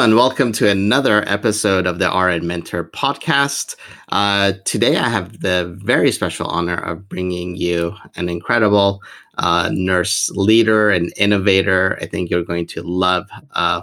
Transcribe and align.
And 0.00 0.16
welcome 0.16 0.50
to 0.52 0.66
another 0.66 1.28
episode 1.28 1.86
of 1.86 1.98
the 1.98 2.08
RN 2.08 2.46
Mentor 2.46 2.84
podcast. 2.84 3.76
Uh, 4.08 4.54
today, 4.64 4.96
I 4.96 5.10
have 5.10 5.40
the 5.40 5.76
very 5.84 6.10
special 6.10 6.46
honor 6.46 6.78
of 6.78 7.06
bringing 7.06 7.54
you 7.54 7.94
an 8.16 8.30
incredible 8.30 9.02
uh, 9.36 9.68
nurse 9.70 10.30
leader 10.30 10.88
and 10.88 11.12
innovator. 11.18 11.98
I 12.00 12.06
think 12.06 12.30
you're 12.30 12.44
going 12.44 12.66
to 12.68 12.82
love 12.82 13.28
uh, 13.52 13.82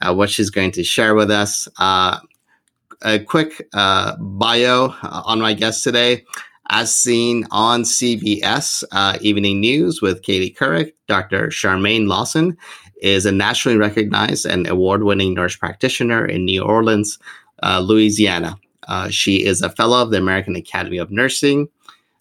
uh 0.00 0.14
what 0.14 0.30
she's 0.30 0.48
going 0.48 0.70
to 0.70 0.82
share 0.82 1.14
with 1.14 1.30
us. 1.30 1.68
Uh, 1.78 2.18
a 3.02 3.18
quick 3.18 3.68
uh, 3.74 4.16
bio 4.16 4.94
on 5.02 5.38
my 5.38 5.52
guest 5.52 5.84
today. 5.84 6.24
As 6.70 6.96
seen 6.96 7.46
on 7.50 7.82
CBS 7.82 8.84
Evening 9.20 9.60
News 9.60 10.00
with 10.00 10.22
Katie 10.22 10.54
Couric, 10.58 10.92
Dr. 11.08 11.48
Scharmaine 11.48 12.06
Lawson 12.06 12.56
is 13.00 13.26
a 13.26 13.32
nationally 13.32 13.78
recognized 13.78 14.46
and 14.46 14.66
award 14.66 15.04
winning 15.04 15.34
nurse 15.34 15.56
practitioner 15.56 16.24
in 16.24 16.44
New 16.44 16.62
Orleans, 16.62 17.18
uh, 17.62 17.80
Louisiana. 17.80 18.58
Uh, 18.88 19.08
she 19.08 19.44
is 19.44 19.62
a 19.62 19.70
fellow 19.70 20.02
of 20.02 20.10
the 20.10 20.18
American 20.18 20.56
Academy 20.56 20.98
of 20.98 21.10
Nursing, 21.10 21.68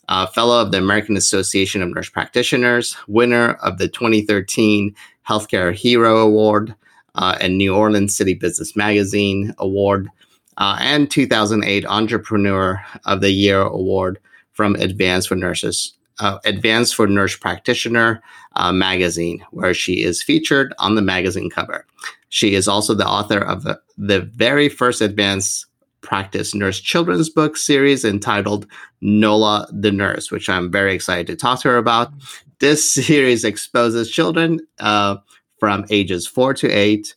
uh, 0.10 0.26
fellow 0.28 0.62
of 0.62 0.72
the 0.72 0.78
American 0.78 1.18
Association 1.18 1.82
of 1.82 1.90
Nurse 1.90 2.10
Practitioners, 2.10 2.96
winner 3.08 3.54
of 3.64 3.78
the 3.78 3.88
2013 3.88 4.96
Healthcare 5.28 5.74
Hero 5.74 6.18
Award 6.18 6.76
uh, 7.16 7.38
and 7.42 7.58
New 7.58 7.76
Orleans 7.76 8.16
City 8.16 8.34
Business 8.34 8.76
Magazine 8.76 9.54
Award, 9.58 10.10
uh, 10.58 10.78
and 10.80 11.10
2008 11.10 11.86
Entrepreneur 11.86 12.84
of 13.06 13.22
the 13.22 13.32
Year 13.32 13.62
Award 13.62 14.20
from 14.54 14.76
Advance 14.76 15.26
for 15.26 15.36
Nurses 15.36 15.94
uh, 16.20 16.40
Advanced 16.46 16.96
for 16.96 17.08
Nurse 17.08 17.36
Practitioner 17.36 18.22
uh, 18.56 18.72
magazine, 18.72 19.46
where 19.52 19.74
she 19.74 20.04
is 20.04 20.24
featured 20.24 20.74
on 20.80 20.96
the 20.96 21.02
magazine 21.02 21.50
cover. 21.50 21.86
She 22.30 22.56
is 22.56 22.68
also 22.68 22.94
the 22.94 23.08
author 23.08 23.40
of 23.40 23.64
the, 23.64 23.80
the 23.98 24.22
very 24.22 24.70
first 24.70 25.02
advanced 25.02 25.66
practice 26.02 26.56
nurse 26.56 26.80
children's 26.80 27.30
book 27.30 27.58
series 27.58 28.06
entitled 28.06 28.66
Nola 29.02 29.68
the 29.72 29.92
Nurse, 29.92 30.32
which 30.32 30.50
I'm 30.50 30.72
very 30.72 30.94
excited 30.94 31.28
to 31.28 31.36
talk 31.36 31.62
to 31.62 31.70
her 31.70 31.78
about. 31.78 32.12
This 32.60 32.92
series 32.94 33.44
exposes 33.44 34.10
children 34.10 34.60
uh, 34.80 35.18
from 35.60 35.86
ages 35.90 36.28
four 36.28 36.54
to 36.56 36.70
eight 36.70 37.16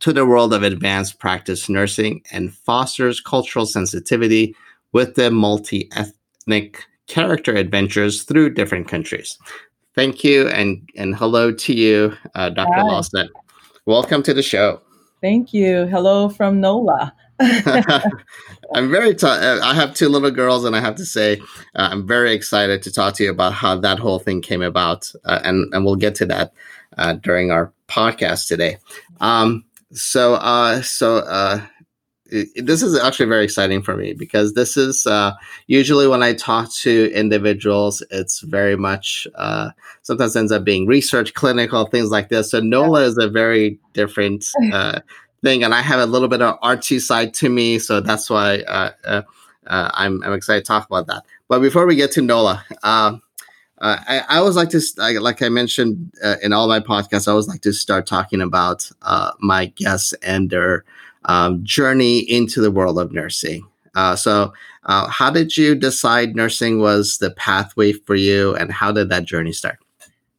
to 0.00 0.12
the 0.12 0.26
world 0.26 0.52
of 0.52 0.62
advanced 0.62 1.18
practice 1.18 1.68
nursing 1.68 2.22
and 2.32 2.52
fosters 2.52 3.20
cultural 3.20 3.64
sensitivity 3.64 4.54
with 4.92 5.14
the 5.14 5.30
multi 5.30 5.88
ethnic 5.92 6.84
character 7.06 7.54
adventures 7.54 8.22
through 8.22 8.54
different 8.54 8.88
countries. 8.88 9.38
Thank 9.94 10.24
you, 10.24 10.48
and 10.48 10.88
and 10.96 11.14
hello 11.14 11.52
to 11.52 11.74
you, 11.74 12.16
uh, 12.34 12.50
Dr. 12.50 12.72
Hi. 12.74 12.82
Lawson. 12.82 13.28
Welcome 13.84 14.22
to 14.22 14.34
the 14.34 14.42
show. 14.42 14.80
Thank 15.20 15.52
you. 15.52 15.86
Hello 15.86 16.28
from 16.28 16.60
NOLA. 16.60 17.14
I'm 18.74 18.90
very. 18.90 19.14
T- 19.14 19.26
uh, 19.26 19.60
I 19.62 19.74
have 19.74 19.94
two 19.94 20.08
little 20.08 20.30
girls, 20.30 20.64
and 20.64 20.74
I 20.74 20.80
have 20.80 20.94
to 20.96 21.04
say, 21.04 21.38
uh, 21.74 21.88
I'm 21.90 22.06
very 22.06 22.32
excited 22.32 22.82
to 22.82 22.92
talk 22.92 23.14
to 23.14 23.24
you 23.24 23.30
about 23.30 23.52
how 23.52 23.76
that 23.76 23.98
whole 23.98 24.18
thing 24.18 24.40
came 24.40 24.62
about, 24.62 25.12
uh, 25.24 25.40
and 25.44 25.72
and 25.74 25.84
we'll 25.84 25.96
get 25.96 26.14
to 26.16 26.26
that 26.26 26.52
uh, 26.96 27.14
during 27.14 27.50
our 27.50 27.72
podcast 27.88 28.48
today. 28.48 28.78
Um, 29.20 29.64
so, 29.92 30.34
uh, 30.34 30.80
so 30.80 31.18
uh, 32.32 32.42
this 32.56 32.82
is 32.82 32.98
actually 32.98 33.26
very 33.26 33.44
exciting 33.44 33.82
for 33.82 33.96
me 33.96 34.12
because 34.12 34.54
this 34.54 34.76
is 34.76 35.06
uh, 35.06 35.32
usually 35.66 36.06
when 36.06 36.22
I 36.22 36.34
talk 36.34 36.72
to 36.76 37.12
individuals, 37.12 38.02
it's 38.10 38.40
very 38.40 38.76
much 38.76 39.26
uh, 39.34 39.70
sometimes 40.02 40.36
ends 40.36 40.52
up 40.52 40.64
being 40.64 40.86
research, 40.86 41.34
clinical 41.34 41.86
things 41.86 42.10
like 42.10 42.28
this. 42.28 42.50
So 42.50 42.60
NOLA 42.60 43.02
is 43.02 43.18
a 43.18 43.28
very 43.28 43.78
different 43.92 44.46
uh, 44.72 45.00
thing, 45.42 45.62
and 45.62 45.74
I 45.74 45.82
have 45.82 46.00
a 46.00 46.06
little 46.06 46.28
bit 46.28 46.42
of 46.42 46.60
artsy 46.60 47.00
side 47.00 47.34
to 47.34 47.48
me, 47.48 47.78
so 47.78 48.00
that's 48.00 48.30
why 48.30 48.60
uh, 48.60 48.90
uh, 49.04 49.22
uh, 49.66 49.90
I'm, 49.94 50.22
I'm 50.22 50.32
excited 50.32 50.64
to 50.64 50.68
talk 50.68 50.86
about 50.86 51.06
that. 51.08 51.24
But 51.48 51.60
before 51.60 51.86
we 51.86 51.96
get 51.96 52.12
to 52.12 52.22
NOLA. 52.22 52.64
Um, 52.82 53.22
I, 53.84 54.22
I, 54.28 54.36
always 54.36 54.54
like 54.54 54.68
to, 54.68 54.80
like 55.20 55.42
I 55.42 55.48
mentioned 55.48 56.12
in 56.40 56.52
all 56.52 56.68
my 56.68 56.78
podcasts, 56.78 57.26
I 57.26 57.32
always 57.32 57.48
like 57.48 57.62
to 57.62 57.72
start 57.72 58.06
talking 58.06 58.40
about 58.40 58.88
my 59.40 59.66
guests 59.74 60.12
and 60.22 60.50
their 60.50 60.84
um, 61.24 61.62
journey 61.64 62.18
into 62.20 62.60
the 62.60 62.70
world 62.70 62.98
of 62.98 63.12
nursing. 63.12 63.66
Uh, 63.94 64.16
so, 64.16 64.52
uh, 64.84 65.06
how 65.08 65.30
did 65.30 65.56
you 65.56 65.74
decide 65.74 66.34
nursing 66.34 66.80
was 66.80 67.18
the 67.18 67.30
pathway 67.32 67.92
for 67.92 68.14
you, 68.14 68.54
and 68.56 68.72
how 68.72 68.90
did 68.90 69.08
that 69.10 69.24
journey 69.24 69.52
start? 69.52 69.78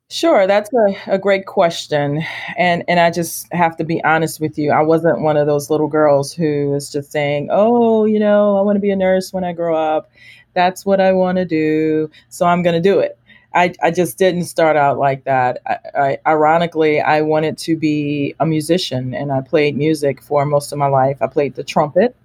Sure, 0.10 0.46
that's 0.46 0.70
a, 0.74 1.14
a 1.14 1.18
great 1.18 1.46
question, 1.46 2.24
and 2.58 2.84
and 2.88 3.00
I 3.00 3.10
just 3.10 3.52
have 3.52 3.76
to 3.78 3.84
be 3.84 4.04
honest 4.04 4.40
with 4.40 4.58
you. 4.58 4.72
I 4.72 4.82
wasn't 4.82 5.22
one 5.22 5.38
of 5.38 5.48
those 5.48 5.70
little 5.70 5.88
girls 5.88 6.34
who 6.34 6.70
was 6.70 6.92
just 6.92 7.12
saying, 7.12 7.50
"Oh, 7.52 8.06
you 8.06 8.20
know, 8.20 8.58
I 8.58 8.62
want 8.62 8.76
to 8.76 8.80
be 8.80 8.92
a 8.92 8.96
nurse 8.96 9.34
when 9.34 9.44
I 9.44 9.54
grow 9.54 9.76
up. 9.76 10.12
That's 10.54 10.86
what 10.86 11.02
I 11.02 11.14
want 11.14 11.38
to 11.38 11.46
do, 11.46 12.12
so 12.30 12.46
I'm 12.46 12.62
going 12.64 12.76
to 12.76 12.82
do 12.82 13.00
it." 13.00 13.18
I, 13.54 13.74
I 13.84 13.92
just 13.92 14.18
didn't 14.18 14.46
start 14.46 14.76
out 14.76 14.98
like 14.98 15.26
that. 15.26 15.62
I, 15.66 15.78
I, 15.96 16.18
ironically, 16.26 17.00
I 17.00 17.22
wanted 17.22 17.58
to 17.60 17.76
be 17.78 18.36
a 18.40 18.46
musician 18.46 19.14
and 19.14 19.32
I 19.32 19.42
played 19.42 19.78
music 19.78 20.22
for 20.22 20.46
most 20.46 20.72
of 20.72 20.80
my 20.80 20.88
life. 20.88 21.18
I 21.22 21.28
played 21.28 21.56
the 21.56 21.64
trumpet. 21.64 22.16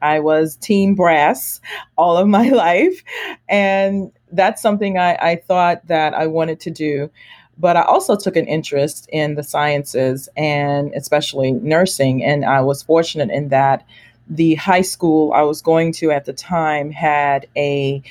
I 0.00 0.18
was 0.18 0.56
team 0.56 0.94
brass 0.94 1.60
all 1.96 2.16
of 2.16 2.26
my 2.26 2.48
life. 2.50 3.02
And 3.48 4.10
that's 4.32 4.60
something 4.60 4.98
I, 4.98 5.14
I 5.14 5.36
thought 5.36 5.86
that 5.86 6.14
I 6.14 6.26
wanted 6.26 6.58
to 6.60 6.70
do. 6.70 7.10
But 7.58 7.76
I 7.76 7.82
also 7.82 8.16
took 8.16 8.34
an 8.36 8.46
interest 8.46 9.08
in 9.12 9.36
the 9.36 9.42
sciences 9.44 10.28
and 10.36 10.92
especially 10.94 11.52
nursing. 11.52 12.24
And 12.24 12.44
I 12.44 12.60
was 12.60 12.82
fortunate 12.82 13.30
in 13.30 13.50
that 13.50 13.86
the 14.28 14.54
high 14.56 14.82
school 14.82 15.32
I 15.32 15.42
was 15.42 15.62
going 15.62 15.92
to 15.94 16.10
at 16.10 16.24
the 16.24 16.32
time 16.32 16.90
had 16.90 17.46
a 17.56 18.02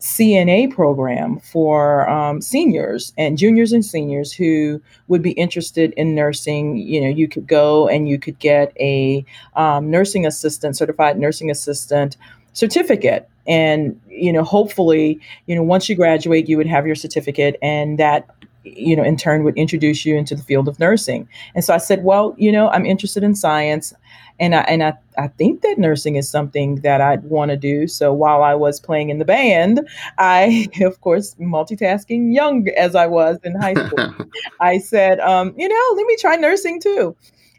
CNA 0.00 0.74
program 0.74 1.38
for 1.40 2.08
um, 2.08 2.40
seniors 2.40 3.12
and 3.18 3.36
juniors 3.36 3.72
and 3.72 3.84
seniors 3.84 4.32
who 4.32 4.80
would 5.08 5.22
be 5.22 5.32
interested 5.32 5.92
in 5.96 6.14
nursing. 6.14 6.78
You 6.78 7.02
know, 7.02 7.08
you 7.08 7.28
could 7.28 7.46
go 7.46 7.86
and 7.86 8.08
you 8.08 8.18
could 8.18 8.38
get 8.38 8.72
a 8.80 9.24
um, 9.56 9.90
nursing 9.90 10.26
assistant, 10.26 10.76
certified 10.76 11.18
nursing 11.18 11.50
assistant 11.50 12.16
certificate. 12.52 13.28
And, 13.46 14.00
you 14.08 14.32
know, 14.32 14.42
hopefully, 14.42 15.20
you 15.46 15.54
know, 15.54 15.62
once 15.62 15.88
you 15.88 15.96
graduate, 15.96 16.48
you 16.48 16.56
would 16.56 16.66
have 16.66 16.86
your 16.86 16.96
certificate 16.96 17.56
and 17.62 17.98
that 17.98 18.28
you 18.62 18.94
know 18.94 19.02
in 19.02 19.16
turn 19.16 19.42
would 19.42 19.56
introduce 19.56 20.04
you 20.04 20.16
into 20.16 20.34
the 20.34 20.42
field 20.42 20.68
of 20.68 20.78
nursing 20.78 21.26
and 21.54 21.64
so 21.64 21.72
i 21.72 21.78
said 21.78 22.04
well 22.04 22.34
you 22.36 22.52
know 22.52 22.68
i'm 22.68 22.84
interested 22.84 23.22
in 23.22 23.34
science 23.34 23.94
and 24.40 24.54
I 24.54 24.60
and 24.62 24.82
I, 24.82 24.94
I 25.18 25.28
think 25.28 25.60
that 25.60 25.78
nursing 25.78 26.16
is 26.16 26.28
something 26.28 26.76
that 26.76 27.00
I'd 27.00 27.22
want 27.24 27.50
to 27.50 27.56
do. 27.56 27.86
So 27.86 28.12
while 28.12 28.42
I 28.42 28.54
was 28.54 28.80
playing 28.80 29.10
in 29.10 29.18
the 29.18 29.24
band, 29.24 29.86
I 30.18 30.68
of 30.80 31.00
course 31.02 31.36
multitasking 31.36 32.34
young 32.34 32.66
as 32.70 32.96
I 32.96 33.06
was 33.06 33.38
in 33.44 33.54
high 33.54 33.74
school, 33.74 34.14
I 34.60 34.78
said, 34.78 35.20
um, 35.20 35.54
you 35.56 35.68
know, 35.68 35.94
let 35.94 36.06
me 36.06 36.16
try 36.16 36.36
nursing 36.36 36.80
too. 36.80 37.14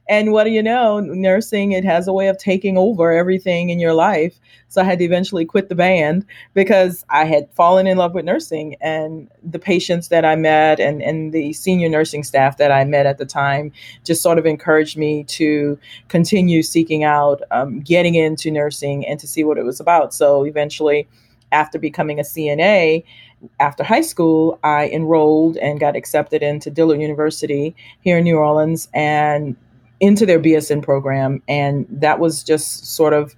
And 0.09 0.31
what 0.31 0.44
do 0.44 0.50
you 0.50 0.63
know? 0.63 1.00
Nursing, 1.00 1.71
it 1.71 1.86
has 1.86 2.07
a 2.07 2.13
way 2.13 2.27
of 2.27 2.38
taking 2.38 2.77
over 2.77 3.12
everything 3.12 3.69
in 3.69 3.80
your 3.80 3.94
life. 3.94 4.39
So 4.68 4.81
I 4.81 4.86
had 4.86 5.00
to 5.00 5.06
eventually 5.06 5.45
quit 5.45 5.69
the 5.69 5.75
band 5.75 6.25
because 6.53 7.06
I 7.09 7.25
had 7.25 7.50
fallen 7.53 7.88
in 7.88 7.98
love 7.98 8.13
with 8.13 8.25
nursing 8.25 8.75
and 8.81 9.30
the 9.44 9.59
patients 9.59 10.07
that 10.09 10.25
I 10.25 10.36
met 10.36 10.80
and, 10.80 11.01
and 11.01 11.33
the 11.33 11.53
senior 11.53 11.89
nursing 11.89 12.24
staff 12.24 12.57
that 12.57 12.71
I 12.71 12.83
met 12.83 13.06
at 13.06 13.18
the 13.19 13.25
time 13.25 13.71
just 14.03 14.21
sort 14.21 14.38
of 14.38 14.45
encouraged 14.45 14.98
me 14.98 15.24
to 15.25 15.77
continue 16.07 16.63
seeking 16.63 17.03
out 17.03 17.42
um, 17.51 17.80
getting 17.80 18.15
into 18.15 18.51
nursing 18.51 19.06
and 19.06 19.19
to 19.19 19.27
see 19.27 19.44
what 19.44 19.57
it 19.57 19.63
was 19.63 19.80
about. 19.80 20.13
So 20.13 20.45
eventually, 20.45 21.07
after 21.51 21.77
becoming 21.77 22.19
a 22.19 22.24
CNA, 22.24 23.03
after 23.59 23.83
high 23.83 24.01
school, 24.01 24.59
I 24.63 24.89
enrolled 24.89 25.57
and 25.57 25.80
got 25.80 25.95
accepted 25.95 26.44
into 26.44 26.69
Dillard 26.69 27.01
University 27.01 27.75
here 28.01 28.18
in 28.18 28.24
New 28.24 28.38
Orleans 28.38 28.88
and 28.94 29.56
into 30.01 30.25
their 30.25 30.39
BSN 30.39 30.83
program. 30.83 31.42
And 31.48 31.86
that 31.89 32.19
was 32.19 32.44
just 32.44 32.86
sort 32.86 33.13
of 33.13 33.36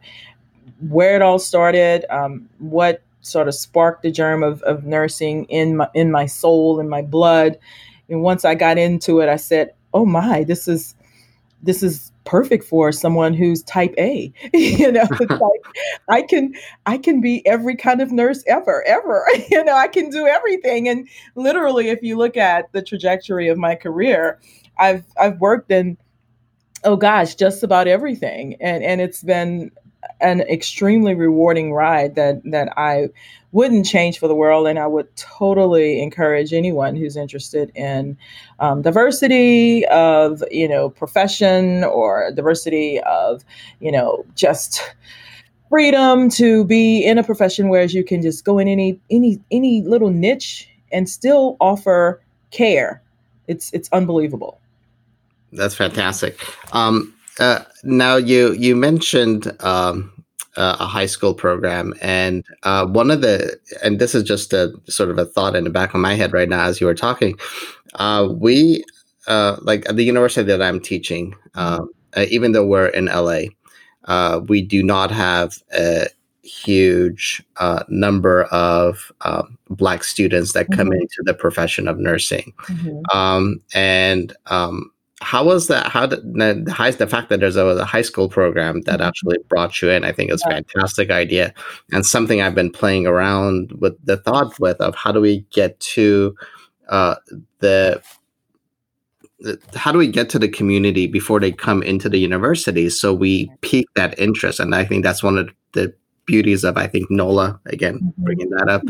where 0.80 1.16
it 1.16 1.22
all 1.22 1.38
started, 1.38 2.06
um, 2.10 2.50
what 2.58 3.04
sort 3.22 3.48
of 3.48 3.54
sparked 3.54 4.02
the 4.02 4.12
germ 4.12 4.42
of, 4.44 4.62
of 4.64 4.86
nursing 4.86 5.46
in 5.46 5.78
my, 5.78 5.90
in 5.94 6.10
my 6.10 6.26
soul, 6.26 6.80
in 6.80 6.90
my 6.90 7.02
blood. 7.02 7.60
And 8.10 8.24
once 8.24 8.46
I 8.46 8.56
got 8.56 8.78
into 8.78 9.20
it, 9.20 9.30
I 9.30 9.36
said, 9.36 9.74
oh 9.94 10.06
my, 10.06 10.44
this 10.44 10.68
is, 10.68 10.96
this 11.62 11.84
is 11.84 12.12
perfect 12.26 12.64
for 12.64 12.92
someone 12.92 13.34
who's 13.34 13.64
type 13.64 13.94
A. 13.98 14.32
you 14.54 14.92
know, 14.92 15.08
like 15.30 15.66
I 16.10 16.22
can 16.22 16.54
I 16.86 16.98
can 16.98 17.22
be 17.22 17.46
every 17.46 17.76
kind 17.76 18.02
of 18.02 18.12
nurse 18.12 18.44
ever, 18.48 18.84
ever. 18.88 19.26
you 19.52 19.64
know, 19.64 19.76
I 19.76 19.88
can 19.88 20.10
do 20.10 20.28
everything. 20.28 20.88
And 20.88 21.08
literally, 21.36 21.90
if 21.90 22.02
you 22.02 22.18
look 22.18 22.38
at 22.38 22.72
the 22.72 22.82
trajectory 22.82 23.48
of 23.50 23.58
my 23.58 23.76
career, 23.76 24.40
I've 24.78 25.06
I've 25.18 25.40
worked 25.40 25.72
in 25.72 25.98
oh 26.84 26.96
gosh, 26.96 27.36
just 27.36 27.64
about 27.64 27.88
everything. 27.88 28.56
And 28.60 28.84
and 28.84 29.02
it's 29.02 29.24
been 29.24 29.72
an 30.22 30.42
extremely 30.42 31.16
rewarding 31.16 31.74
ride 31.74 32.16
that 32.16 32.42
that 32.46 32.74
I 32.78 33.10
wouldn't 33.52 33.86
change 33.86 34.18
for 34.18 34.28
the 34.28 34.36
world, 34.36 34.68
and 34.68 34.80
I 34.80 34.88
would 34.88 35.14
totally 35.16 36.02
encourage 36.02 36.54
anyone 36.54 36.96
who's 36.96 37.16
interested 37.16 37.72
in 37.76 38.18
um, 38.60 38.82
diversity 38.82 39.86
of 39.88 40.44
you 40.52 40.68
know 40.68 40.90
profession 40.90 41.84
or 41.84 42.32
diversity 42.34 43.00
of 43.02 43.44
you 43.80 43.92
know 43.92 44.26
just 44.36 44.82
freedom 45.70 46.30
to 46.30 46.66
be 46.66 47.04
in 47.04 47.18
a 47.18 47.24
profession 47.24 47.70
where 47.70 47.84
you 47.86 48.04
can 48.04 48.22
just 48.22 48.46
go 48.46 48.60
in 48.60 48.68
any 48.68 49.00
any 49.10 49.40
any 49.52 49.82
little 49.82 50.10
niche 50.10 50.70
and 50.92 51.10
still 51.10 51.58
offer 51.60 52.22
care. 52.52 53.02
It's 53.48 53.72
it's 53.74 53.90
unbelievable. 53.92 54.60
That's 55.54 55.76
fantastic. 55.76 56.40
Um, 56.74 57.14
uh, 57.40 57.60
now 57.84 58.16
you 58.16 58.54
you 58.54 58.76
mentioned 58.76 59.52
um, 59.64 60.12
uh, 60.56 60.78
a 60.80 60.86
high 60.86 61.06
school 61.06 61.34
program, 61.34 61.94
and 62.02 62.44
uh, 62.64 62.86
one 62.86 63.10
of 63.12 63.22
the 63.22 63.60
and 63.84 64.00
this 64.00 64.14
is 64.14 64.24
just 64.24 64.54
a 64.54 64.72
sort 64.88 65.10
of 65.10 65.18
a 65.18 65.26
thought 65.26 65.56
in 65.56 65.64
the 65.64 65.70
back 65.70 65.94
of 65.94 66.00
my 66.00 66.14
head 66.14 66.34
right 66.34 66.50
now 66.50 66.66
as 66.66 66.80
you 66.80 66.88
were 66.88 66.96
talking. 66.96 67.38
Uh, 67.96 68.28
we 68.32 68.84
uh, 69.28 69.58
like 69.62 69.88
at 69.90 69.96
the 69.96 70.04
university 70.04 70.46
that 70.46 70.62
I'm 70.62 70.80
teaching, 70.80 71.34
um, 71.56 71.90
uh, 72.16 72.26
even 72.30 72.52
though 72.52 72.66
we're 72.66 72.88
in 72.88 73.06
LA, 73.06 74.40
we 74.48 74.62
do 74.62 74.84
not 74.84 75.10
have 75.12 75.56
a 75.76 76.08
huge 76.44 77.42
number 77.88 78.44
of 78.46 79.12
um, 79.22 79.58
black 79.70 80.04
students 80.04 80.54
that 80.54 80.68
come 80.72 80.90
mm-hmm. 80.90 81.02
into 81.02 81.22
the 81.24 81.34
profession 81.34 81.88
of 81.88 81.98
nursing, 81.98 82.54
mm-hmm. 82.64 83.18
um, 83.18 83.60
and 83.74 84.36
um, 84.48 84.92
how 85.24 85.46
was 85.46 85.68
that? 85.68 85.88
How 85.88 86.06
did 86.06 86.22
the, 86.34 86.72
high, 86.72 86.92
the 86.92 87.08
fact 87.08 87.30
that 87.30 87.40
there's 87.40 87.56
a, 87.56 87.66
a, 87.66 87.86
high 87.86 88.02
school 88.02 88.30
program 88.30 88.82
that 88.82 89.00
mm-hmm. 89.00 89.08
actually 89.08 89.38
brought 89.48 89.82
you 89.82 89.90
in? 89.90 90.04
I 90.04 90.12
think 90.12 90.32
is 90.32 90.44
a 90.46 90.50
fantastic 90.50 91.10
idea 91.10 91.54
and 91.92 92.06
something 92.06 92.42
I've 92.42 92.56
been 92.56 92.72
playing 92.72 93.08
around 93.08 93.72
with 93.80 93.94
the 94.04 94.18
thought 94.18 94.60
with 94.60 94.80
of 94.82 94.96
how 94.96 95.12
do 95.12 95.22
we 95.22 95.46
get 95.52 95.80
to 95.80 96.36
uh, 96.90 97.16
the 97.60 98.02
how 99.76 99.92
do 99.92 99.98
we 99.98 100.08
get 100.08 100.30
to 100.30 100.40
the 100.40 100.48
community 100.48 101.08
before 101.08 101.40
they 101.40 101.52
come 101.52 101.84
into 101.84 102.08
the 102.08 102.18
university 102.18 102.90
so 102.90 103.14
we 103.14 103.52
pique 103.62 103.88
that 103.96 104.18
interest 104.18 104.60
and 104.60 104.74
i 104.74 104.86
think 104.86 105.04
that's 105.04 105.22
one 105.22 105.38
of 105.38 105.50
the 105.74 105.94
beauties 106.26 106.64
of 106.64 106.78
I 106.78 106.88
think 106.88 107.10
NOLA 107.10 107.60
again 107.66 107.96
mm-hmm. 107.96 108.24
bringing 108.24 108.50
that 108.52 108.70
up. 108.70 108.84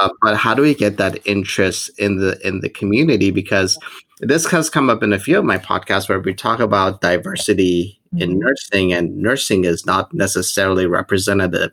uh, 0.00 0.08
but 0.22 0.36
how 0.36 0.54
do 0.54 0.62
we 0.62 0.74
get 0.74 0.96
that 0.96 1.18
interest 1.26 1.90
in 1.98 2.16
the 2.16 2.38
in 2.46 2.60
the 2.60 2.68
community? 2.68 3.30
Because 3.30 3.78
this 4.20 4.48
has 4.50 4.70
come 4.70 4.88
up 4.88 5.02
in 5.02 5.12
a 5.12 5.18
few 5.18 5.38
of 5.38 5.44
my 5.44 5.58
podcasts 5.58 6.08
where 6.08 6.20
we 6.20 6.32
talk 6.32 6.60
about 6.60 7.00
diversity 7.00 8.00
mm-hmm. 8.14 8.22
in 8.22 8.38
nursing, 8.38 8.92
and 8.92 9.16
nursing 9.16 9.64
is 9.64 9.84
not 9.84 10.12
necessarily 10.14 10.86
representative 10.86 11.72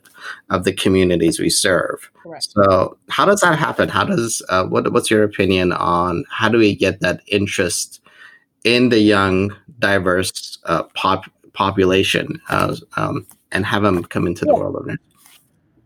of 0.50 0.64
the 0.64 0.72
communities 0.72 1.38
we 1.38 1.50
serve. 1.50 2.10
Correct. 2.22 2.48
So 2.50 2.96
how 3.08 3.24
does 3.24 3.40
that 3.40 3.58
happen? 3.58 3.88
How 3.88 4.04
does 4.04 4.42
uh, 4.48 4.64
what 4.64 4.92
what's 4.92 5.10
your 5.10 5.22
opinion 5.22 5.72
on 5.72 6.24
how 6.30 6.48
do 6.48 6.58
we 6.58 6.74
get 6.74 7.00
that 7.00 7.22
interest 7.26 8.00
in 8.64 8.88
the 8.88 9.00
young 9.00 9.54
diverse 9.78 10.58
uh, 10.64 10.84
pop 10.94 11.30
population? 11.52 12.40
Uh, 12.48 12.76
um, 12.96 13.26
and 13.52 13.66
have 13.66 13.82
them 13.82 14.02
come 14.04 14.26
into 14.26 14.44
the 14.44 14.54
world 14.54 14.76
of 14.76 14.86
nursing. 14.86 14.98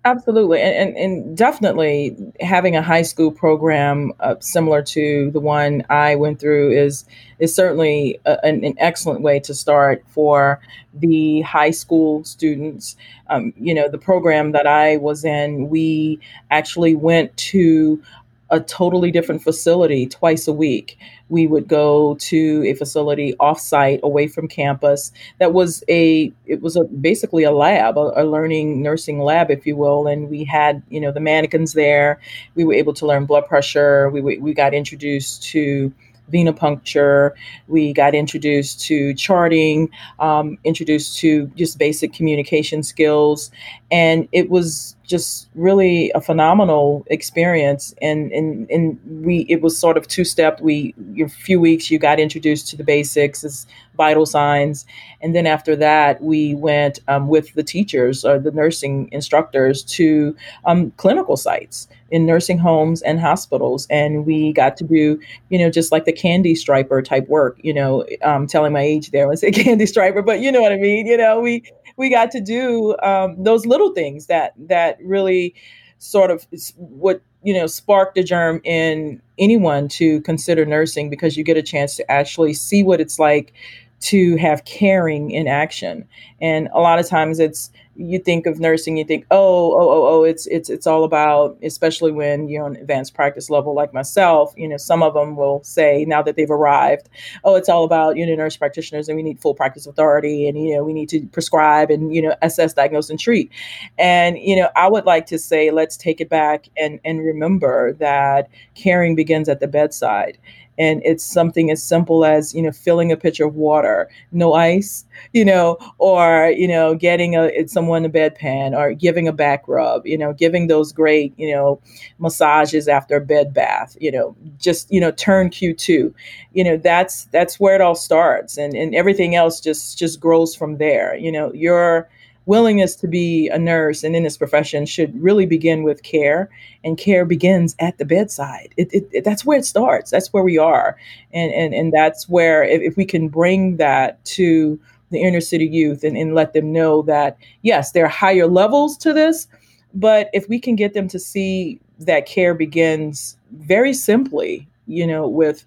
Absolutely, 0.06 0.60
and, 0.60 0.76
and, 0.76 0.96
and 0.98 1.36
definitely 1.36 2.14
having 2.38 2.76
a 2.76 2.82
high 2.82 3.00
school 3.00 3.32
program 3.32 4.12
uh, 4.20 4.34
similar 4.38 4.82
to 4.82 5.30
the 5.30 5.40
one 5.40 5.82
I 5.88 6.16
went 6.16 6.40
through 6.40 6.72
is 6.72 7.06
is 7.38 7.54
certainly 7.54 8.20
a, 8.26 8.38
an, 8.44 8.62
an, 8.64 8.74
excellent 8.76 9.22
way 9.22 9.40
to 9.40 9.54
start 9.54 10.04
for 10.08 10.60
the 10.92 11.40
high 11.40 11.70
school 11.70 12.22
students. 12.24 12.96
Um, 13.28 13.54
you 13.56 13.72
know, 13.72 13.88
the 13.88 13.96
program 13.96 14.52
that 14.52 14.66
I 14.66 14.98
was 14.98 15.24
in, 15.24 15.70
we 15.70 16.20
actually 16.50 16.94
went 16.94 17.34
to 17.38 18.02
a 18.50 18.60
totally 18.60 19.10
different 19.10 19.42
facility 19.42 20.06
twice 20.06 20.46
a 20.46 20.52
week. 20.52 20.98
We 21.28 21.46
would 21.46 21.66
go 21.66 22.16
to 22.16 22.64
a 22.66 22.74
facility 22.74 23.34
offsite 23.40 24.00
away 24.02 24.28
from 24.28 24.48
campus 24.48 25.12
that 25.38 25.52
was 25.52 25.82
a 25.88 26.32
it 26.46 26.60
was 26.60 26.76
a 26.76 26.84
basically 26.84 27.44
a 27.44 27.50
lab, 27.50 27.96
a, 27.96 28.12
a, 28.16 28.24
learning 28.24 28.82
nursing 28.82 29.20
lab, 29.20 29.50
if 29.50 29.66
you 29.66 29.76
will. 29.76 30.06
And 30.06 30.28
we 30.28 30.44
had 30.44 30.82
you 30.88 31.00
know 31.00 31.10
the 31.10 31.20
mannequins 31.20 31.72
there. 31.72 32.20
We 32.54 32.64
were 32.64 32.74
able 32.74 32.94
to 32.94 33.06
learn 33.06 33.24
blood 33.24 33.46
pressure. 33.46 34.10
We 34.10 34.20
we 34.20 34.54
got 34.54 34.74
introduced 34.74 35.42
to 35.44 35.92
venipuncture. 36.32 37.32
We 37.68 37.92
got 37.92 38.14
introduced 38.14 38.80
to 38.86 39.14
charting, 39.14 39.90
um, 40.18 40.58
introduced 40.64 41.18
to 41.18 41.46
just 41.48 41.78
basic 41.78 42.12
communication 42.12 42.82
skills, 42.82 43.50
and 43.90 44.28
it 44.32 44.50
was 44.50 44.96
just 45.04 45.48
really 45.54 46.10
a 46.14 46.20
phenomenal 46.20 47.04
experience. 47.08 47.94
And 48.00 48.32
and 48.32 48.68
and 48.70 48.98
we 49.24 49.46
it 49.48 49.62
was 49.62 49.78
sort 49.78 49.96
of 49.96 50.08
two 50.08 50.24
step. 50.24 50.60
We 50.60 50.94
a 51.22 51.28
few 51.28 51.60
weeks 51.60 51.90
you 51.90 51.98
got 51.98 52.18
introduced 52.18 52.68
to 52.68 52.76
the 52.76 52.84
basics 52.84 53.44
as 53.44 53.66
vital 53.96 54.26
signs, 54.26 54.86
and 55.20 55.34
then 55.34 55.46
after 55.46 55.76
that 55.76 56.22
we 56.22 56.54
went 56.54 56.98
um, 57.08 57.28
with 57.28 57.54
the 57.54 57.62
teachers 57.62 58.24
or 58.24 58.38
the 58.38 58.50
nursing 58.50 59.08
instructors 59.12 59.82
to 59.84 60.36
um, 60.64 60.90
clinical 60.92 61.36
sites 61.36 61.88
in 62.10 62.26
nursing 62.26 62.58
homes 62.58 63.02
and 63.02 63.18
hospitals. 63.18 63.88
And 63.90 64.24
we 64.24 64.52
got 64.52 64.76
to 64.76 64.84
do, 64.84 65.20
you 65.48 65.58
know, 65.58 65.68
just 65.68 65.90
like 65.90 66.04
the 66.04 66.12
candy 66.12 66.54
striper 66.54 67.02
type 67.02 67.28
work, 67.28 67.58
you 67.62 67.74
know, 67.74 68.06
um, 68.22 68.46
telling 68.46 68.72
my 68.72 68.82
age 68.82 69.10
there 69.10 69.26
when 69.26 69.32
I 69.32 69.36
say 69.36 69.50
candy 69.52 69.84
striper, 69.84 70.22
but 70.22 70.40
you 70.40 70.52
know 70.52 70.60
what 70.60 70.72
I 70.72 70.76
mean? 70.76 71.06
You 71.06 71.16
know, 71.16 71.40
we, 71.40 71.64
we 71.96 72.10
got 72.10 72.30
to 72.32 72.40
do 72.40 72.96
um, 73.02 73.42
those 73.42 73.66
little 73.66 73.92
things 73.92 74.26
that, 74.26 74.52
that 74.56 74.98
really 75.02 75.54
sort 75.98 76.30
of 76.30 76.46
what, 76.76 77.22
you 77.42 77.54
know, 77.54 77.66
spark 77.66 78.14
the 78.14 78.22
germ 78.22 78.60
in 78.64 79.20
anyone 79.38 79.88
to 79.88 80.20
consider 80.22 80.64
nursing 80.64 81.10
because 81.10 81.36
you 81.36 81.44
get 81.44 81.56
a 81.56 81.62
chance 81.62 81.96
to 81.96 82.10
actually 82.10 82.54
see 82.54 82.82
what 82.82 83.00
it's 83.00 83.18
like 83.18 83.52
to 84.00 84.36
have 84.36 84.64
caring 84.64 85.30
in 85.30 85.48
action. 85.48 86.06
And 86.40 86.68
a 86.74 86.80
lot 86.80 86.98
of 86.98 87.08
times 87.08 87.38
it's 87.38 87.70
you 87.96 88.18
think 88.18 88.46
of 88.46 88.58
nursing, 88.58 88.96
you 88.96 89.04
think, 89.04 89.26
oh, 89.30 89.72
oh, 89.72 89.90
oh, 89.90 90.06
oh, 90.08 90.22
it's 90.24 90.46
it's 90.46 90.68
it's 90.68 90.86
all 90.86 91.04
about, 91.04 91.56
especially 91.62 92.12
when 92.12 92.48
you're 92.48 92.64
on 92.64 92.76
advanced 92.76 93.14
practice 93.14 93.50
level 93.50 93.74
like 93.74 93.94
myself. 93.94 94.52
You 94.56 94.68
know, 94.68 94.76
some 94.76 95.02
of 95.02 95.14
them 95.14 95.36
will 95.36 95.62
say 95.62 96.04
now 96.04 96.22
that 96.22 96.36
they've 96.36 96.50
arrived, 96.50 97.08
oh, 97.44 97.54
it's 97.54 97.68
all 97.68 97.84
about 97.84 98.16
you 98.16 98.26
know 98.26 98.34
nurse 98.34 98.56
practitioners, 98.56 99.08
and 99.08 99.16
we 99.16 99.22
need 99.22 99.40
full 99.40 99.54
practice 99.54 99.86
authority, 99.86 100.48
and 100.48 100.58
you 100.58 100.74
know 100.74 100.84
we 100.84 100.92
need 100.92 101.08
to 101.10 101.26
prescribe 101.26 101.90
and 101.90 102.14
you 102.14 102.22
know 102.22 102.34
assess, 102.42 102.72
diagnose, 102.72 103.10
and 103.10 103.20
treat. 103.20 103.50
And 103.98 104.38
you 104.38 104.56
know, 104.56 104.70
I 104.76 104.88
would 104.88 105.04
like 105.04 105.26
to 105.26 105.38
say, 105.38 105.70
let's 105.70 105.96
take 105.96 106.20
it 106.20 106.28
back 106.28 106.68
and 106.76 107.00
and 107.04 107.24
remember 107.24 107.92
that 107.94 108.48
caring 108.74 109.14
begins 109.14 109.48
at 109.48 109.60
the 109.60 109.68
bedside 109.68 110.38
and 110.78 111.02
it's 111.04 111.24
something 111.24 111.70
as 111.70 111.82
simple 111.82 112.24
as 112.24 112.54
you 112.54 112.62
know 112.62 112.72
filling 112.72 113.12
a 113.12 113.16
pitcher 113.16 113.46
of 113.46 113.54
water 113.54 114.08
no 114.32 114.54
ice 114.54 115.04
you 115.32 115.44
know 115.44 115.76
or 115.98 116.52
you 116.56 116.68
know 116.68 116.94
getting 116.94 117.36
a 117.36 117.66
someone 117.66 118.04
a 118.04 118.10
bedpan 118.10 118.76
or 118.76 118.92
giving 118.92 119.28
a 119.28 119.32
back 119.32 119.66
rub 119.68 120.06
you 120.06 120.18
know 120.18 120.32
giving 120.32 120.66
those 120.66 120.92
great 120.92 121.32
you 121.38 121.52
know 121.52 121.80
massages 122.18 122.88
after 122.88 123.16
a 123.16 123.20
bed 123.20 123.52
bath 123.54 123.96
you 124.00 124.10
know 124.10 124.36
just 124.58 124.90
you 124.92 125.00
know 125.00 125.10
turn 125.12 125.48
q2 125.50 126.12
you 126.52 126.64
know 126.64 126.76
that's 126.76 127.24
that's 127.26 127.60
where 127.60 127.74
it 127.74 127.80
all 127.80 127.94
starts 127.94 128.56
and 128.56 128.74
and 128.74 128.94
everything 128.94 129.34
else 129.34 129.60
just 129.60 129.98
just 129.98 130.20
grows 130.20 130.54
from 130.54 130.78
there. 130.78 131.14
You 131.16 131.32
know 131.32 131.52
you're 131.52 132.08
willingness 132.46 132.94
to 132.96 133.08
be 133.08 133.48
a 133.48 133.58
nurse 133.58 134.02
and 134.02 134.14
in 134.14 134.22
this 134.22 134.36
profession 134.36 134.86
should 134.86 135.20
really 135.22 135.46
begin 135.46 135.82
with 135.82 136.02
care 136.02 136.50
and 136.82 136.98
care 136.98 137.24
begins 137.24 137.74
at 137.78 137.98
the 137.98 138.04
bedside. 138.04 138.74
It, 138.76 138.92
it, 138.92 139.08
it, 139.12 139.24
that's 139.24 139.44
where 139.44 139.58
it 139.58 139.64
starts. 139.64 140.10
That's 140.10 140.32
where 140.32 140.44
we 140.44 140.58
are. 140.58 140.96
And 141.32 141.52
and, 141.52 141.74
and 141.74 141.92
that's 141.92 142.28
where 142.28 142.62
if, 142.62 142.82
if 142.82 142.96
we 142.96 143.04
can 143.04 143.28
bring 143.28 143.76
that 143.78 144.24
to 144.26 144.78
the 145.10 145.22
inner 145.22 145.40
city 145.40 145.66
youth 145.66 146.02
and, 146.02 146.16
and 146.16 146.34
let 146.34 146.54
them 146.54 146.72
know 146.72 147.02
that 147.02 147.36
yes 147.62 147.92
there 147.92 148.04
are 148.04 148.08
higher 148.08 148.48
levels 148.48 148.96
to 148.98 149.12
this 149.12 149.46
but 149.94 150.28
if 150.32 150.48
we 150.48 150.58
can 150.58 150.74
get 150.74 150.92
them 150.92 151.06
to 151.08 151.18
see 151.18 151.80
that 152.00 152.26
care 152.26 152.54
begins 152.54 153.36
very 153.52 153.94
simply, 153.94 154.68
you 154.86 155.06
know, 155.06 155.28
with 155.28 155.64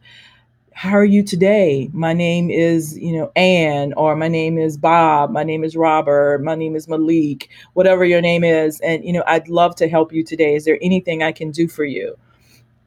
how 0.78 0.92
are 0.92 1.04
you 1.04 1.24
today? 1.24 1.90
My 1.92 2.14
name 2.14 2.52
is, 2.52 2.96
you 3.00 3.12
know, 3.12 3.32
Anne, 3.36 3.94
or 3.94 4.16
my 4.16 4.28
name 4.28 4.60
is 4.60 4.78
Bob, 4.78 5.32
my 5.32 5.44
name 5.44 5.64
is 5.64 5.76
Robert, 5.76 6.44
my 6.44 6.54
name 6.54 6.76
is 6.76 6.88
Malik, 6.88 7.50
whatever 7.74 8.06
your 8.06 8.22
name 8.22 8.44
is. 8.44 8.80
And, 8.82 9.04
you 9.04 9.12
know, 9.12 9.24
I'd 9.26 9.50
love 9.50 9.76
to 9.78 9.90
help 9.90 10.14
you 10.14 10.24
today. 10.24 10.54
Is 10.54 10.66
there 10.66 10.78
anything 10.80 11.24
I 11.24 11.32
can 11.32 11.50
do 11.50 11.68
for 11.68 11.84
you? 11.84 12.16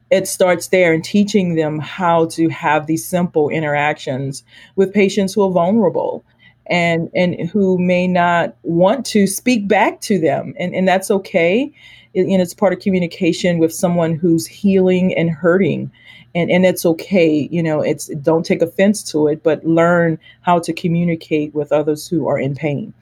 It 0.08 0.28
starts 0.28 0.68
there 0.68 0.92
and 0.92 1.02
teaching 1.02 1.56
them 1.56 1.80
how 1.80 2.26
to 2.26 2.48
have 2.48 2.86
these 2.86 3.04
simple 3.04 3.48
interactions 3.48 4.44
with 4.76 4.94
patients 4.94 5.34
who 5.34 5.42
are 5.42 5.50
vulnerable 5.50 6.24
and 6.66 7.10
and 7.12 7.50
who 7.50 7.76
may 7.76 8.06
not 8.06 8.54
want 8.62 9.04
to 9.06 9.26
speak 9.26 9.66
back 9.66 10.00
to 10.02 10.20
them. 10.20 10.54
And, 10.60 10.76
and 10.76 10.86
that's 10.86 11.10
okay. 11.10 11.72
And 12.14 12.40
it's 12.40 12.54
part 12.54 12.72
of 12.72 12.78
communication 12.78 13.58
with 13.58 13.74
someone 13.74 14.14
who's 14.14 14.46
healing 14.46 15.12
and 15.16 15.28
hurting 15.28 15.90
and 16.34 16.50
and 16.50 16.64
it's 16.64 16.86
okay 16.86 17.48
you 17.50 17.62
know 17.62 17.80
it's 17.80 18.06
don't 18.22 18.46
take 18.46 18.62
offense 18.62 19.02
to 19.02 19.26
it 19.28 19.42
but 19.42 19.64
learn 19.64 20.18
how 20.42 20.58
to 20.58 20.72
communicate 20.72 21.54
with 21.54 21.72
others 21.72 22.06
who 22.08 22.28
are 22.28 22.38
in 22.38 22.54
pain. 22.54 22.92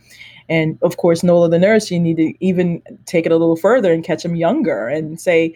And 0.50 0.78
of 0.82 0.96
course 0.96 1.22
nola 1.22 1.48
the 1.50 1.58
nurse 1.58 1.90
you 1.90 2.00
need 2.00 2.16
to 2.16 2.32
even 2.44 2.82
take 3.04 3.26
it 3.26 3.32
a 3.32 3.36
little 3.36 3.56
further 3.56 3.92
and 3.92 4.02
catch 4.02 4.22
them 4.22 4.34
younger 4.34 4.88
and 4.88 5.20
say 5.20 5.54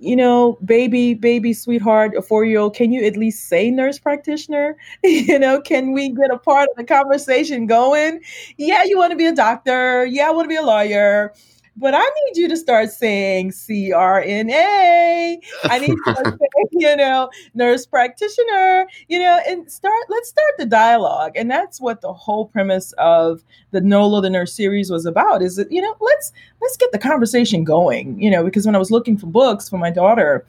you 0.00 0.16
know 0.16 0.58
baby 0.64 1.14
baby 1.14 1.52
sweetheart 1.52 2.16
a 2.16 2.22
four 2.22 2.44
year 2.44 2.58
old 2.58 2.74
can 2.74 2.92
you 2.92 3.04
at 3.04 3.16
least 3.16 3.48
say 3.48 3.70
nurse 3.70 3.98
practitioner? 3.98 4.76
You 5.04 5.38
know 5.38 5.60
can 5.60 5.92
we 5.92 6.08
get 6.08 6.32
a 6.32 6.38
part 6.38 6.68
of 6.70 6.76
the 6.76 6.84
conversation 6.84 7.66
going? 7.66 8.20
Yeah 8.56 8.82
you 8.82 8.98
want 8.98 9.12
to 9.12 9.16
be 9.16 9.26
a 9.26 9.34
doctor. 9.34 10.04
Yeah 10.06 10.26
i 10.26 10.30
want 10.32 10.44
to 10.44 10.48
be 10.48 10.56
a 10.56 10.62
lawyer 10.62 11.32
but 11.76 11.94
I 11.94 12.04
need 12.04 12.36
you 12.36 12.48
to 12.48 12.56
start 12.56 12.90
saying 12.90 13.50
CRNA. 13.50 15.38
I 15.64 15.78
need 15.78 15.88
you 15.88 16.14
to 16.14 16.24
say, 16.40 16.64
you 16.72 16.96
know, 16.96 17.30
nurse 17.54 17.86
practitioner, 17.86 18.86
you 19.08 19.18
know, 19.18 19.40
and 19.46 19.70
start, 19.70 20.04
let's 20.08 20.28
start 20.28 20.52
the 20.58 20.66
dialogue. 20.66 21.32
And 21.34 21.50
that's 21.50 21.80
what 21.80 22.00
the 22.02 22.12
whole 22.12 22.46
premise 22.46 22.92
of 22.98 23.42
the 23.70 23.80
NOLA 23.80 24.22
the 24.22 24.30
Nurse 24.30 24.52
series 24.52 24.90
was 24.90 25.06
about 25.06 25.42
is 25.42 25.56
that, 25.56 25.72
you 25.72 25.80
know, 25.80 25.94
let's, 26.00 26.32
let's 26.60 26.76
get 26.76 26.92
the 26.92 26.98
conversation 26.98 27.64
going, 27.64 28.20
you 28.20 28.30
know, 28.30 28.44
because 28.44 28.66
when 28.66 28.74
I 28.74 28.78
was 28.78 28.90
looking 28.90 29.16
for 29.16 29.26
books 29.26 29.68
for 29.68 29.78
my 29.78 29.90
daughter, 29.90 30.44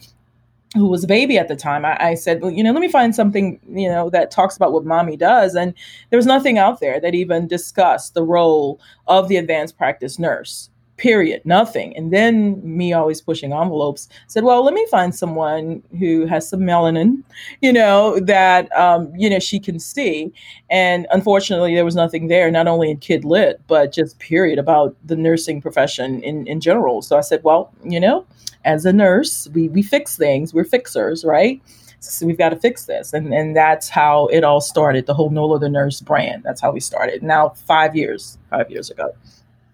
who 0.75 0.87
was 0.87 1.03
a 1.03 1.07
baby 1.07 1.37
at 1.37 1.47
the 1.47 1.55
time, 1.55 1.85
I, 1.85 1.97
I, 2.03 2.13
said, 2.15 2.41
well, 2.41 2.49
you 2.49 2.63
know, 2.63 2.71
let 2.71 2.81
me 2.81 2.89
find 2.89 3.13
something, 3.13 3.59
you 3.69 3.87
know, 3.87 4.09
that 4.09 4.31
talks 4.31 4.57
about 4.57 4.73
what 4.73 4.85
mommy 4.85 5.15
does. 5.15 5.53
And 5.53 5.73
there 6.09 6.17
was 6.17 6.25
nothing 6.25 6.57
out 6.57 6.79
there 6.79 6.99
that 6.99 7.13
even 7.13 7.47
discussed 7.47 8.15
the 8.15 8.23
role 8.23 8.81
of 9.07 9.27
the 9.27 9.37
advanced 9.37 9.77
practice 9.77 10.17
nurse 10.17 10.71
period 11.03 11.41
nothing. 11.43 11.95
And 11.97 12.13
then 12.13 12.61
me 12.63 12.93
always 12.93 13.19
pushing 13.19 13.51
envelopes 13.51 14.07
said 14.27 14.45
well 14.45 14.63
let 14.63 14.73
me 14.73 14.87
find 14.89 15.13
someone 15.13 15.83
who 15.99 16.25
has 16.25 16.47
some 16.47 16.61
melanin 16.61 17.21
you 17.61 17.73
know 17.73 18.21
that 18.21 18.73
um, 18.75 19.11
you 19.17 19.29
know 19.29 19.39
she 19.39 19.59
can 19.59 19.79
see. 19.81 20.31
And 20.69 21.05
unfortunately 21.11 21.75
there 21.75 21.83
was 21.83 21.97
nothing 21.97 22.29
there 22.29 22.49
not 22.49 22.67
only 22.67 22.89
in 22.89 22.97
kid 22.97 23.25
lit 23.25 23.59
but 23.67 23.91
just 23.91 24.17
period 24.19 24.57
about 24.57 24.95
the 25.05 25.17
nursing 25.17 25.61
profession 25.61 26.23
in, 26.23 26.47
in 26.47 26.61
general. 26.61 27.01
So 27.01 27.17
i 27.17 27.21
said 27.21 27.43
well 27.43 27.73
you 27.83 27.99
know 27.99 28.25
as 28.63 28.85
a 28.85 28.93
nurse 28.93 29.49
we, 29.53 29.67
we 29.67 29.81
fix 29.83 30.15
things. 30.15 30.53
We're 30.53 30.63
fixers 30.63 31.25
right? 31.25 31.61
So 31.99 32.25
we've 32.25 32.37
got 32.37 32.49
to 32.49 32.57
fix 32.57 32.85
this. 32.85 33.13
And, 33.13 33.33
and 33.33 33.55
that's 33.55 33.87
how 33.89 34.27
it 34.27 34.43
all 34.45 34.61
started 34.61 35.05
the 35.05 35.13
whole 35.13 35.29
nola 35.29 35.59
the 35.59 35.69
nurse 35.69 35.99
brand. 35.99 36.43
That's 36.43 36.61
how 36.61 36.71
we 36.71 36.79
started. 36.79 37.23
Now 37.23 37.49
five 37.49 37.93
years 37.93 38.37
five 38.49 38.71
years 38.71 38.89
ago 38.89 39.13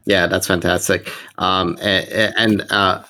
yeah, 0.09 0.25
that's 0.25 0.47
fantastic. 0.47 1.13
Um, 1.37 1.77
and, 1.79 2.33
and 2.35 2.71
uh, 2.71 3.03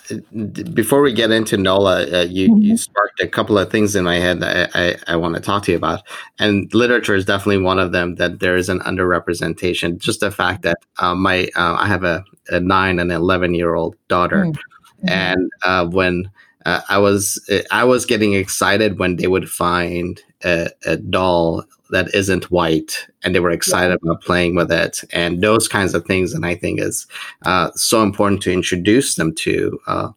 before 0.73 0.99
we 1.01 1.13
get 1.13 1.31
into 1.31 1.55
NOLA, 1.55 2.01
uh, 2.01 2.25
you, 2.25 2.49
mm-hmm. 2.49 2.61
you 2.61 2.75
sparked 2.75 3.21
a 3.21 3.27
couple 3.27 3.57
of 3.57 3.71
things 3.71 3.95
in 3.95 4.03
my 4.03 4.17
head 4.17 4.41
that 4.41 4.75
I, 4.75 4.89
I, 4.89 4.95
I, 5.07 5.15
want 5.15 5.35
to 5.35 5.39
talk 5.39 5.63
to 5.63 5.71
you 5.71 5.77
about. 5.77 6.03
And 6.39 6.71
literature 6.73 7.15
is 7.15 7.23
definitely 7.23 7.63
one 7.63 7.79
of 7.79 7.93
them 7.93 8.15
that 8.15 8.41
there 8.41 8.57
is 8.57 8.67
an 8.67 8.81
underrepresentation. 8.81 9.97
Just 9.97 10.19
the 10.19 10.29
fact 10.29 10.63
that 10.63 10.79
uh, 10.97 11.15
my 11.15 11.47
uh, 11.55 11.77
I 11.79 11.87
have 11.87 12.03
a, 12.03 12.25
a, 12.49 12.59
nine 12.59 12.99
and 12.99 13.13
11 13.13 13.53
year 13.53 13.75
old 13.75 13.95
daughter. 14.09 14.43
Mm-hmm. 14.43 15.07
And 15.07 15.49
uh, 15.63 15.85
when 15.85 16.29
uh, 16.65 16.81
I 16.89 16.97
was 16.97 17.39
I 17.71 17.83
was 17.83 18.05
getting 18.05 18.33
excited 18.33 18.99
when 18.99 19.15
they 19.15 19.27
would 19.27 19.49
find 19.49 20.21
a, 20.43 20.69
a 20.85 20.97
doll 20.97 21.63
that 21.89 22.13
isn't 22.13 22.51
white 22.51 23.07
and 23.23 23.33
they 23.33 23.39
were 23.39 23.49
excited 23.49 23.99
yeah. 24.03 24.11
about 24.11 24.23
playing 24.23 24.55
with 24.55 24.71
it 24.71 25.03
and 25.11 25.41
those 25.41 25.67
kinds 25.67 25.93
of 25.93 26.05
things 26.05 26.33
and 26.33 26.45
i 26.45 26.55
think 26.55 26.79
is 26.79 27.07
uh, 27.43 27.71
so 27.75 28.03
important 28.03 28.41
to 28.41 28.51
introduce 28.51 29.15
them 29.15 29.33
to 29.33 29.79
uh, 29.87 30.09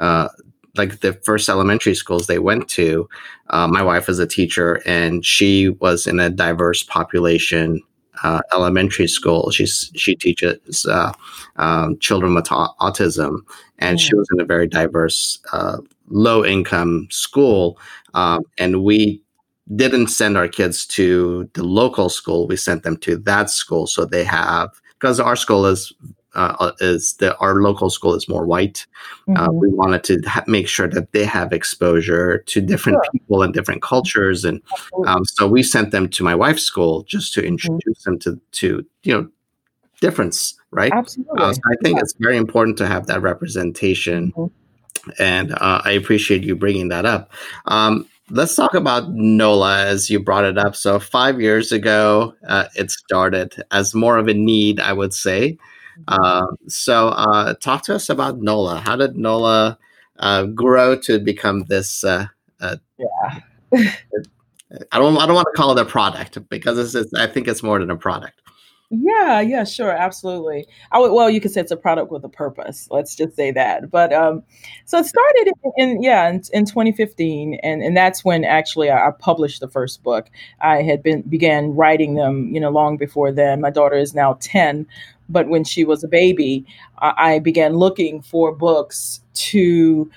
uh, 0.00 0.28
like 0.76 1.00
the 1.00 1.12
first 1.24 1.48
elementary 1.48 1.94
schools 1.94 2.26
they 2.26 2.38
went 2.38 2.68
to 2.68 3.08
uh, 3.50 3.66
my 3.66 3.82
wife 3.82 4.08
is 4.08 4.18
a 4.18 4.26
teacher 4.26 4.82
and 4.86 5.24
she 5.24 5.68
was 5.80 6.06
in 6.06 6.18
a 6.18 6.30
diverse 6.30 6.82
population 6.82 7.82
uh, 8.22 8.40
elementary 8.52 9.08
school. 9.08 9.50
She's 9.50 9.90
she 9.94 10.14
teaches 10.14 10.86
uh, 10.86 11.12
um, 11.56 11.98
children 11.98 12.34
with 12.34 12.46
autism. 12.46 13.40
And 13.80 14.00
she 14.00 14.14
was 14.14 14.26
in 14.32 14.40
a 14.40 14.44
very 14.44 14.66
diverse 14.66 15.38
low 16.08 16.44
income 16.44 17.06
school. 17.10 17.78
Um, 18.14 18.42
and 18.58 18.82
we 18.82 19.22
didn't 19.76 20.08
send 20.08 20.36
our 20.36 20.48
kids 20.48 20.86
to 20.86 21.48
the 21.54 21.62
local 21.62 22.08
school. 22.08 22.46
We 22.46 22.56
sent 22.56 22.82
them 22.82 22.96
to 22.98 23.16
that 23.18 23.50
school, 23.50 23.86
so 23.86 24.04
they 24.04 24.24
have 24.24 24.70
because 24.94 25.20
our 25.20 25.36
school 25.36 25.66
is 25.66 25.92
uh, 26.38 26.54
uh, 26.60 26.72
is 26.78 27.14
that 27.14 27.36
our 27.40 27.56
local 27.56 27.90
school 27.90 28.14
is 28.14 28.28
more 28.28 28.46
white. 28.46 28.86
Uh, 29.28 29.32
mm-hmm. 29.32 29.42
Uh, 29.42 29.52
we 29.52 29.68
wanted 29.70 30.04
to 30.04 30.20
ha- 30.24 30.44
make 30.46 30.68
sure 30.68 30.86
that 30.88 31.10
they 31.10 31.24
have 31.24 31.52
exposure 31.52 32.38
to 32.46 32.60
different 32.60 32.98
sure. 33.04 33.12
people 33.12 33.42
and 33.42 33.52
different 33.52 33.82
cultures, 33.82 34.44
and 34.44 34.62
um, 35.06 35.24
so 35.24 35.48
we 35.48 35.64
sent 35.64 35.90
them 35.90 36.08
to 36.08 36.22
my 36.22 36.36
wife's 36.36 36.62
school 36.62 37.02
just 37.02 37.34
to 37.34 37.40
mm-hmm. 37.40 37.48
introduce 37.48 37.98
mm-hmm. 38.02 38.10
them 38.10 38.18
to 38.20 38.40
to 38.52 38.86
you 39.02 39.12
know 39.12 39.28
difference, 40.00 40.54
right? 40.70 40.92
Absolutely. 40.92 41.42
Uh, 41.42 41.52
so 41.52 41.60
I 41.66 41.74
think 41.82 41.96
yeah. 41.96 42.02
it's 42.02 42.14
very 42.20 42.36
important 42.36 42.78
to 42.78 42.86
have 42.86 43.06
that 43.06 43.20
representation. 43.20 44.32
Mm-hmm. 44.32 44.54
And 45.18 45.52
uh, 45.52 45.80
I 45.84 45.92
appreciate 45.92 46.44
you 46.44 46.54
bringing 46.54 46.88
that 46.88 47.06
up. 47.06 47.32
Um, 47.66 48.06
let's 48.30 48.54
talk 48.54 48.74
about 48.74 49.10
NOLA 49.10 49.86
as 49.86 50.10
you 50.10 50.20
brought 50.20 50.44
it 50.44 50.58
up. 50.58 50.76
So 50.76 50.98
five 50.98 51.40
years 51.40 51.72
ago, 51.72 52.34
uh, 52.46 52.66
it 52.76 52.90
started 52.90 53.62
as 53.70 53.94
more 53.94 54.18
of 54.18 54.28
a 54.28 54.34
need, 54.34 54.80
I 54.80 54.92
would 54.92 55.14
say. 55.14 55.58
Uh, 56.06 56.46
so 56.68 57.08
uh, 57.08 57.54
talk 57.54 57.82
to 57.84 57.94
us 57.94 58.08
about 58.08 58.40
NOLA. 58.40 58.80
How 58.80 58.96
did 58.96 59.16
NOLA 59.16 59.78
uh, 60.18 60.44
grow 60.44 60.98
to 61.00 61.18
become 61.18 61.64
this? 61.64 62.04
Uh, 62.04 62.26
uh, 62.60 62.76
yeah. 62.98 63.40
I 64.92 64.98
don't. 64.98 65.16
I 65.16 65.26
don't 65.26 65.34
want 65.34 65.48
to 65.54 65.56
call 65.56 65.76
it 65.76 65.80
a 65.80 65.84
product 65.86 66.46
because 66.50 66.94
it's, 66.94 67.14
I 67.14 67.26
think 67.26 67.48
it's 67.48 67.62
more 67.62 67.78
than 67.78 67.90
a 67.90 67.96
product. 67.96 68.38
Yeah, 68.90 69.42
yeah, 69.42 69.64
sure, 69.64 69.90
absolutely. 69.90 70.66
I 70.92 70.98
would, 70.98 71.12
well, 71.12 71.28
you 71.28 71.42
could 71.42 71.50
say 71.50 71.60
it's 71.60 71.70
a 71.70 71.76
product 71.76 72.10
with 72.10 72.24
a 72.24 72.28
purpose. 72.30 72.88
Let's 72.90 73.14
just 73.14 73.36
say 73.36 73.50
that. 73.50 73.90
But 73.90 74.14
um, 74.14 74.42
so 74.86 74.98
it 74.98 75.04
started 75.04 75.52
in, 75.62 75.72
in 75.76 76.02
yeah 76.02 76.28
in, 76.30 76.42
in 76.54 76.64
2015, 76.64 77.60
and 77.62 77.82
and 77.82 77.94
that's 77.94 78.24
when 78.24 78.44
actually 78.44 78.88
I, 78.88 79.08
I 79.08 79.10
published 79.10 79.60
the 79.60 79.68
first 79.68 80.02
book. 80.02 80.30
I 80.62 80.80
had 80.80 81.02
been 81.02 81.20
began 81.20 81.74
writing 81.74 82.14
them, 82.14 82.50
you 82.54 82.60
know, 82.60 82.70
long 82.70 82.96
before 82.96 83.30
then. 83.30 83.60
My 83.60 83.70
daughter 83.70 83.96
is 83.96 84.14
now 84.14 84.38
10, 84.40 84.86
but 85.28 85.48
when 85.48 85.64
she 85.64 85.84
was 85.84 86.04
a 86.04 86.08
baby, 86.08 86.66
I, 86.98 87.38
began 87.40 87.74
looking 87.74 88.22
for 88.22 88.52
books 88.52 89.20
to 89.34 90.10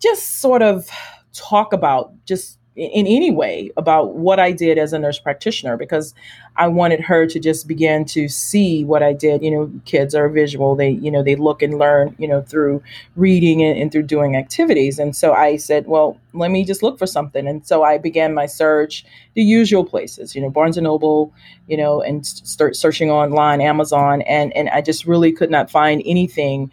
just 0.00 0.40
sort 0.40 0.62
of 0.62 0.90
talk 1.34 1.72
about 1.74 2.12
just 2.26 2.59
in 2.80 3.06
any 3.06 3.30
way 3.30 3.70
about 3.76 4.14
what 4.14 4.40
I 4.40 4.52
did 4.52 4.78
as 4.78 4.94
a 4.94 4.98
nurse 4.98 5.18
practitioner 5.18 5.76
because 5.76 6.14
I 6.56 6.66
wanted 6.68 7.00
her 7.00 7.26
to 7.26 7.38
just 7.38 7.68
begin 7.68 8.06
to 8.06 8.26
see 8.26 8.84
what 8.84 9.02
I 9.02 9.12
did. 9.12 9.42
You 9.42 9.50
know, 9.50 9.70
kids 9.84 10.14
are 10.14 10.28
visual; 10.30 10.74
they 10.74 10.90
you 10.90 11.10
know 11.10 11.22
they 11.22 11.36
look 11.36 11.60
and 11.60 11.78
learn 11.78 12.16
you 12.18 12.26
know 12.26 12.40
through 12.40 12.82
reading 13.16 13.62
and, 13.62 13.78
and 13.78 13.92
through 13.92 14.04
doing 14.04 14.34
activities. 14.34 14.98
And 14.98 15.14
so 15.14 15.34
I 15.34 15.58
said, 15.58 15.86
well, 15.86 16.18
let 16.32 16.50
me 16.50 16.64
just 16.64 16.82
look 16.82 16.98
for 16.98 17.06
something. 17.06 17.46
And 17.46 17.66
so 17.66 17.82
I 17.82 17.98
began 17.98 18.32
my 18.32 18.46
search, 18.46 19.04
the 19.34 19.42
usual 19.42 19.84
places, 19.84 20.34
you 20.34 20.40
know, 20.40 20.48
Barnes 20.50 20.78
and 20.78 20.84
Noble, 20.84 21.34
you 21.68 21.76
know, 21.76 22.00
and 22.00 22.26
start 22.26 22.76
searching 22.76 23.10
online, 23.10 23.60
Amazon, 23.60 24.22
and 24.22 24.56
and 24.56 24.70
I 24.70 24.80
just 24.80 25.04
really 25.04 25.32
could 25.32 25.50
not 25.50 25.70
find 25.70 26.02
anything 26.06 26.70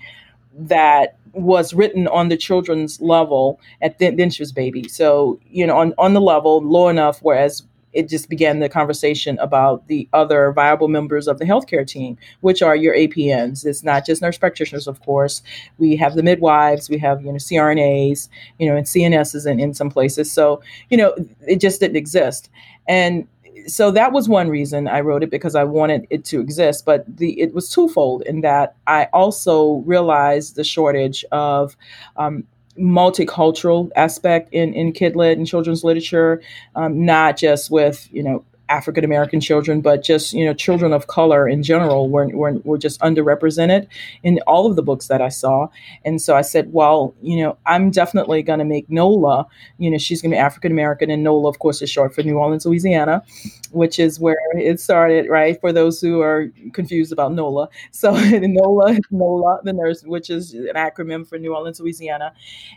that 0.57 1.16
was 1.37 1.73
written 1.73 2.07
on 2.07 2.29
the 2.29 2.37
children's 2.37 2.99
level 3.01 3.59
at 3.81 3.99
then, 3.99 4.15
then 4.15 4.29
she 4.29 4.41
was 4.41 4.51
baby 4.51 4.87
so 4.87 5.39
you 5.47 5.65
know 5.65 5.77
on, 5.77 5.93
on 5.97 6.13
the 6.13 6.21
level 6.21 6.61
low 6.61 6.89
enough 6.89 7.19
whereas 7.21 7.63
it 7.97 8.09
just 8.09 8.29
began 8.29 8.59
the 8.59 8.69
conversation 8.69 9.39
about 9.39 9.87
the 9.87 10.07
other 10.13 10.51
viable 10.51 10.87
members 10.87 11.27
of 11.27 11.39
the 11.39 11.45
healthcare 11.45 11.85
team, 11.87 12.15
which 12.41 12.61
are 12.61 12.75
your 12.75 12.93
APNs. 12.93 13.65
It's 13.65 13.83
not 13.83 14.05
just 14.05 14.21
nurse 14.21 14.37
practitioners, 14.37 14.87
of 14.87 15.01
course. 15.01 15.41
We 15.79 15.95
have 15.95 16.13
the 16.13 16.21
midwives, 16.21 16.91
we 16.91 16.99
have 16.99 17.21
you 17.21 17.31
know 17.31 17.39
CRNAs, 17.39 18.29
you 18.59 18.69
know, 18.69 18.75
and 18.75 18.85
CNSs 18.85 19.49
in, 19.49 19.59
in 19.59 19.73
some 19.73 19.89
places. 19.89 20.31
So 20.31 20.61
you 20.89 20.97
know, 20.97 21.15
it 21.47 21.59
just 21.59 21.79
didn't 21.79 21.97
exist. 21.97 22.51
And 22.87 23.27
so 23.67 23.91
that 23.91 24.11
was 24.11 24.29
one 24.29 24.49
reason 24.49 24.87
I 24.87 25.01
wrote 25.01 25.23
it 25.23 25.29
because 25.29 25.55
I 25.55 25.63
wanted 25.63 26.07
it 26.09 26.25
to 26.25 26.39
exist. 26.39 26.85
But 26.85 27.17
the 27.17 27.39
it 27.39 27.53
was 27.53 27.69
twofold 27.69 28.23
in 28.23 28.41
that 28.41 28.75
I 28.87 29.05
also 29.13 29.83
realized 29.85 30.55
the 30.55 30.63
shortage 30.63 31.25
of 31.31 31.75
um, 32.15 32.45
multicultural 32.79 33.89
aspect 33.95 34.53
in 34.53 34.73
in 34.73 34.93
kid 34.93 35.15
lit 35.15 35.37
and 35.37 35.47
children's 35.47 35.83
literature, 35.83 36.41
um, 36.75 37.05
not 37.05 37.37
just 37.37 37.69
with 37.69 38.07
you 38.11 38.23
know 38.23 38.45
African 38.69 39.03
American 39.03 39.39
children, 39.39 39.81
but 39.81 40.03
just 40.03 40.33
you 40.33 40.45
know 40.45 40.53
children 40.53 40.93
of 40.93 41.07
color 41.07 41.47
in 41.47 41.63
general 41.63 42.09
were, 42.09 42.27
were 42.27 42.53
were 42.63 42.77
just 42.77 42.99
underrepresented 43.01 43.87
in 44.23 44.39
all 44.47 44.65
of 44.65 44.75
the 44.75 44.83
books 44.83 45.07
that 45.07 45.21
I 45.21 45.29
saw. 45.29 45.67
And 46.03 46.21
so 46.21 46.35
I 46.35 46.41
said, 46.41 46.73
well, 46.73 47.15
you 47.21 47.41
know, 47.41 47.57
I'm 47.65 47.91
definitely 47.91 48.43
going 48.43 48.59
to 48.59 48.65
make 48.65 48.89
NOLA. 48.89 49.47
You 49.77 49.91
know, 49.91 49.97
she's 49.97 50.21
going 50.21 50.31
to 50.31 50.35
be 50.35 50.39
African 50.39 50.71
American, 50.71 51.09
and 51.09 51.23
NOLA, 51.23 51.49
of 51.49 51.59
course, 51.59 51.81
is 51.81 51.89
short 51.89 52.13
for 52.13 52.23
New 52.23 52.37
Orleans, 52.37 52.65
Louisiana, 52.65 53.23
which 53.71 53.99
is 53.99 54.19
where 54.19 54.37
it 54.55 54.79
started. 54.79 55.29
Right 55.29 55.59
for 55.59 55.71
those 55.71 56.01
who 56.01 56.21
are 56.21 56.51
confused 56.73 57.11
about 57.11 57.33
NOLA, 57.33 57.69
so 57.91 58.11
NOLA, 58.31 58.97
NOLA, 59.11 59.61
the 59.63 59.73
nurse, 59.73 60.03
which 60.03 60.29
is 60.29 60.53
an 60.53 60.75
acronym 60.75 61.27
for 61.27 61.37
New 61.37 61.55
Orleans, 61.55 61.79
Louisiana, 61.79 62.33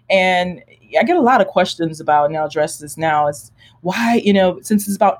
and 0.08 0.62
I 0.98 1.04
get 1.04 1.16
a 1.16 1.20
lot 1.20 1.40
of 1.40 1.46
questions 1.48 2.00
about, 2.00 2.26
and 2.26 2.36
I'll 2.36 2.46
address 2.46 2.78
this 2.78 2.96
now. 2.96 3.28
Is 3.28 3.50
why, 3.82 4.20
you 4.24 4.32
know, 4.32 4.60
since 4.60 4.86
it's 4.86 4.96
about 4.96 5.16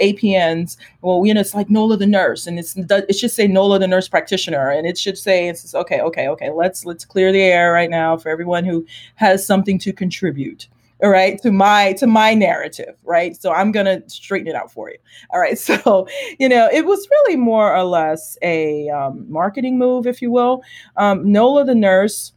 Well, 1.03 1.25
you 1.25 1.35
know, 1.35 1.41
it's 1.41 1.55
like 1.55 1.71
Nola 1.71 1.97
the 1.97 2.07
nurse, 2.07 2.47
and 2.47 2.59
it's 2.59 2.77
it 2.77 3.15
should 3.15 3.31
say 3.31 3.47
Nola 3.47 3.79
the 3.79 3.89
nurse 3.89 4.09
practitioner, 4.09 4.71
and 4.71 4.87
it 4.87 4.99
should 4.99 5.19
say 5.19 5.49
it's 5.49 5.75
okay, 5.75 6.01
okay, 6.01 6.29
okay. 6.29 6.51
Let's 6.51 6.85
let's 6.85 7.05
clear 7.05 7.33
the 7.33 7.43
air 7.43 7.73
right 7.73 7.91
now 7.91 8.17
for 8.17 8.29
everyone 8.29 8.65
who 8.65 8.87
has 9.17 9.47
something 9.47 9.79
to 9.81 9.93
contribute 9.93 10.69
all 11.03 11.11
right 11.11 11.41
to 11.41 11.51
my 11.51 11.93
to 11.95 12.07
my 12.07 12.35
narrative 12.35 12.95
right 13.05 13.41
so 13.41 13.53
i'm 13.53 13.73
gonna 13.73 14.03
straighten 14.09 14.49
it 14.49 14.55
out 14.55 14.71
for 14.71 14.91
you 14.91 14.97
all 15.31 15.41
right 15.41 15.59
so 15.69 16.07
you 16.39 16.49
know 16.49 16.69
it 16.73 16.85
was 16.85 17.07
really 17.11 17.37
more 17.37 17.75
or 17.75 17.85
less 17.85 18.37
a 18.43 18.89
um, 18.91 19.25
marketing 19.31 19.79
move 19.79 20.07
if 20.07 20.21
you 20.21 20.31
will 20.31 20.63
um, 20.97 21.31
nola 21.31 21.65
the 21.65 21.75
nurse 21.75 22.33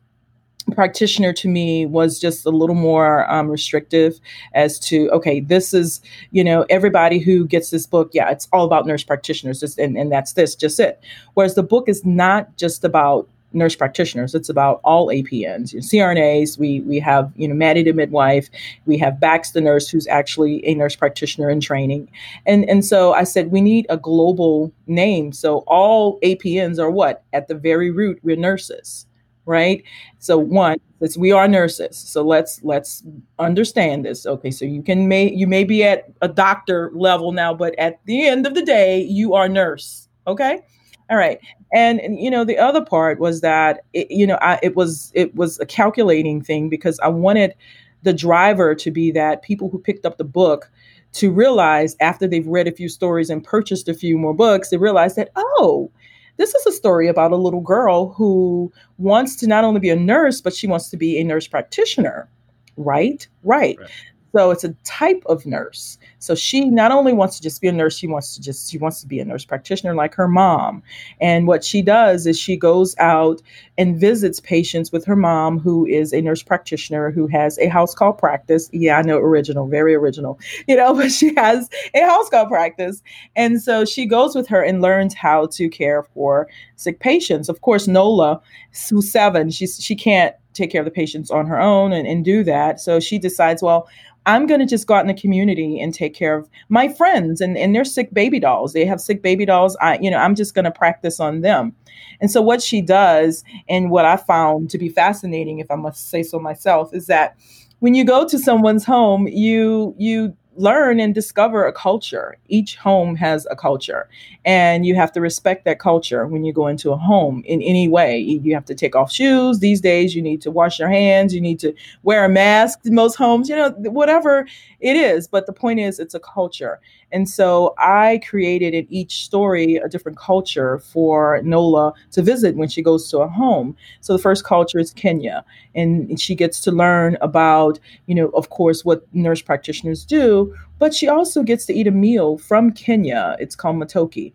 practitioner 0.72 1.34
to 1.34 1.48
me 1.48 1.86
was 1.86 2.20
just 2.20 2.46
a 2.46 2.50
little 2.50 2.76
more 2.76 3.30
um, 3.32 3.50
restrictive 3.50 4.20
as 4.54 4.80
to 4.80 5.10
okay 5.12 5.40
this 5.40 5.74
is 5.74 6.02
you 6.32 6.44
know 6.44 6.66
everybody 6.70 7.20
who 7.20 7.46
gets 7.46 7.70
this 7.70 7.86
book 7.86 8.10
yeah 8.14 8.30
it's 8.30 8.48
all 8.54 8.66
about 8.66 8.88
nurse 8.88 9.04
practitioners 9.04 9.60
just, 9.60 9.78
and, 9.78 9.98
and 9.98 10.12
that's 10.12 10.34
this 10.34 10.56
just 10.56 10.80
it. 10.80 11.02
Whereas 11.34 11.56
the 11.56 11.64
book 11.64 11.90
is 11.90 12.06
not 12.06 12.56
just 12.58 12.84
about 12.84 13.28
nurse 13.56 13.76
practitioners 13.76 14.34
it's 14.34 14.50
about 14.50 14.82
all 14.84 15.10
apns 15.10 15.76
crnas 15.76 16.58
we 16.58 16.82
we 16.82 17.00
have 17.00 17.32
you 17.36 17.48
know 17.48 17.54
maddie 17.54 17.84
the 17.84 17.94
midwife 17.94 18.50
we 18.88 18.98
have 18.98 19.20
bax 19.20 19.52
the 19.52 19.62
nurse 19.62 19.88
who's 19.88 20.08
actually 20.08 20.66
a 20.66 20.74
nurse 20.74 20.96
practitioner 20.96 21.52
in 21.52 21.60
training. 21.60 22.10
And 22.48 22.68
and 22.68 22.84
so 22.84 23.14
i 23.14 23.24
said 23.24 23.52
we 23.52 23.62
need 23.62 23.86
a 23.90 23.98
global 23.98 24.72
name 24.88 25.32
so 25.34 25.60
all 25.68 26.20
apns 26.22 26.80
are 26.80 26.90
what? 26.90 27.24
At 27.32 27.48
the 27.48 27.56
very 27.56 27.92
root 27.92 28.20
we're 28.24 28.36
nurses 28.36 29.06
right? 29.46 29.84
So 30.20 30.38
one 30.38 30.78
we 31.18 31.34
are 31.34 31.50
nurses 31.50 31.98
so 31.98 32.24
let's 32.24 32.64
let's 32.64 33.04
understand 33.38 34.06
this. 34.06 34.26
Okay 34.26 34.52
so 34.52 34.64
you 34.64 34.82
can 34.82 35.08
may 35.10 35.30
you 35.34 35.48
may 35.48 35.66
be 35.66 35.84
at 35.84 36.06
a 36.22 36.30
doctor 36.30 36.92
level 36.94 37.34
now 37.34 37.54
but 37.54 37.78
at 37.78 38.00
the 38.06 38.26
end 38.26 38.48
of 38.48 38.56
the 38.56 38.64
day 38.64 39.02
you 39.02 39.34
are 39.34 39.50
nurse 39.50 40.08
okay? 40.28 40.62
All 41.10 41.18
right. 41.18 41.40
And, 41.74 42.00
and 42.00 42.20
you 42.20 42.30
know 42.30 42.46
the 42.46 42.58
other 42.58 42.84
part 42.84 43.20
was 43.20 43.42
that 43.42 43.84
it, 43.94 44.10
you 44.10 44.28
know 44.28 44.38
I, 44.42 44.60
it 44.62 44.76
was 44.76 45.12
it 45.16 45.36
was 45.36 45.60
a 45.60 45.66
calculating 45.66 46.42
thing 46.42 46.70
because 46.70 47.00
i 47.00 47.08
wanted 47.08 47.56
the 48.04 48.14
driver 48.14 48.76
to 48.76 48.92
be 48.92 49.10
that 49.12 49.42
people 49.42 49.70
who 49.70 49.80
picked 49.80 50.06
up 50.06 50.18
the 50.18 50.24
book 50.24 50.70
to 51.14 51.32
realize 51.32 51.96
after 52.00 52.28
they've 52.28 52.48
read 52.48 52.68
a 52.68 52.72
few 52.72 52.90
stories 52.90 53.30
and 53.32 53.44
purchased 53.44 53.90
a 53.90 53.94
few 53.96 54.20
more 54.20 54.36
books 54.36 54.70
they 54.70 54.78
realize 54.78 55.16
that 55.16 55.32
oh 55.36 55.90
this 56.38 56.54
is 56.54 56.66
a 56.66 56.72
story 56.72 57.08
about 57.08 57.32
a 57.32 57.38
little 57.38 57.62
girl 57.62 58.14
who 58.14 58.72
wants 58.98 59.36
to 59.38 59.48
not 59.48 59.64
only 59.64 59.80
be 59.80 59.90
a 59.90 59.96
nurse, 59.96 60.42
but 60.42 60.54
she 60.54 60.68
wants 60.68 60.90
to 60.90 60.98
be 60.98 61.20
a 61.20 61.24
nurse 61.24 61.48
practitioner. 61.48 62.30
Right? 62.76 63.28
Right. 63.44 63.78
right. 63.80 63.90
So 64.36 64.50
it's 64.50 64.64
a 64.64 64.74
type 64.84 65.22
of 65.28 65.46
nurse. 65.46 66.00
So 66.18 66.34
she 66.34 66.66
not 66.66 66.92
only 66.92 67.14
wants 67.14 67.38
to 67.38 67.44
just 67.44 67.62
be 67.62 67.68
a 67.68 67.72
nurse, 67.72 67.96
she 67.96 68.08
wants 68.08 68.34
to 68.34 68.42
just 68.42 68.72
she 68.72 68.80
wants 68.80 69.00
to 69.02 69.08
be 69.08 69.20
a 69.20 69.26
nurse 69.26 69.46
practitioner 69.46 69.94
like 69.94 70.16
her 70.16 70.28
mom. 70.28 70.82
And 71.22 71.48
what 71.48 71.64
she 71.64 71.84
does 71.84 72.26
is 72.26 72.40
she 72.40 72.58
goes 72.58 72.96
out 72.98 73.44
and 73.78 74.00
visits 74.00 74.40
patients 74.40 74.92
with 74.92 75.06
her 75.06 75.16
mom 75.16 75.60
who 75.60 75.86
is 75.86 76.14
a 76.14 76.22
nurse 76.22 76.42
practitioner 76.42 77.12
who 77.12 77.28
has 77.28 77.60
a 77.60 77.68
house 77.68 77.94
call 77.94 78.12
practice. 78.12 78.72
Yeah, 78.74 78.98
I 78.98 79.04
know 79.04 79.18
original, 79.18 79.68
very 79.68 79.94
original. 79.94 80.40
You 80.66 80.78
know, 80.78 80.94
but 80.94 81.12
she 81.12 81.34
has 81.36 81.70
a 81.94 82.02
house 82.02 82.30
call 82.30 82.48
practice. 82.48 83.04
And 83.36 83.62
so 83.62 83.84
she 83.86 84.06
goes 84.06 84.34
with 84.34 84.48
her 84.48 84.64
and 84.64 84.82
learns 84.82 85.14
how 85.14 85.48
to 85.48 85.68
care 85.70 86.04
for 86.04 86.48
sick 86.78 87.00
patients. 87.00 87.50
Of 87.50 87.62
course, 87.62 87.86
Nola, 87.86 88.42
who's 88.90 89.12
seven, 89.12 89.50
she's 89.50 89.84
she 89.84 89.96
can't 89.96 90.36
take 90.54 90.72
care 90.72 90.82
of 90.82 90.86
the 90.86 90.92
patients 90.92 91.32
on 91.32 91.48
her 91.48 91.60
own 91.60 91.92
and, 91.92 92.08
and 92.08 92.24
do 92.24 92.44
that. 92.44 92.80
So 92.80 93.00
she 93.00 93.18
decides, 93.20 93.62
well, 93.62 93.90
I'm 94.26 94.46
going 94.46 94.60
to 94.60 94.66
just 94.66 94.88
go 94.88 94.94
out 94.94 95.02
in 95.02 95.08
the 95.08 95.20
community 95.20 95.80
and 95.80 95.94
take 95.94 96.14
care 96.14 96.38
of 96.38 96.50
my 96.70 96.88
friends 96.88 97.42
and, 97.42 97.58
and 97.58 97.76
their 97.76 97.84
sick 97.84 98.14
baby 98.14 98.40
dolls. 98.40 98.74
They 98.74 98.86
have 98.86 99.02
sick 99.02 99.22
baby 99.22 99.46
dolls. 99.46 99.76
I, 99.82 99.98
you 100.00 100.10
know, 100.10 100.18
I'm 100.18 100.36
just 100.36 100.56
going 100.56 100.66
to 100.66 100.72
practice 100.72 101.20
on 101.20 101.42
them. 101.42 101.76
And 102.22 102.32
so 102.32 102.42
what 102.42 102.62
she 102.62 102.82
does 102.82 103.44
and 103.68 103.92
what 103.92 104.06
I 104.06 104.18
found 104.18 104.70
to 104.70 104.78
be 104.78 104.90
fascinating, 104.90 105.60
if 105.60 105.70
I 105.70 105.76
must 105.76 106.10
say 106.10 106.24
so 106.24 106.40
myself, 106.40 106.94
is 106.94 107.08
that 107.08 107.36
when 107.80 107.96
you 107.96 108.06
go 108.06 108.26
to 108.26 108.40
someone's 108.40 108.86
home, 108.86 109.28
you, 109.28 109.94
you 109.98 110.38
learn 110.56 111.00
and 111.00 111.14
discover 111.14 111.66
a 111.66 111.74
culture. 111.74 112.38
Each 112.48 112.76
home 112.76 113.16
has 113.16 113.48
a 113.50 113.56
culture, 113.56 114.08
and 114.46 114.86
you 114.86 114.96
have 114.96 115.12
to 115.14 115.22
respect 115.22 115.66
that 115.66 115.80
culture 115.80 116.28
when 116.28 116.44
you 116.44 116.54
go 116.54 116.68
into 116.68 116.92
a 116.92 116.98
home 116.98 117.44
in 117.46 117.62
any 117.62 117.88
way. 117.88 118.18
You 118.20 118.54
have 118.54 118.66
to 118.66 118.76
take 118.76 118.96
off 118.96 119.12
shoes. 119.12 119.60
These 119.60 119.82
days, 119.82 120.16
you 120.16 120.22
need 120.22 120.42
to 120.42 120.52
wash 120.52 120.80
your 120.80 120.90
hands, 120.90 121.34
you 121.34 121.42
need 121.42 121.60
to 121.60 121.74
wear 122.04 122.26
a 122.26 122.30
mask 122.30 122.80
in 122.86 122.94
most 122.94 123.16
homes, 123.16 123.50
you 123.50 123.56
know, 123.56 123.72
whatever 123.72 124.48
it 124.80 124.96
is. 124.96 125.28
But 125.28 125.46
the 125.46 125.54
point 125.54 125.80
is, 125.80 126.00
it's 126.00 126.14
a 126.14 126.20
culture. 126.20 126.80
And 127.14 127.30
so 127.30 127.76
I 127.78 128.20
created 128.28 128.74
in 128.74 128.88
each 128.90 129.24
story 129.24 129.76
a 129.76 129.88
different 129.88 130.18
culture 130.18 130.80
for 130.80 131.40
Nola 131.44 131.94
to 132.12 132.22
visit 132.22 132.56
when 132.56 132.68
she 132.68 132.82
goes 132.82 133.10
to 133.12 133.20
a 133.20 133.28
home. 133.28 133.78
So 134.02 134.14
the 134.14 134.22
first 134.22 134.44
culture 134.44 134.80
is 134.80 134.92
Kenya, 134.92 135.46
and 135.76 136.20
she 136.20 136.34
gets 136.36 136.60
to 136.62 136.72
learn 136.72 137.18
about, 137.22 137.80
you 138.08 138.16
know, 138.16 138.30
of 138.30 138.50
course, 138.50 138.84
what 138.84 139.06
nurse 139.14 139.42
practitioners 139.42 140.04
do, 140.04 140.54
but 140.80 140.94
she 140.94 141.08
also 141.08 141.44
gets 141.44 141.66
to 141.68 141.74
eat 141.74 141.88
a 141.88 141.92
meal 141.92 142.40
from 142.40 142.72
Kenya. 142.72 143.38
It's 143.40 143.56
called 143.56 143.78
Matoki. 143.78 144.34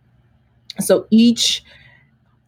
So 0.81 1.07
each 1.11 1.65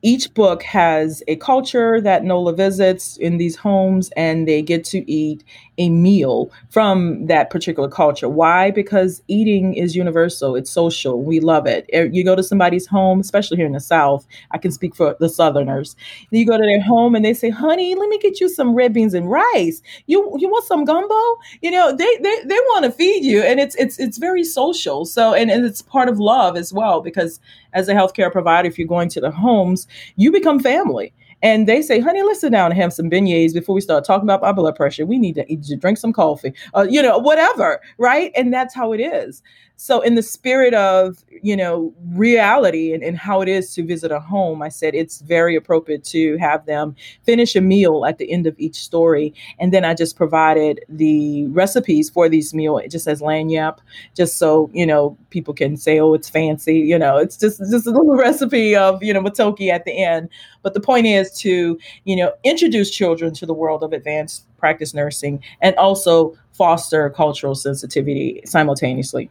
each 0.02 0.32
book 0.32 0.62
has 0.62 1.22
a 1.28 1.36
culture 1.36 2.00
that 2.00 2.24
Nola 2.24 2.54
visits 2.54 3.18
in 3.18 3.36
these 3.36 3.56
homes, 3.56 4.10
and 4.16 4.48
they 4.48 4.62
get 4.62 4.82
to 4.84 5.10
eat 5.10 5.44
a 5.80 5.88
meal 5.88 6.50
from 6.68 7.26
that 7.26 7.48
particular 7.48 7.88
culture. 7.88 8.28
Why? 8.28 8.70
Because 8.70 9.22
eating 9.28 9.72
is 9.74 9.96
universal, 9.96 10.54
it's 10.54 10.70
social. 10.70 11.22
We 11.22 11.40
love 11.40 11.66
it. 11.66 11.88
Er, 11.94 12.04
you 12.04 12.22
go 12.22 12.36
to 12.36 12.42
somebody's 12.42 12.86
home, 12.86 13.18
especially 13.18 13.56
here 13.56 13.66
in 13.66 13.72
the 13.72 13.80
South, 13.80 14.26
I 14.50 14.58
can 14.58 14.72
speak 14.72 14.94
for 14.94 15.16
the 15.18 15.28
Southerners. 15.28 15.96
You 16.30 16.46
go 16.46 16.58
to 16.58 16.62
their 16.62 16.82
home 16.82 17.14
and 17.14 17.24
they 17.24 17.32
say, 17.32 17.48
honey, 17.48 17.94
let 17.94 18.10
me 18.10 18.18
get 18.18 18.40
you 18.40 18.48
some 18.50 18.74
red 18.74 18.92
beans 18.92 19.14
and 19.14 19.30
rice. 19.30 19.80
You 20.06 20.36
you 20.38 20.48
want 20.50 20.66
some 20.66 20.84
gumbo? 20.84 21.38
You 21.62 21.70
know, 21.70 21.96
they 21.96 22.16
they, 22.18 22.36
they 22.44 22.58
want 22.70 22.84
to 22.84 22.92
feed 22.92 23.24
you. 23.24 23.40
And 23.42 23.58
it's 23.58 23.74
it's 23.76 23.98
it's 23.98 24.18
very 24.18 24.44
social. 24.44 25.06
So 25.06 25.32
and, 25.32 25.50
and 25.50 25.64
it's 25.64 25.80
part 25.80 26.10
of 26.10 26.20
love 26.20 26.58
as 26.58 26.74
well, 26.74 27.00
because 27.00 27.40
as 27.72 27.88
a 27.88 27.94
healthcare 27.94 28.30
provider, 28.30 28.68
if 28.68 28.78
you're 28.78 28.86
going 28.86 29.08
to 29.10 29.20
the 29.20 29.30
homes, 29.30 29.86
you 30.16 30.30
become 30.30 30.60
family 30.60 31.14
and 31.42 31.66
they 31.66 31.82
say, 31.82 32.00
honey, 32.00 32.22
let's 32.22 32.40
sit 32.40 32.52
down 32.52 32.70
and 32.70 32.80
have 32.80 32.92
some 32.92 33.10
beignets 33.10 33.54
before 33.54 33.74
we 33.74 33.80
start 33.80 34.04
talking 34.04 34.24
about 34.24 34.42
our 34.42 34.54
blood 34.54 34.76
pressure. 34.76 35.06
We 35.06 35.18
need 35.18 35.34
to, 35.34 35.56
to 35.56 35.76
drink 35.76 35.98
some 35.98 36.12
coffee, 36.12 36.52
uh, 36.74 36.86
you 36.88 37.02
know, 37.02 37.18
whatever, 37.18 37.80
right? 37.98 38.32
And 38.36 38.52
that's 38.52 38.74
how 38.74 38.92
it 38.92 39.00
is. 39.00 39.42
So, 39.82 40.02
in 40.02 40.14
the 40.14 40.22
spirit 40.22 40.74
of, 40.74 41.24
you 41.42 41.56
know, 41.56 41.94
reality 42.10 42.92
and, 42.92 43.02
and 43.02 43.16
how 43.16 43.40
it 43.40 43.48
is 43.48 43.72
to 43.76 43.82
visit 43.82 44.12
a 44.12 44.20
home, 44.20 44.60
I 44.60 44.68
said 44.68 44.94
it's 44.94 45.22
very 45.22 45.56
appropriate 45.56 46.04
to 46.04 46.36
have 46.36 46.66
them 46.66 46.94
finish 47.24 47.56
a 47.56 47.62
meal 47.62 48.04
at 48.04 48.18
the 48.18 48.30
end 48.30 48.46
of 48.46 48.54
each 48.58 48.74
story. 48.74 49.32
And 49.58 49.72
then 49.72 49.86
I 49.86 49.94
just 49.94 50.16
provided 50.16 50.84
the 50.90 51.46
recipes 51.46 52.10
for 52.10 52.28
these 52.28 52.52
meal. 52.52 52.76
It 52.76 52.90
just 52.90 53.06
says 53.06 53.22
lagniappe, 53.22 53.78
just 54.14 54.36
so, 54.36 54.68
you 54.74 54.84
know, 54.84 55.16
people 55.30 55.54
can 55.54 55.78
say, 55.78 55.98
oh, 55.98 56.12
it's 56.12 56.28
fancy. 56.28 56.76
You 56.76 56.98
know, 56.98 57.16
it's 57.16 57.38
just, 57.38 57.58
just 57.70 57.86
a 57.86 57.90
little 57.90 58.16
recipe 58.18 58.76
of, 58.76 59.02
you 59.02 59.14
know, 59.14 59.22
matoki 59.22 59.70
at 59.70 59.86
the 59.86 60.04
end. 60.04 60.28
But 60.60 60.74
the 60.74 60.80
point 60.80 61.06
is 61.06 61.32
to, 61.38 61.78
you 62.04 62.16
know, 62.16 62.34
introduce 62.44 62.90
children 62.90 63.32
to 63.32 63.46
the 63.46 63.54
world 63.54 63.82
of 63.82 63.94
advanced 63.94 64.44
practice 64.58 64.92
nursing 64.92 65.42
and 65.62 65.74
also 65.76 66.36
foster 66.52 67.08
cultural 67.08 67.54
sensitivity 67.54 68.42
simultaneously. 68.44 69.30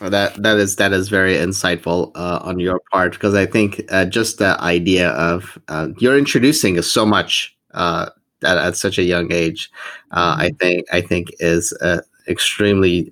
That 0.00 0.34
that 0.42 0.58
is 0.58 0.76
that 0.76 0.92
is 0.92 1.08
very 1.08 1.34
insightful 1.34 2.12
uh, 2.14 2.40
on 2.42 2.60
your 2.60 2.80
part 2.92 3.12
because 3.12 3.34
I 3.34 3.46
think 3.46 3.82
uh, 3.88 4.04
just 4.04 4.36
the 4.36 4.60
idea 4.60 5.10
of 5.10 5.58
uh, 5.68 5.88
you're 5.98 6.18
introducing 6.18 6.80
so 6.82 7.06
much 7.06 7.56
uh, 7.72 8.10
at, 8.44 8.58
at, 8.58 8.76
such 8.76 8.98
a 8.98 9.02
young 9.02 9.32
age, 9.32 9.70
uh, 10.10 10.36
I 10.38 10.48
mm-hmm. 10.48 10.56
think 10.56 10.86
I 10.92 11.00
think 11.00 11.28
is 11.38 11.72
uh, 11.80 12.02
extremely 12.28 13.10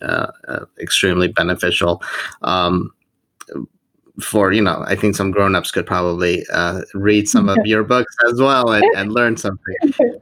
extremely 0.78 1.28
beneficial. 1.28 2.02
Um, 2.42 2.90
for 4.20 4.52
you 4.52 4.62
know 4.62 4.84
i 4.86 4.94
think 4.94 5.16
some 5.16 5.30
grown-ups 5.30 5.70
could 5.70 5.86
probably 5.86 6.44
uh, 6.52 6.82
read 6.94 7.26
some 7.28 7.48
of 7.48 7.58
your 7.64 7.82
books 7.82 8.14
as 8.28 8.40
well 8.40 8.70
and, 8.72 8.84
and 8.96 9.12
learn 9.12 9.36
something 9.36 9.74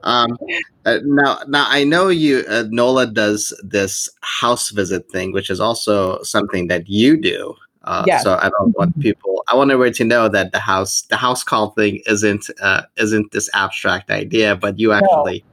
um, 0.03 0.39
uh, 0.87 0.99
now 1.05 1.39
now 1.47 1.67
i 1.69 1.85
know 1.85 2.09
you 2.09 2.45
uh, 2.49 2.65
nola 2.71 3.07
does 3.07 3.53
this 3.63 4.09
house 4.23 4.71
visit 4.71 5.11
thing 5.11 5.33
which 5.33 5.51
is 5.51 5.61
also 5.61 6.23
something 6.23 6.69
that 6.69 6.89
you 6.89 7.21
do 7.21 7.55
uh, 7.85 8.03
yes. 8.07 8.23
so 8.23 8.37
i 8.37 8.49
don't 8.49 8.77
want 8.79 8.91
mm-hmm. 8.93 9.03
people 9.03 9.45
i 9.49 9.55
want 9.55 9.71
everyone 9.71 9.93
to 9.93 10.05
know 10.05 10.27
that 10.27 10.53
the 10.53 10.59
house 10.59 11.03
the 11.03 11.17
house 11.17 11.45
call 11.45 11.71
thing 11.73 12.01
isn't 12.07 12.49
uh, 12.63 12.83
isn't 12.97 13.31
this 13.33 13.51
abstract 13.53 14.11
idea 14.11 14.57
but 14.57 14.79
you 14.79 14.93
actually 14.93 15.45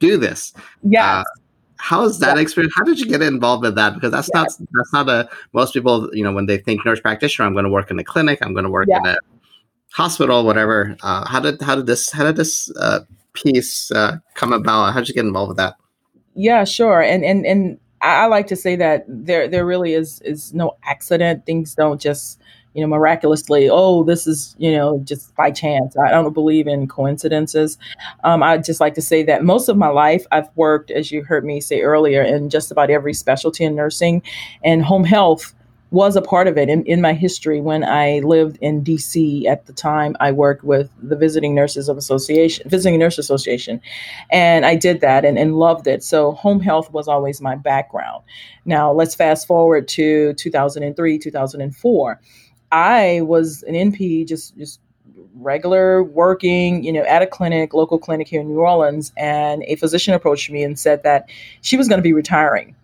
no. 0.00 0.08
do 0.08 0.16
this 0.16 0.52
yeah 0.84 1.24
how 1.78 2.04
is 2.04 2.18
that 2.18 2.38
experience? 2.38 2.74
How 2.76 2.84
did 2.84 2.98
you 2.98 3.06
get 3.06 3.22
involved 3.22 3.62
with 3.62 3.74
that? 3.76 3.94
Because 3.94 4.10
that's 4.10 4.28
yeah. 4.34 4.40
not 4.40 4.48
that's 4.72 4.92
not 4.92 5.08
a 5.08 5.28
most 5.52 5.72
people, 5.72 6.10
you 6.12 6.24
know, 6.24 6.32
when 6.32 6.46
they 6.46 6.58
think 6.58 6.84
nurse 6.84 7.00
practitioner, 7.00 7.46
I'm 7.46 7.52
going 7.52 7.64
to 7.64 7.70
work 7.70 7.90
in 7.90 7.98
a 7.98 8.04
clinic, 8.04 8.40
I'm 8.42 8.52
going 8.52 8.64
to 8.64 8.70
work 8.70 8.88
yeah. 8.88 8.98
in 8.98 9.06
a 9.06 9.16
hospital, 9.92 10.44
whatever. 10.44 10.96
Uh, 11.02 11.26
how 11.26 11.40
did 11.40 11.60
how 11.62 11.76
did 11.76 11.86
this 11.86 12.10
how 12.10 12.24
did 12.24 12.36
this 12.36 12.70
uh, 12.76 13.00
piece 13.32 13.90
uh, 13.92 14.18
come 14.34 14.52
about? 14.52 14.92
How 14.92 15.00
did 15.00 15.08
you 15.08 15.14
get 15.14 15.24
involved 15.24 15.48
with 15.48 15.56
that? 15.58 15.76
Yeah, 16.34 16.64
sure. 16.64 17.00
And 17.00 17.24
and 17.24 17.46
and 17.46 17.78
I, 18.02 18.24
I 18.24 18.26
like 18.26 18.46
to 18.48 18.56
say 18.56 18.76
that 18.76 19.04
there 19.08 19.48
there 19.48 19.64
really 19.64 19.94
is 19.94 20.20
is 20.22 20.52
no 20.52 20.76
accident. 20.84 21.46
Things 21.46 21.74
don't 21.74 22.00
just 22.00 22.40
you 22.74 22.82
know, 22.82 22.86
miraculously, 22.86 23.68
oh, 23.70 24.04
this 24.04 24.26
is, 24.26 24.54
you 24.58 24.72
know, 24.72 25.00
just 25.04 25.34
by 25.34 25.50
chance. 25.50 25.96
I 25.96 26.10
don't 26.10 26.32
believe 26.32 26.66
in 26.66 26.86
coincidences. 26.86 27.78
Um, 28.24 28.42
I 28.42 28.58
just 28.58 28.80
like 28.80 28.94
to 28.94 29.02
say 29.02 29.22
that 29.24 29.44
most 29.44 29.68
of 29.68 29.76
my 29.76 29.88
life 29.88 30.26
I've 30.30 30.48
worked, 30.56 30.90
as 30.90 31.10
you 31.10 31.24
heard 31.24 31.44
me 31.44 31.60
say 31.60 31.80
earlier, 31.80 32.22
in 32.22 32.50
just 32.50 32.70
about 32.70 32.90
every 32.90 33.14
specialty 33.14 33.64
in 33.64 33.74
nursing 33.74 34.22
and 34.62 34.84
home 34.84 35.04
health 35.04 35.54
was 35.90 36.16
a 36.16 36.22
part 36.22 36.46
of 36.46 36.58
it 36.58 36.68
in, 36.68 36.84
in 36.84 37.00
my 37.00 37.14
history 37.14 37.60
when 37.60 37.82
I 37.82 38.18
lived 38.18 38.58
in 38.60 38.84
DC 38.84 39.46
at 39.46 39.66
the 39.66 39.72
time 39.72 40.16
I 40.20 40.32
worked 40.32 40.62
with 40.62 40.90
the 41.02 41.16
Visiting 41.16 41.54
Nurses 41.54 41.88
of 41.88 41.96
Association, 41.96 42.68
Visiting 42.68 42.98
Nurse 42.98 43.16
Association. 43.18 43.80
And 44.30 44.66
I 44.66 44.74
did 44.74 45.00
that 45.00 45.24
and, 45.24 45.38
and 45.38 45.58
loved 45.58 45.86
it. 45.86 46.04
So 46.04 46.32
home 46.32 46.60
health 46.60 46.92
was 46.92 47.08
always 47.08 47.40
my 47.40 47.56
background. 47.56 48.22
Now 48.66 48.92
let's 48.92 49.14
fast 49.14 49.46
forward 49.46 49.88
to 49.88 50.34
2003, 50.34 51.18
2004. 51.18 52.20
I 52.72 53.20
was 53.22 53.62
an 53.64 53.74
NP, 53.74 54.26
just 54.26 54.56
just 54.56 54.80
regular 55.34 56.02
working, 56.02 56.84
you 56.84 56.92
know, 56.92 57.02
at 57.02 57.22
a 57.22 57.26
clinic, 57.26 57.74
local 57.74 57.98
clinic 57.98 58.28
here 58.28 58.40
in 58.40 58.48
New 58.48 58.60
Orleans, 58.60 59.12
and 59.16 59.62
a 59.64 59.76
physician 59.76 60.14
approached 60.14 60.50
me 60.50 60.62
and 60.62 60.78
said 60.78 61.02
that 61.04 61.28
she 61.62 61.76
was 61.76 61.88
going 61.88 61.98
to 61.98 62.02
be 62.02 62.12
retiring. 62.12 62.74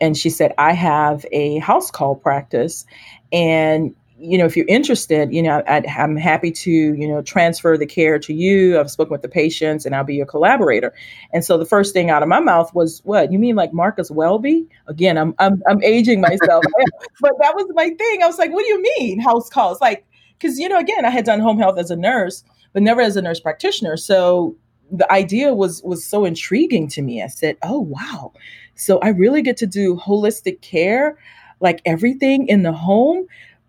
And 0.00 0.16
she 0.16 0.30
said, 0.30 0.52
I 0.58 0.72
have 0.72 1.24
a 1.32 1.58
house 1.58 1.90
call 1.90 2.16
practice. 2.16 2.86
And, 3.32 3.94
you 4.22 4.38
know, 4.38 4.44
if 4.44 4.56
you're 4.56 4.66
interested, 4.68 5.32
you 5.32 5.42
know, 5.42 5.62
i 5.66 5.82
am 5.86 6.16
happy 6.16 6.52
to, 6.52 6.70
you 6.70 7.08
know, 7.08 7.22
transfer 7.22 7.76
the 7.76 7.86
care 7.86 8.18
to 8.20 8.32
you. 8.32 8.78
I've 8.78 8.90
spoken 8.90 9.10
with 9.10 9.22
the 9.22 9.28
patients 9.28 9.84
and 9.84 9.96
I'll 9.96 10.04
be 10.04 10.14
your 10.14 10.26
collaborator. 10.26 10.94
And 11.32 11.44
so 11.44 11.58
the 11.58 11.64
first 11.64 11.92
thing 11.92 12.08
out 12.08 12.22
of 12.22 12.28
my 12.28 12.38
mouth 12.38 12.72
was, 12.72 13.00
what, 13.04 13.32
you 13.32 13.38
mean 13.38 13.56
like 13.56 13.72
Marcus 13.72 14.10
Welby? 14.10 14.66
Again, 14.86 15.18
I'm, 15.18 15.34
I'm, 15.40 15.60
I'm 15.68 15.82
aging 15.82 16.20
myself, 16.20 16.64
but 17.20 17.32
that 17.40 17.56
was 17.56 17.66
my 17.74 17.90
thing. 17.90 18.22
I 18.22 18.26
was 18.28 18.38
like, 18.38 18.52
what 18.52 18.64
do 18.64 18.68
you 18.68 18.82
mean 18.98 19.18
house 19.18 19.50
calls? 19.50 19.80
Like, 19.80 20.06
because, 20.38 20.58
you 20.58 20.68
know, 20.68 20.78
again, 20.78 21.04
I 21.04 21.10
had 21.10 21.24
done 21.24 21.40
home 21.40 21.58
health 21.58 21.78
as 21.78 21.90
a 21.90 21.96
nurse, 21.96 22.44
but 22.72 22.82
never 22.82 23.00
as 23.00 23.16
a 23.16 23.22
nurse 23.22 23.40
practitioner. 23.40 23.96
So 23.96 24.56
the 24.92 25.10
idea 25.10 25.54
was 25.54 25.82
was 25.82 26.04
so 26.04 26.24
intriguing 26.24 26.86
to 26.88 27.02
me. 27.02 27.22
I 27.22 27.28
said, 27.28 27.56
"Oh 27.62 27.80
wow. 27.80 28.32
So 28.74 28.98
I 28.98 29.08
really 29.08 29.40
get 29.40 29.56
to 29.58 29.66
do 29.66 29.96
holistic 29.96 30.60
care, 30.60 31.16
like 31.60 31.80
everything 31.86 32.46
in 32.46 32.62
the 32.62 32.72
home." 32.72 33.26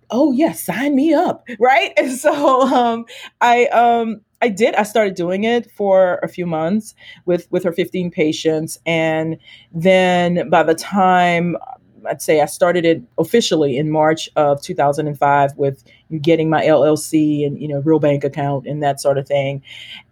Oh 0.10 0.32
yeah, 0.32 0.52
sign 0.52 0.96
me 0.96 1.14
up, 1.14 1.48
right? 1.60 1.94
And 1.98 2.12
so 2.18 2.62
um, 2.62 3.06
I 3.42 3.66
um, 3.68 4.22
I 4.42 4.50
did. 4.50 4.76
I 4.76 4.84
started 4.84 5.16
doing 5.16 5.44
it 5.46 5.72
for 5.72 6.20
a 6.24 6.28
few 6.28 6.46
months 6.46 6.96
with 7.26 7.48
with 7.52 7.64
her 7.64 7.72
15 7.72 8.12
patients, 8.12 8.80
and 8.86 9.38
then 9.74 10.50
by 10.50 10.64
the 10.64 10.76
time 10.76 11.56
I'd 12.06 12.22
say 12.22 12.42
I 12.42 12.46
started 12.46 12.86
it 12.86 13.02
officially 13.18 13.78
in 13.78 13.90
March 13.90 14.30
of 14.36 14.62
2005 14.62 15.58
with 15.58 15.84
getting 16.22 16.50
my 16.50 16.64
LLC 16.64 17.46
and 17.46 17.60
you 17.62 17.68
know 17.68 17.80
real 17.80 18.00
bank 18.00 18.24
account 18.24 18.68
and 18.68 18.84
that 18.84 19.00
sort 19.00 19.18
of 19.18 19.28
thing, 19.28 19.62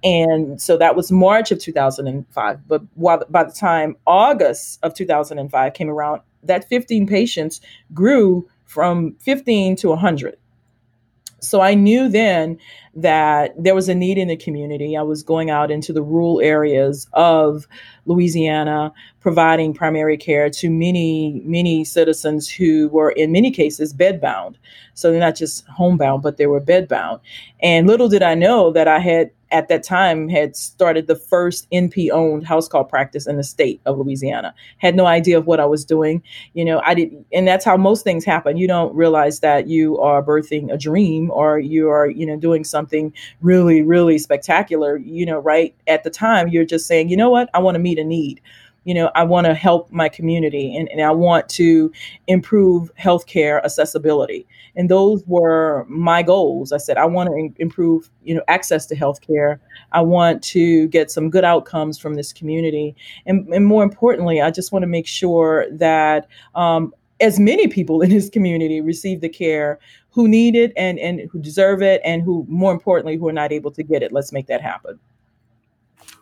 and 0.04 0.62
so 0.62 0.78
that 0.78 0.96
was 0.96 1.12
March 1.12 1.52
of 1.52 1.60
2005. 1.60 2.68
But 2.68 2.82
while, 2.96 3.24
by 3.30 3.44
the 3.44 3.52
time 3.52 3.96
August 4.08 4.80
of 4.84 4.94
2005 4.94 5.74
came 5.74 5.90
around, 5.90 6.22
that 6.44 6.68
15 6.70 7.08
patients 7.08 7.62
grew 7.94 8.48
from 8.72 9.16
15 9.20 9.76
to 9.76 9.90
100. 9.90 10.38
So 11.42 11.60
I 11.60 11.74
knew 11.74 12.08
then 12.08 12.58
that 12.96 13.54
there 13.58 13.76
was 13.76 13.88
a 13.88 13.96
need 13.96 14.18
in 14.18 14.28
the 14.28 14.36
community. 14.36 14.98
I 14.98 15.02
was 15.02 15.24
going 15.24 15.50
out 15.50 15.72
into 15.72 15.94
the 15.94 16.02
rural 16.02 16.42
areas 16.42 17.08
of 17.14 17.68
Louisiana, 18.06 18.92
providing 19.20 19.74
primary 19.74 20.18
care 20.18 20.50
to 20.50 20.70
many, 20.70 21.42
many 21.46 21.86
citizens 21.86 22.50
who 22.50 22.90
were 22.90 23.12
in 23.12 23.32
many 23.32 23.52
cases 23.52 23.94
bedbound. 23.94 24.56
So 24.94 25.12
they're 25.12 25.20
not 25.20 25.36
just 25.36 25.66
homebound, 25.68 26.22
but 26.24 26.38
they 26.38 26.48
were 26.48 26.60
bedbound. 26.60 27.22
And 27.62 27.88
little 27.88 28.10
did 28.10 28.24
I 28.24 28.36
know 28.36 28.72
that 28.72 28.88
I 28.88 29.00
had 29.00 29.32
at 29.52 29.68
that 29.68 29.84
time 29.84 30.30
had 30.30 30.56
started 30.56 31.08
the 31.08 31.16
first 31.16 31.70
NP 31.72 32.10
owned 32.12 32.46
house 32.46 32.68
call 32.68 32.84
practice 32.84 33.28
in 33.28 33.38
the 33.38 33.44
state 33.44 33.82
of 33.86 33.98
Louisiana. 33.98 34.54
Had 34.78 34.96
no 34.96 35.06
idea 35.06 35.38
of 35.38 35.46
what 35.46 35.60
I 35.60 35.66
was 35.66 35.84
doing. 35.84 36.24
You 36.54 36.66
know, 36.66 36.82
I 36.86 36.94
didn't, 36.94 37.26
and 37.34 37.48
that's 37.48 37.66
how 37.66 37.78
most 37.78 38.04
things 38.04 38.24
happen. 38.24 38.58
You 38.58 38.68
don't 38.68 38.96
realize 38.96 39.42
that 39.42 39.68
you 39.68 40.00
are 40.00 40.24
birthing 40.24 40.72
a 40.72 40.78
dream 40.78 41.30
or 41.32 41.60
you 41.60 41.90
are, 41.90 42.10
you 42.10 42.26
know, 42.26 42.38
doing 42.38 42.64
something 42.64 42.81
really, 43.42 43.82
really 43.82 44.18
spectacular. 44.18 44.98
You 44.98 45.26
know, 45.26 45.40
right 45.40 45.76
at 45.88 46.04
the 46.04 46.10
time, 46.10 46.48
you're 46.48 46.66
just 46.66 46.88
saying, 46.88 47.10
you 47.10 47.18
know 47.18 47.30
what, 47.30 47.50
I 47.54 47.60
want 47.60 47.76
to 47.76 47.80
meet 47.80 48.00
a 48.00 48.04
need. 48.04 48.42
You 48.84 48.96
know 48.96 49.12
i 49.14 49.24
want 49.24 49.46
to 49.46 49.54
help 49.54 49.92
my 49.92 50.10
community 50.10 50.76
and, 50.76 50.90
and 50.90 51.02
i 51.02 51.12
want 51.12 51.48
to 51.50 51.92
improve 52.28 52.92
healthcare 52.96 53.64
accessibility. 53.64 54.48
And 54.76 54.90
those 54.90 55.24
were 55.28 55.86
my 55.88 56.24
goals. 56.24 56.72
I 56.72 56.78
said 56.78 56.98
i 56.98 57.06
want 57.06 57.30
to 57.30 57.62
improve 57.62 58.10
you 58.24 58.34
know 58.34 58.42
access 58.48 58.88
to 58.88 58.96
healthcare. 58.96 59.60
I 59.92 60.02
want 60.02 60.42
to 60.46 60.88
get 60.88 61.12
some 61.12 61.30
good 61.30 61.44
outcomes 61.44 62.00
from 62.00 62.16
this 62.16 62.34
community. 62.34 62.96
And, 63.28 63.48
and 63.54 63.68
more 63.68 63.84
importantly 63.84 64.42
i 64.42 64.50
just 64.50 64.72
want 64.72 64.82
to 64.82 64.88
make 64.88 65.06
sure 65.06 65.68
that 65.72 66.28
um, 66.56 66.92
as 67.22 67.40
many 67.40 67.68
people 67.68 68.02
in 68.02 68.10
this 68.10 68.30
community 68.30 68.82
receive 68.82 69.22
the 69.22 69.30
care 69.30 69.80
who 70.12 70.28
need 70.28 70.56
it 70.56 70.74
and, 70.76 71.00
and 71.00 71.30
who 71.32 71.40
deserve 71.40 71.82
it 71.82 72.02
and 72.04 72.22
who 72.22 72.46
more 72.50 72.72
importantly 72.72 73.18
who 73.18 73.28
are 73.28 73.34
not 73.34 73.52
able 73.52 73.72
to 73.72 73.84
get 73.84 74.04
it 74.04 74.12
let's 74.12 74.32
make 74.32 74.48
that 74.48 74.62
happen 74.62 75.00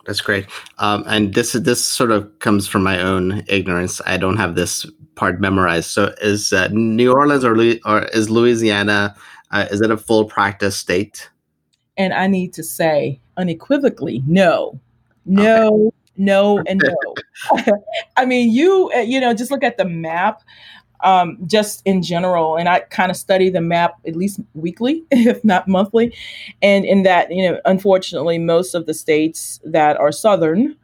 that's 0.05 0.21
great. 0.21 0.47
Um, 0.79 1.03
and 1.05 1.35
this 1.35 1.53
this 1.53 1.85
sort 1.85 2.09
of 2.09 2.39
comes 2.39 2.67
from 2.67 2.81
my 2.81 2.99
own 2.99 3.43
ignorance. 3.47 4.01
I 4.07 4.17
don't 4.17 4.37
have 4.37 4.55
this 4.55 4.85
part 5.13 5.39
memorized. 5.39 5.91
So 5.91 6.15
is 6.21 6.51
uh, 6.51 6.69
New 6.71 7.11
Orleans 7.11 7.43
or, 7.43 7.55
or 7.85 8.05
is 8.05 8.29
Louisiana? 8.29 9.15
Uh, 9.51 9.67
is 9.69 9.81
it 9.81 9.91
a 9.91 9.97
full 9.97 10.25
practice 10.25 10.75
state? 10.75 11.29
And 11.97 12.13
I 12.13 12.27
need 12.27 12.53
to 12.53 12.63
say 12.63 13.19
unequivocally, 13.37 14.23
no, 14.25 14.79
no, 15.25 15.67
okay. 15.67 15.95
no, 16.17 16.63
and 16.65 16.81
no. 16.83 17.15
I 18.17 18.25
mean, 18.25 18.51
you 18.51 18.89
uh, 18.95 19.01
you 19.01 19.19
know, 19.19 19.33
just 19.33 19.51
look 19.51 19.63
at 19.63 19.77
the 19.77 19.85
map 19.85 20.41
um, 21.01 21.37
just 21.45 21.81
in 21.85 22.01
general. 22.01 22.57
And 22.57 22.69
I 22.69 22.81
kind 22.81 23.09
of 23.09 23.17
study 23.17 23.49
the 23.49 23.61
map 23.61 23.95
at 24.07 24.15
least 24.15 24.39
weekly, 24.53 25.03
if 25.11 25.43
not 25.43 25.67
monthly. 25.67 26.15
And 26.61 26.85
in 26.85 27.03
that, 27.03 27.31
you 27.31 27.49
know, 27.49 27.59
unfortunately, 27.65 28.37
most 28.37 28.73
of 28.73 28.85
the 28.85 28.93
states 28.93 29.59
that 29.63 29.97
are 29.97 30.11
southern 30.11 30.75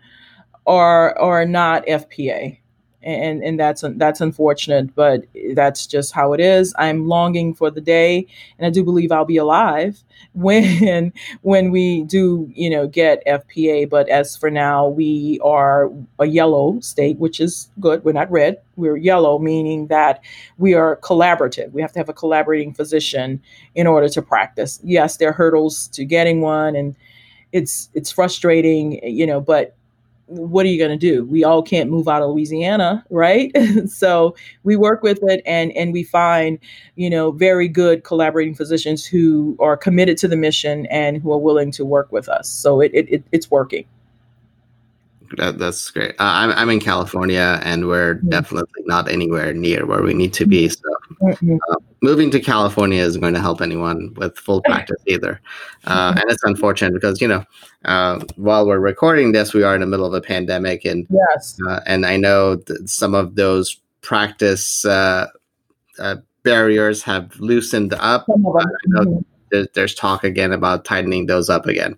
are 0.67 1.17
are 1.19 1.45
not 1.45 1.85
FPA 1.85 2.57
and 3.05 3.43
and 3.43 3.59
that's 3.59 3.83
that's 3.95 4.19
unfortunate 4.19 4.93
but 4.95 5.25
that's 5.53 5.85
just 5.85 6.11
how 6.13 6.33
it 6.33 6.39
is. 6.39 6.73
I'm 6.77 7.07
longing 7.07 7.53
for 7.53 7.69
the 7.69 7.81
day 7.81 8.27
and 8.57 8.65
i 8.65 8.69
do 8.69 8.83
believe 8.83 9.11
i'll 9.11 9.25
be 9.25 9.37
alive 9.37 10.03
when 10.33 11.13
when 11.41 11.71
we 11.71 12.03
do 12.03 12.49
you 12.53 12.69
know 12.69 12.87
get 12.87 13.25
fpa 13.25 13.89
but 13.89 14.09
as 14.09 14.35
for 14.35 14.49
now 14.49 14.87
we 14.87 15.39
are 15.43 15.91
a 16.19 16.25
yellow 16.25 16.79
state 16.79 17.17
which 17.17 17.39
is 17.39 17.69
good. 17.79 18.03
We're 18.03 18.13
not 18.13 18.31
red. 18.31 18.61
We're 18.75 18.97
yellow 18.97 19.39
meaning 19.39 19.87
that 19.87 20.21
we 20.57 20.73
are 20.73 20.97
collaborative. 20.97 21.71
We 21.71 21.81
have 21.81 21.91
to 21.93 21.99
have 21.99 22.09
a 22.09 22.13
collaborating 22.13 22.73
physician 22.73 23.41
in 23.75 23.87
order 23.87 24.09
to 24.09 24.21
practice. 24.21 24.79
Yes 24.83 25.17
there 25.17 25.29
are 25.29 25.33
hurdles 25.33 25.87
to 25.89 26.05
getting 26.05 26.41
one 26.41 26.75
and 26.75 26.95
it's 27.51 27.89
it's 27.93 28.11
frustrating 28.11 28.99
you 29.03 29.25
know 29.25 29.39
but 29.39 29.75
what 30.27 30.65
are 30.65 30.69
you 30.69 30.77
going 30.77 30.97
to 30.97 30.97
do? 30.97 31.23
We 31.25 31.43
all 31.43 31.61
can't 31.61 31.89
move 31.89 32.07
out 32.07 32.21
of 32.21 32.29
Louisiana, 32.31 33.05
right? 33.09 33.51
so 33.87 34.35
we 34.63 34.75
work 34.75 35.03
with 35.03 35.19
it 35.23 35.41
and 35.45 35.71
and 35.73 35.93
we 35.93 36.03
find, 36.03 36.59
you 36.95 37.09
know, 37.09 37.31
very 37.31 37.67
good 37.67 38.03
collaborating 38.03 38.55
physicians 38.55 39.05
who 39.05 39.55
are 39.59 39.77
committed 39.77 40.17
to 40.17 40.27
the 40.27 40.37
mission 40.37 40.85
and 40.87 41.21
who 41.21 41.31
are 41.31 41.37
willing 41.37 41.71
to 41.71 41.85
work 41.85 42.11
with 42.11 42.27
us. 42.27 42.49
So 42.49 42.81
it, 42.81 42.91
it, 42.93 43.09
it 43.09 43.23
it's 43.31 43.51
working. 43.51 43.85
That, 45.37 45.57
that's 45.57 45.89
great. 45.91 46.11
Uh, 46.11 46.23
I'm 46.23 46.51
I'm 46.51 46.69
in 46.69 46.79
California, 46.79 47.59
and 47.63 47.87
we're 47.87 48.15
mm-hmm. 48.15 48.29
definitely 48.29 48.83
not 48.85 49.09
anywhere 49.09 49.53
near 49.53 49.85
where 49.85 50.01
we 50.01 50.13
need 50.13 50.33
to 50.33 50.45
be. 50.45 50.69
So, 50.69 50.81
mm-hmm. 51.21 51.57
Uh, 52.05 52.09
moving 52.09 52.31
to 52.31 52.39
California 52.39 53.01
isn't 53.01 53.21
going 53.21 53.33
to 53.33 53.39
help 53.39 53.61
anyone 53.61 54.13
with 54.15 54.37
full 54.37 54.61
practice 54.61 55.01
either. 55.07 55.41
Uh, 55.85 56.13
and 56.15 56.29
it's 56.29 56.43
unfortunate 56.43 56.93
because 56.93 57.21
you 57.21 57.27
know, 57.27 57.43
uh, 57.85 58.19
while 58.35 58.65
we're 58.65 58.79
recording 58.79 59.31
this, 59.31 59.53
we 59.53 59.63
are 59.63 59.75
in 59.75 59.81
the 59.81 59.87
middle 59.87 60.05
of 60.05 60.13
a 60.13 60.21
pandemic, 60.21 60.85
and 60.85 61.07
yes, 61.09 61.57
uh, 61.67 61.81
and 61.85 62.05
I 62.05 62.17
know 62.17 62.61
some 62.85 63.13
of 63.13 63.35
those 63.35 63.79
practice 64.01 64.85
uh, 64.85 65.27
barriers 66.43 67.03
have 67.03 67.35
loosened 67.39 67.93
up. 67.95 68.25
Know 68.27 69.23
mm-hmm. 69.51 69.63
there's 69.73 69.95
talk 69.95 70.23
again 70.23 70.51
about 70.51 70.85
tightening 70.85 71.25
those 71.25 71.49
up 71.49 71.65
again, 71.65 71.97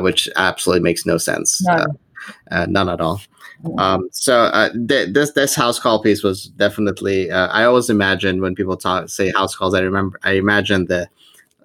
which 0.00 0.28
absolutely 0.36 0.82
makes 0.82 1.06
no 1.06 1.18
sense. 1.18 1.62
None 1.64 1.98
uh, 2.50 2.66
none 2.68 2.88
at 2.88 3.00
all. 3.00 3.20
Um, 3.78 4.08
so 4.10 4.44
uh, 4.44 4.70
th- 4.88 5.12
this 5.12 5.32
this 5.32 5.54
house 5.54 5.78
call 5.78 6.02
piece 6.02 6.22
was 6.22 6.46
definitely. 6.46 7.30
Uh, 7.30 7.48
I 7.48 7.64
always 7.64 7.90
imagine 7.90 8.40
when 8.40 8.54
people 8.54 8.76
talk 8.76 9.08
say 9.08 9.30
house 9.30 9.54
calls. 9.54 9.74
I 9.74 9.80
remember 9.80 10.18
I 10.24 10.32
imagine 10.32 10.86
the 10.86 11.08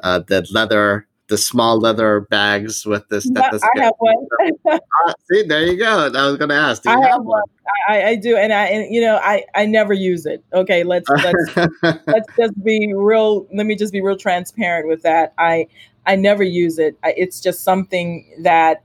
uh, 0.02 0.20
the 0.20 0.48
leather, 0.52 1.08
the 1.28 1.38
small 1.38 1.80
leather 1.80 2.22
bags 2.22 2.86
with 2.86 3.08
the 3.10 3.22
stethoscope. 3.22 3.72
I 3.76 3.84
have 3.84 3.94
one. 3.98 4.28
Ah, 5.06 5.14
see, 5.32 5.44
there 5.44 5.64
you 5.64 5.78
go. 5.78 6.12
I 6.14 6.28
was 6.28 6.38
going 6.38 6.50
to 6.50 6.56
ask. 6.56 6.86
I 6.88 6.92
have, 6.92 7.04
have 7.04 7.24
one. 7.24 7.44
I, 7.88 8.04
I, 8.04 8.16
do, 8.16 8.36
and 8.36 8.54
I 8.54 8.66
and 8.66 8.94
you 8.94 9.02
know 9.02 9.18
I 9.18 9.44
I 9.56 9.66
never 9.66 9.94
use 9.94 10.26
it. 10.26 10.44
Okay, 10.54 10.84
let's 10.84 11.10
let's 11.10 11.74
let's 11.84 12.28
just 12.40 12.64
be 12.64 12.94
real. 12.96 13.48
Let 13.54 13.66
me 13.66 13.76
just 13.76 13.94
be 13.94 14.02
real 14.02 14.18
transparent 14.18 14.88
with 14.88 15.02
that. 15.04 15.34
I 15.38 15.68
I 16.06 16.16
never 16.16 16.44
use 16.44 16.80
it. 16.80 16.98
I, 17.04 17.14
it's 17.18 17.42
just 17.42 17.64
something 17.64 18.26
that 18.40 18.84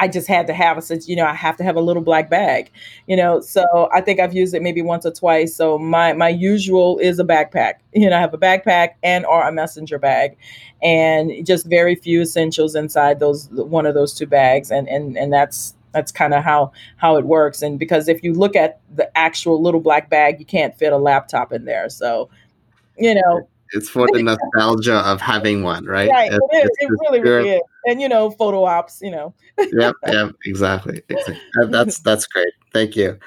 I 0.00 0.08
just 0.08 0.26
had 0.26 0.46
to 0.46 0.54
have. 0.54 0.78
I 0.78 0.80
said, 0.80 1.06
you 1.06 1.14
know, 1.14 1.26
I 1.26 1.34
have 1.34 1.56
to 1.58 1.64
have 1.64 1.76
a 1.76 1.80
little 1.80 2.02
black 2.02 2.30
bag, 2.30 2.70
you 3.06 3.16
know. 3.16 3.40
So 3.40 3.88
I 3.92 4.00
think 4.00 4.18
I've 4.18 4.34
used 4.34 4.54
it 4.54 4.62
maybe 4.62 4.80
once 4.80 5.04
or 5.04 5.12
twice. 5.12 5.54
So 5.54 5.78
my 5.78 6.14
my 6.14 6.30
usual 6.30 6.98
is 6.98 7.18
a 7.18 7.24
backpack. 7.24 7.74
You 7.92 8.08
know, 8.08 8.16
I 8.16 8.20
have 8.20 8.32
a 8.32 8.38
backpack 8.38 8.94
and 9.02 9.26
or 9.26 9.46
a 9.46 9.52
messenger 9.52 9.98
bag, 9.98 10.38
and 10.82 11.46
just 11.46 11.66
very 11.66 11.94
few 11.94 12.22
essentials 12.22 12.74
inside 12.74 13.20
those 13.20 13.48
one 13.50 13.84
of 13.84 13.94
those 13.94 14.14
two 14.14 14.26
bags, 14.26 14.70
and 14.70 14.88
and 14.88 15.18
and 15.18 15.32
that's 15.32 15.74
that's 15.92 16.12
kind 16.12 16.32
of 16.32 16.42
how 16.42 16.72
how 16.96 17.16
it 17.16 17.26
works. 17.26 17.60
And 17.60 17.78
because 17.78 18.08
if 18.08 18.24
you 18.24 18.32
look 18.32 18.56
at 18.56 18.80
the 18.94 19.16
actual 19.18 19.60
little 19.62 19.80
black 19.80 20.08
bag, 20.08 20.40
you 20.40 20.46
can't 20.46 20.74
fit 20.74 20.94
a 20.94 20.98
laptop 20.98 21.52
in 21.52 21.66
there. 21.66 21.90
So, 21.90 22.30
you 22.98 23.14
know, 23.14 23.46
it's 23.72 23.88
for 23.88 24.06
the 24.12 24.22
nostalgia 24.22 24.96
of 24.96 25.20
having 25.20 25.62
one, 25.62 25.84
right? 25.84 26.10
Right. 26.10 26.32
It's, 26.32 26.46
it 26.52 26.64
is. 26.64 26.70
It 26.80 26.90
really, 27.02 27.20
really 27.20 27.50
is. 27.50 27.60
And 27.86 28.00
you 28.00 28.08
know, 28.08 28.30
photo 28.30 28.64
ops. 28.64 29.00
You 29.02 29.10
know. 29.10 29.34
yep. 29.58 29.94
Yep. 30.06 30.32
Exactly. 30.44 31.02
exactly. 31.08 31.40
That's 31.68 31.98
that's 32.04 32.26
great. 32.26 32.52
Thank 32.72 32.96
you. 32.96 33.18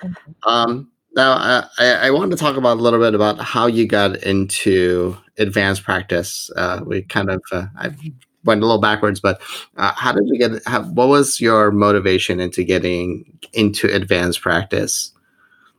Um, 0.46 0.92
now, 1.16 1.34
I, 1.34 1.68
I 2.08 2.12
want 2.12 2.32
to 2.32 2.38
talk 2.38 2.58
about 2.58 2.78
a 2.78 2.82
little 2.82 3.00
bit 3.00 3.14
about 3.14 3.40
how 3.40 3.68
you 3.68 3.88
got 3.88 4.24
into 4.24 5.16
advanced 5.38 5.84
practice. 5.84 6.50
Uh, 6.56 6.82
we 6.86 7.04
kind 7.04 7.30
of 7.30 7.42
uh, 7.52 7.68
I 7.78 7.92
went 8.44 8.62
a 8.62 8.66
little 8.66 8.82
backwards, 8.82 9.20
but 9.20 9.42
uh, 9.78 9.94
how 9.96 10.12
did 10.12 10.24
you 10.26 10.40
get? 10.40 10.62
How, 10.66 10.84
what 10.84 11.10
was 11.10 11.40
your 11.40 11.72
motivation 11.72 12.40
into 12.40 12.64
getting 12.64 13.38
into 13.54 13.88
advanced 13.94 14.42
practice? 14.42 15.12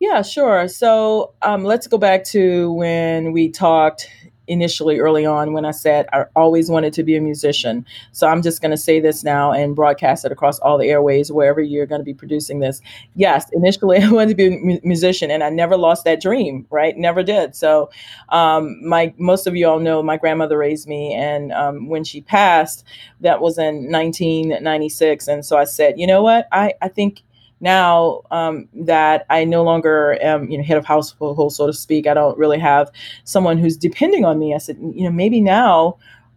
Yeah, 0.01 0.23
sure. 0.23 0.69
So 0.69 1.35
um, 1.43 1.65
let's 1.65 1.87
go 1.87 1.99
back 1.99 2.25
to 2.27 2.73
when 2.73 3.33
we 3.33 3.51
talked 3.51 4.09
initially 4.47 4.99
early 4.99 5.25
on 5.27 5.53
when 5.53 5.65
I 5.65 5.71
said 5.71 6.07
I 6.13 6.25
always 6.37 6.71
wanted 6.71 6.93
to 6.95 7.03
be 7.03 7.17
a 7.17 7.21
musician. 7.21 7.87
So 8.13 8.27
I'm 8.29 8.43
just 8.43 8.61
going 8.61 8.71
to 8.71 8.77
say 8.77 9.01
this 9.01 9.25
now 9.25 9.53
and 9.53 9.75
broadcast 9.75 10.25
it 10.25 10.33
across 10.33 10.59
all 10.61 10.79
the 10.79 10.89
airways 10.89 11.33
wherever 11.33 11.61
you're 11.61 11.87
going 11.87 12.01
to 12.01 12.05
be 12.05 12.15
producing 12.15 12.61
this. 12.61 12.81
Yes, 13.15 13.47
initially 13.53 13.99
I 14.03 14.11
wanted 14.11 14.31
to 14.31 14.35
be 14.35 14.47
a 14.47 14.51
mu- 14.59 14.81
musician 14.83 15.31
and 15.31 15.43
I 15.43 15.51
never 15.51 15.77
lost 15.77 16.05
that 16.05 16.21
dream, 16.21 16.67
right? 16.71 16.97
Never 16.97 17.23
did. 17.23 17.55
So 17.57 17.91
um, 18.31 18.87
my 18.87 19.15
most 19.19 19.47
of 19.47 19.57
you 19.57 19.69
all 19.69 19.81
know 19.81 20.03
my 20.03 20.17
grandmother 20.17 20.59
raised 20.59 20.89
me 20.89 21.15
and 21.15 21.53
um, 21.53 21.89
when 21.89 22.05
she 22.05 22.21
passed, 22.21 22.85
that 23.21 23.41
was 23.41 23.59
in 23.59 23.91
1996 23.91 25.29
and 25.29 25.45
so 25.45 25.57
I 25.57 25.65
said, 25.65 25.99
"You 25.99 26.07
know 26.07 26.23
what? 26.23 26.49
I 26.53 26.75
I 26.83 26.89
think 26.89 27.23
now 27.65 28.21
um, 28.31 28.69
that 28.75 29.27
I 29.31 29.45
no 29.45 29.65
longer 29.65 30.17
am, 30.23 30.49
you 30.49 30.59
know, 30.59 30.63
head 30.63 30.77
of 30.77 30.85
household, 30.85 31.53
so 31.53 31.67
to 31.67 31.73
speak, 31.73 32.07
I 32.07 32.15
don't 32.15 32.39
really 32.39 32.61
have 32.61 32.93
someone 33.25 33.59
who's 33.59 33.77
depending 33.77 34.25
on 34.25 34.39
me. 34.39 34.55
I 34.55 34.59
said, 34.59 34.77
you 34.81 35.03
know, 35.03 35.11
maybe 35.11 35.41
now 35.41 35.97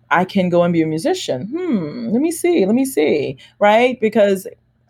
I 0.10 0.26
can 0.26 0.50
go 0.50 0.64
and 0.64 0.74
be 0.74 0.82
a 0.82 0.88
musician. 0.88 1.48
Hmm, 1.48 2.10
let 2.10 2.22
me 2.22 2.32
see, 2.32 2.66
let 2.66 2.74
me 2.74 2.86
see, 2.86 3.38
right? 3.60 4.00
Because 4.00 4.48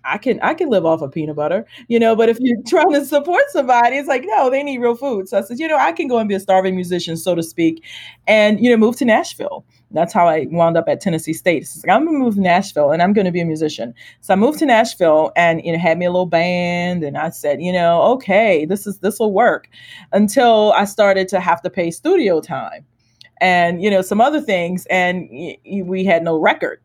I 0.07 0.17
can 0.17 0.39
I 0.41 0.53
can 0.53 0.69
live 0.69 0.85
off 0.85 1.01
of 1.01 1.11
peanut 1.11 1.35
butter, 1.35 1.65
you 1.87 1.99
know, 1.99 2.15
but 2.15 2.29
if 2.29 2.37
you're 2.39 2.57
trying 2.67 2.93
to 2.93 3.05
support 3.05 3.43
somebody, 3.49 3.97
it's 3.97 4.07
like, 4.07 4.23
no, 4.25 4.49
they 4.49 4.63
need 4.63 4.79
real 4.79 4.95
food. 4.95 5.27
So 5.27 5.37
I 5.37 5.41
said, 5.41 5.59
you 5.59 5.67
know, 5.67 5.77
I 5.77 5.91
can 5.91 6.07
go 6.07 6.17
and 6.17 6.29
be 6.29 6.35
a 6.35 6.39
starving 6.39 6.75
musician, 6.75 7.17
so 7.17 7.35
to 7.35 7.43
speak, 7.43 7.83
and 8.27 8.59
you 8.63 8.69
know, 8.69 8.77
move 8.77 8.95
to 8.97 9.05
Nashville. 9.05 9.65
That's 9.91 10.13
how 10.13 10.27
I 10.27 10.47
wound 10.49 10.77
up 10.77 10.85
at 10.87 11.01
Tennessee 11.01 11.33
State. 11.33 11.67
So 11.67 11.81
like, 11.85 11.95
I'm 11.95 12.05
gonna 12.05 12.17
move 12.17 12.35
to 12.35 12.41
Nashville 12.41 12.91
and 12.91 13.01
I'm 13.01 13.13
gonna 13.13 13.31
be 13.31 13.41
a 13.41 13.45
musician. 13.45 13.93
So 14.21 14.33
I 14.33 14.37
moved 14.37 14.59
to 14.59 14.65
Nashville 14.65 15.31
and 15.35 15.63
you 15.63 15.71
know 15.71 15.77
had 15.79 15.97
me 15.97 16.05
a 16.05 16.11
little 16.11 16.25
band 16.25 17.03
and 17.03 17.17
I 17.17 17.29
said, 17.29 17.61
you 17.61 17.73
know, 17.73 18.01
okay, 18.13 18.65
this 18.65 18.87
is 18.87 18.99
this 18.99 19.19
will 19.19 19.33
work 19.33 19.67
until 20.13 20.73
I 20.73 20.85
started 20.85 21.27
to 21.29 21.39
have 21.39 21.61
to 21.63 21.69
pay 21.69 21.91
studio 21.91 22.41
time 22.41 22.85
and 23.41 23.81
you 23.83 23.89
know 23.89 24.01
some 24.01 24.21
other 24.21 24.41
things 24.41 24.85
and 24.87 25.27
y- 25.31 25.57
we 25.85 26.03
had 26.05 26.23
no 26.23 26.37
record. 26.37 26.81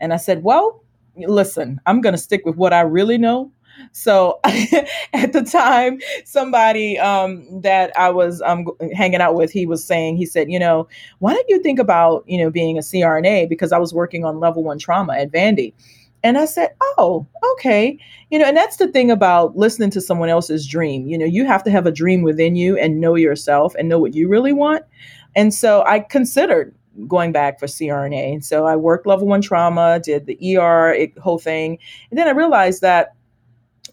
And 0.00 0.12
I 0.12 0.16
said, 0.16 0.42
well, 0.44 0.82
listen, 1.26 1.80
I'm 1.86 2.00
gonna 2.00 2.18
stick 2.18 2.44
with 2.44 2.56
what 2.56 2.72
I 2.72 2.80
really 2.80 3.18
know 3.18 3.52
so 3.92 4.40
at 4.44 5.32
the 5.32 5.42
time, 5.42 6.00
somebody 6.24 6.98
um, 6.98 7.60
that 7.62 7.96
I 7.98 8.10
was 8.10 8.42
um, 8.42 8.66
hanging 8.94 9.20
out 9.20 9.34
with, 9.34 9.50
he 9.50 9.66
was 9.66 9.84
saying, 9.84 10.16
he 10.16 10.26
said, 10.26 10.50
you 10.50 10.58
know, 10.58 10.88
why 11.18 11.34
don't 11.34 11.48
you 11.48 11.60
think 11.62 11.78
about, 11.78 12.24
you 12.26 12.38
know, 12.38 12.50
being 12.50 12.78
a 12.78 12.82
CRNA? 12.82 13.48
Because 13.48 13.72
I 13.72 13.78
was 13.78 13.94
working 13.94 14.24
on 14.24 14.40
level 14.40 14.64
one 14.64 14.78
trauma 14.78 15.14
at 15.14 15.30
Vandy. 15.30 15.72
And 16.24 16.36
I 16.36 16.46
said, 16.46 16.70
oh, 16.80 17.26
okay. 17.52 17.96
You 18.30 18.40
know, 18.40 18.44
and 18.44 18.56
that's 18.56 18.76
the 18.76 18.88
thing 18.88 19.10
about 19.10 19.56
listening 19.56 19.90
to 19.90 20.00
someone 20.00 20.28
else's 20.28 20.66
dream. 20.66 21.06
You 21.06 21.16
know, 21.16 21.24
you 21.24 21.46
have 21.46 21.62
to 21.64 21.70
have 21.70 21.86
a 21.86 21.92
dream 21.92 22.22
within 22.22 22.56
you 22.56 22.76
and 22.76 23.00
know 23.00 23.14
yourself 23.14 23.74
and 23.78 23.88
know 23.88 24.00
what 24.00 24.14
you 24.14 24.28
really 24.28 24.52
want. 24.52 24.84
And 25.36 25.54
so 25.54 25.84
I 25.86 26.00
considered 26.00 26.74
going 27.06 27.32
back 27.32 27.58
for 27.58 27.66
CRNA. 27.66 28.42
So 28.44 28.66
I 28.66 28.76
worked 28.76 29.06
level 29.06 29.26
one 29.26 29.40
trauma, 29.40 30.00
did 30.02 30.26
the 30.26 30.56
ER 30.56 30.92
it, 30.92 31.18
whole 31.18 31.38
thing. 31.38 31.78
And 32.10 32.18
then 32.18 32.26
I 32.28 32.32
realized 32.32 32.82
that 32.82 33.14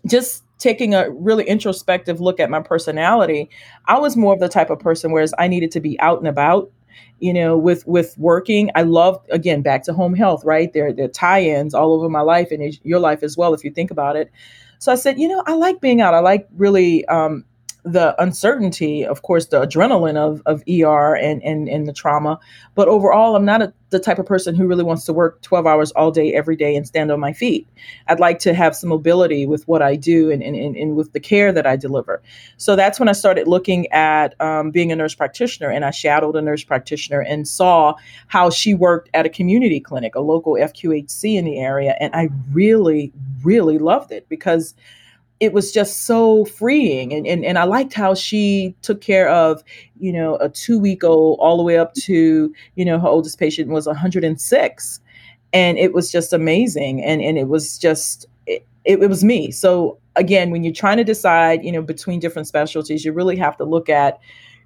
just 0.08 0.44
taking 0.58 0.94
a 0.94 1.10
really 1.12 1.44
introspective 1.44 2.22
look 2.22 2.40
at 2.40 2.50
my 2.50 2.62
personality, 2.62 3.50
I 3.88 4.00
was 4.00 4.16
more 4.16 4.34
of 4.34 4.40
the 4.40 4.50
type 4.50 4.70
of 4.70 4.80
person 4.80 5.12
whereas 5.12 5.34
I 5.38 5.48
needed 5.48 5.72
to 5.72 5.80
be 5.80 6.00
out 6.00 6.20
and 6.20 6.28
about, 6.28 6.72
you 7.20 7.34
know, 7.34 7.58
with 7.58 7.86
with 7.86 8.18
working. 8.18 8.72
I 8.76 8.84
love 8.84 9.24
again 9.30 9.62
back 9.62 9.84
to 9.84 9.94
home 9.94 10.16
health, 10.16 10.44
right? 10.46 10.72
There 10.74 10.94
there 10.94 11.08
tie-ins 11.08 11.74
all 11.74 11.94
over 11.94 12.10
my 12.10 12.22
life 12.22 12.52
and 12.52 12.78
your 12.84 13.00
life 13.00 13.24
as 13.24 13.38
well 13.38 13.54
if 13.54 13.64
you 13.64 13.72
think 13.72 13.92
about 13.92 14.16
it. 14.16 14.32
So 14.80 14.92
I 14.92 14.96
said, 14.96 15.20
you 15.20 15.28
know, 15.28 15.44
I 15.46 15.54
like 15.54 15.82
being 15.82 16.02
out. 16.02 16.14
I 16.14 16.20
like 16.20 16.48
really 16.56 17.06
um, 17.06 17.46
the 17.86 18.20
uncertainty, 18.22 19.06
of 19.06 19.22
course, 19.22 19.46
the 19.46 19.62
adrenaline 19.62 20.18
of, 20.18 20.42
of 20.48 20.64
ER 20.68 21.16
and, 21.16 21.42
and, 21.44 21.70
and 21.70 21.88
the 21.88 21.94
trauma. 21.94 22.40
But 22.74 22.88
overall, 22.88 23.36
I'm 23.36 23.46
not 23.46 23.62
a, 23.62 23.74
the 23.92 24.00
type 24.00 24.18
of 24.18 24.26
person 24.26 24.56
who 24.56 24.66
really 24.66 24.84
wants 24.84 25.06
to 25.06 25.14
work 25.14 25.40
12 25.44 25.68
hours 25.68 25.92
all 25.92 26.10
day, 26.10 26.34
every 26.34 26.56
day, 26.56 26.76
and 26.76 26.88
stand 26.88 27.12
on 27.12 27.20
my 27.20 27.32
feet. 27.32 27.68
I'd 28.08 28.20
like 28.20 28.40
to 28.40 28.56
have 28.56 28.76
some 28.76 28.90
mobility 28.90 29.46
with 29.46 29.68
what 29.68 29.84
I 29.84 29.96
do 29.98 30.32
and, 30.32 30.42
and, 30.42 30.56
and 30.56 30.96
with 30.96 31.14
the 31.14 31.20
care 31.20 31.52
that 31.52 31.68
I 31.68 31.76
deliver. 31.76 32.24
So 32.58 32.76
that's 32.76 33.00
when 33.00 33.08
I 33.08 33.12
started 33.12 33.48
looking 33.48 33.86
at 33.92 34.40
um, 34.42 34.72
being 34.72 34.92
a 34.92 34.96
nurse 34.96 35.14
practitioner. 35.14 35.70
And 35.70 35.86
I 35.86 35.92
shadowed 35.92 36.36
a 36.36 36.42
nurse 36.42 36.64
practitioner 36.64 37.22
and 37.22 37.48
saw 37.48 37.94
how 38.26 38.50
she 38.50 38.74
worked 38.74 39.12
at 39.14 39.28
a 39.28 39.30
community 39.30 39.80
clinic, 39.80 40.16
a 40.16 40.22
local 40.22 40.54
FQHC 40.54 41.36
in 41.36 41.46
the 41.46 41.60
area. 41.60 41.96
And 42.00 42.16
I 42.16 42.30
really, 42.52 43.14
really 43.44 43.78
loved 43.78 44.12
it 44.12 44.28
because 44.28 44.74
it 45.40 45.54
was 45.54 45.72
just 45.72 46.04
so 46.04 46.46
freeing 46.46 47.14
and, 47.14 47.28
and 47.28 47.44
and 47.44 47.58
I 47.58 47.66
liked 47.66 47.94
how 47.94 48.14
she 48.14 48.76
took 48.82 49.02
care 49.02 49.30
of 49.30 49.64
you 50.00 50.14
know 50.14 50.38
a 50.38 50.50
two 50.50 50.80
week 50.80 51.04
old 51.04 51.40
all 51.40 51.58
the 51.58 51.64
way 51.64 51.78
up 51.78 51.94
to 51.96 52.54
you 52.76 52.86
know 52.86 53.00
her 53.00 53.08
oldest 53.08 53.38
patient 53.38 53.70
was 53.70 53.86
106 53.86 55.00
and 55.54 55.78
it 55.78 55.94
was 55.94 56.12
just 56.12 56.32
amazing 56.32 57.04
and 57.04 57.22
and 57.22 57.38
it 57.38 57.48
was 57.48 57.78
just 57.78 58.26
it, 58.48 58.66
it, 58.84 59.10
was 59.10 59.24
me. 59.24 59.50
So 59.52 59.98
again 60.16 60.52
when 60.52 60.64
you're 60.64 60.74
trying 60.74 60.98
to 60.98 61.04
decide 61.04 61.64
you 61.66 61.72
know 61.72 61.82
between 61.82 62.20
different 62.20 62.48
specialties 62.48 63.04
you 63.04 63.12
really 63.12 63.36
have 63.36 63.58
to 63.58 63.66
look 63.66 63.90
at 63.90 64.20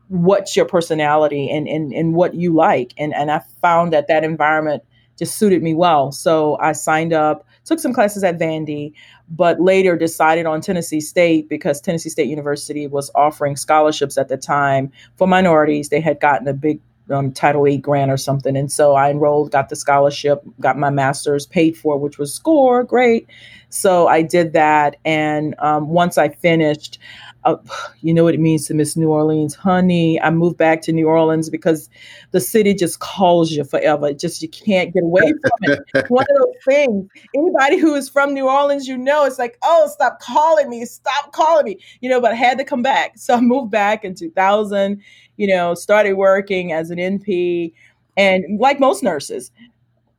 what's 0.10 0.56
your 0.56 0.66
personality 0.66 1.50
and 1.50 1.68
and, 1.68 1.92
and 1.94 2.14
what 2.14 2.36
you 2.36 2.54
like 2.54 2.94
and 2.98 3.14
and 3.16 3.32
I 3.32 3.42
found 3.62 3.92
that 3.94 4.08
that 4.08 4.24
environment 4.24 4.84
just 5.18 5.38
suited 5.38 5.62
me 5.62 5.74
well. 5.74 6.12
So 6.12 6.58
I 6.60 6.72
signed 6.72 7.12
up 7.12 7.46
took 7.70 7.80
some 7.80 7.94
classes 7.94 8.24
at 8.24 8.40
Vandy, 8.40 8.94
but 9.30 9.62
later 9.62 9.96
decided 9.96 10.48
on 10.48 10.60
Tennessee 10.60 11.00
State 11.00 11.48
because 11.48 11.80
Tennessee 11.80 12.10
State 12.10 12.28
University 12.28 12.88
was 12.88 13.12
offering 13.14 13.56
scholarships 13.56 14.18
at 14.18 14.28
the 14.28 14.38
time 14.38 14.92
for 15.16 15.28
minorities. 15.28 15.90
They 15.90 16.02
had 16.02 16.20
gotten 16.20 16.48
a 16.48 16.54
big 16.54 16.82
um, 17.12 17.32
Title 17.32 17.64
VIII 17.64 17.78
grant 17.78 18.12
or 18.12 18.18
something. 18.18 18.58
And 18.58 18.72
so 18.72 18.96
I 18.96 19.12
enrolled, 19.12 19.52
got 19.52 19.70
the 19.70 19.76
scholarship, 19.76 20.42
got 20.60 20.78
my 20.78 20.90
master's 20.90 21.46
paid 21.46 21.78
for, 21.78 21.98
which 21.98 22.18
was 22.18 22.34
score, 22.34 22.84
great. 22.84 23.28
So 23.70 24.08
I 24.08 24.24
did 24.24 24.54
that. 24.54 24.98
And 25.06 25.56
um, 25.60 25.90
once 25.90 26.18
I 26.18 26.30
finished, 26.30 27.00
uh, 27.46 27.56
you 28.02 28.14
know 28.14 28.24
what 28.24 28.34
it 28.34 28.40
means 28.40 28.68
to 28.68 28.74
miss 28.74 28.98
New 28.98 29.10
Orleans, 29.10 29.56
honey. 29.56 30.22
I 30.22 30.30
moved 30.30 30.58
back 30.58 30.82
to 30.84 30.92
New 30.92 31.08
Orleans 31.08 31.50
because 31.50 31.90
the 32.32 32.40
city 32.40 32.74
just 32.74 33.00
calls 33.00 33.52
you 33.52 33.64
forever. 33.64 34.12
just 34.14 34.42
you 34.42 34.50
can't 34.50 34.94
get 34.94 35.04
away 35.04 35.34
from 35.42 35.72
it. 35.94 36.10
One 36.10 36.26
of 36.30 36.38
those 36.38 36.56
things. 36.66 37.10
Anybody 37.36 37.78
who 37.78 37.96
is 37.96 38.10
from 38.10 38.34
New 38.34 38.50
Orleans, 38.50 38.88
you 38.88 38.98
know, 38.98 39.26
it's 39.26 39.40
like, 39.40 39.58
oh, 39.64 39.90
stop 39.92 40.20
calling 40.20 40.70
me, 40.70 40.86
stop 40.86 41.32
calling 41.32 41.66
me. 41.66 41.80
You 42.02 42.10
know, 42.10 42.20
but 42.20 42.32
I 42.32 42.36
had 42.36 42.58
to 42.58 42.66
come 42.66 42.82
back, 42.82 43.18
so 43.18 43.36
I 43.36 43.42
moved 43.42 43.72
back 43.72 44.04
in 44.04 44.16
2000. 44.16 45.02
You 45.38 45.48
know, 45.48 45.74
started 45.74 46.14
working 46.14 46.74
as 46.74 46.92
an 46.92 46.98
NP, 46.98 47.72
and 48.18 48.60
like 48.60 48.80
most 48.80 49.02
nurses, 49.04 49.52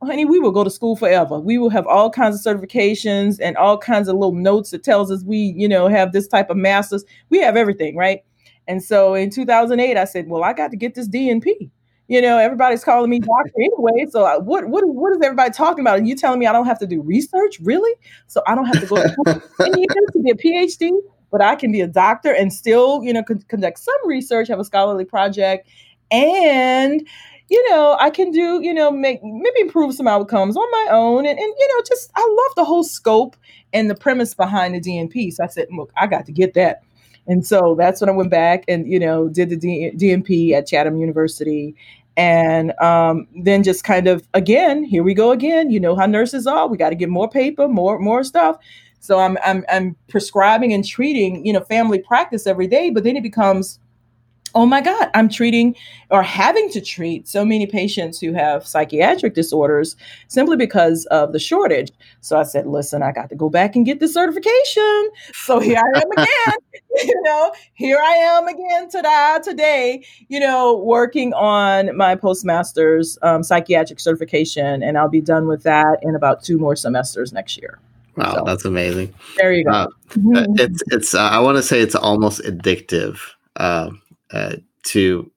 honey, 0.03 0.25
we 0.25 0.39
will 0.39 0.51
go 0.51 0.63
to 0.63 0.69
school 0.69 0.95
forever. 0.95 1.39
We 1.39 1.57
will 1.57 1.69
have 1.69 1.85
all 1.87 2.09
kinds 2.09 2.45
of 2.45 2.59
certifications 2.59 3.39
and 3.41 3.55
all 3.57 3.77
kinds 3.77 4.07
of 4.07 4.15
little 4.15 4.33
notes 4.33 4.71
that 4.71 4.83
tells 4.83 5.11
us 5.11 5.23
we, 5.23 5.53
you 5.55 5.67
know, 5.67 5.87
have 5.87 6.11
this 6.11 6.27
type 6.27 6.49
of 6.49 6.57
masters. 6.57 7.03
We 7.29 7.39
have 7.39 7.55
everything, 7.55 7.95
right? 7.95 8.23
And 8.67 8.83
so 8.83 9.13
in 9.13 9.29
2008, 9.29 9.97
I 9.97 10.05
said, 10.05 10.27
well, 10.27 10.43
I 10.43 10.53
got 10.53 10.71
to 10.71 10.77
get 10.77 10.95
this 10.95 11.07
DNP. 11.07 11.69
You 12.07 12.21
know, 12.21 12.37
everybody's 12.37 12.83
calling 12.83 13.09
me 13.09 13.19
doctor 13.19 13.53
anyway. 13.57 14.05
So 14.09 14.25
I, 14.25 14.37
what 14.37 14.67
what 14.67 14.83
what 14.85 15.13
is 15.13 15.19
everybody 15.23 15.51
talking 15.51 15.79
about? 15.79 15.97
And 15.97 16.07
you 16.07 16.15
telling 16.15 16.39
me 16.39 16.45
I 16.45 16.51
don't 16.51 16.65
have 16.65 16.79
to 16.79 16.87
do 16.87 17.01
research, 17.01 17.57
really? 17.61 17.93
So 18.27 18.41
I 18.47 18.55
don't 18.55 18.65
have 18.65 18.81
to 18.81 18.85
go 18.85 18.95
to, 18.97 19.13
to 19.61 20.19
be 20.21 20.31
a 20.31 20.35
PhD, 20.35 20.91
but 21.31 21.41
I 21.41 21.55
can 21.55 21.71
be 21.71 21.79
a 21.79 21.87
doctor 21.87 22.33
and 22.33 22.51
still, 22.51 23.01
you 23.01 23.13
know, 23.13 23.23
con- 23.23 23.45
conduct 23.47 23.79
some 23.79 23.95
research, 24.05 24.49
have 24.49 24.59
a 24.59 24.65
scholarly 24.65 25.05
project, 25.05 25.69
and 26.11 27.07
you 27.51 27.69
know, 27.69 27.97
I 27.99 28.09
can 28.09 28.31
do, 28.31 28.61
you 28.63 28.73
know, 28.73 28.89
make 28.89 29.21
maybe 29.21 29.59
improve 29.59 29.93
some 29.93 30.07
outcomes 30.07 30.55
on 30.55 30.71
my 30.71 30.87
own. 30.91 31.25
And, 31.25 31.37
and 31.37 31.53
you 31.59 31.67
know, 31.67 31.83
just 31.85 32.09
I 32.15 32.21
love 32.21 32.55
the 32.55 32.63
whole 32.63 32.83
scope 32.83 33.35
and 33.73 33.89
the 33.89 33.95
premise 33.95 34.33
behind 34.33 34.73
the 34.73 34.79
DNP. 34.79 35.33
So 35.33 35.43
I 35.43 35.47
said, 35.47 35.67
look, 35.69 35.91
I 35.97 36.07
got 36.07 36.25
to 36.27 36.31
get 36.31 36.53
that. 36.53 36.81
And 37.27 37.45
so 37.45 37.75
that's 37.77 37.99
when 37.99 38.09
I 38.09 38.13
went 38.13 38.31
back 38.31 38.63
and, 38.69 38.87
you 38.87 38.97
know, 38.97 39.27
did 39.27 39.49
the 39.49 39.57
D- 39.57 39.91
DNP 39.95 40.53
at 40.53 40.65
Chatham 40.65 40.95
University. 40.95 41.75
And 42.15 42.71
um, 42.79 43.27
then 43.35 43.63
just 43.63 43.83
kind 43.83 44.07
of, 44.07 44.25
again, 44.33 44.85
here 44.85 45.03
we 45.03 45.13
go 45.13 45.31
again. 45.31 45.71
You 45.71 45.81
know 45.81 45.95
how 45.97 46.05
nurses 46.05 46.47
are. 46.47 46.69
We 46.69 46.77
got 46.77 46.89
to 46.89 46.95
get 46.95 47.09
more 47.09 47.29
paper, 47.29 47.67
more, 47.67 47.99
more 47.99 48.23
stuff. 48.23 48.59
So 49.01 49.19
I'm, 49.19 49.37
I'm, 49.43 49.65
I'm 49.67 49.97
prescribing 50.07 50.71
and 50.71 50.85
treating, 50.85 51.45
you 51.45 51.51
know, 51.51 51.61
family 51.61 51.99
practice 51.99 52.47
every 52.47 52.67
day, 52.67 52.91
but 52.91 53.03
then 53.03 53.17
it 53.17 53.23
becomes, 53.23 53.77
oh 54.53 54.65
my 54.65 54.81
God, 54.81 55.09
I'm 55.13 55.29
treating 55.29 55.75
or 56.09 56.23
having 56.23 56.69
to 56.71 56.81
treat 56.81 57.27
so 57.27 57.45
many 57.45 57.65
patients 57.65 58.19
who 58.19 58.33
have 58.33 58.67
psychiatric 58.67 59.33
disorders 59.33 59.95
simply 60.27 60.57
because 60.57 61.05
of 61.07 61.31
the 61.33 61.39
shortage. 61.39 61.91
So 62.19 62.37
I 62.37 62.43
said, 62.43 62.67
listen, 62.67 63.01
I 63.01 63.11
got 63.11 63.29
to 63.29 63.35
go 63.35 63.49
back 63.49 63.75
and 63.75 63.85
get 63.85 63.99
the 63.99 64.07
certification. 64.07 65.09
So 65.33 65.59
here 65.59 65.77
I 65.77 65.99
am 65.99 66.11
again, 66.11 66.57
you 67.07 67.21
know, 67.23 67.51
here 67.73 67.97
I 67.97 68.13
am 68.13 68.47
again 68.47 68.89
today, 68.89 69.37
today, 69.43 70.05
you 70.27 70.39
know, 70.39 70.77
working 70.77 71.33
on 71.33 71.95
my 71.95 72.15
postmaster's 72.15 73.17
um, 73.21 73.43
psychiatric 73.43 73.99
certification. 73.99 74.83
And 74.83 74.97
I'll 74.97 75.09
be 75.09 75.21
done 75.21 75.47
with 75.47 75.63
that 75.63 75.99
in 76.01 76.15
about 76.15 76.43
two 76.43 76.57
more 76.57 76.75
semesters 76.75 77.31
next 77.31 77.57
year. 77.57 77.79
Wow, 78.17 78.35
so, 78.35 78.43
that's 78.45 78.65
amazing. 78.65 79.13
There 79.37 79.53
you 79.53 79.63
go. 79.63 79.71
Uh, 79.71 79.87
it's, 80.55 80.83
it's, 80.87 81.15
uh, 81.15 81.21
I 81.21 81.39
want 81.39 81.57
to 81.57 81.63
say 81.63 81.79
it's 81.79 81.95
almost 81.95 82.41
addictive. 82.41 83.19
Uh, 83.55 83.91
uh, 84.33 84.55
to 84.83 85.31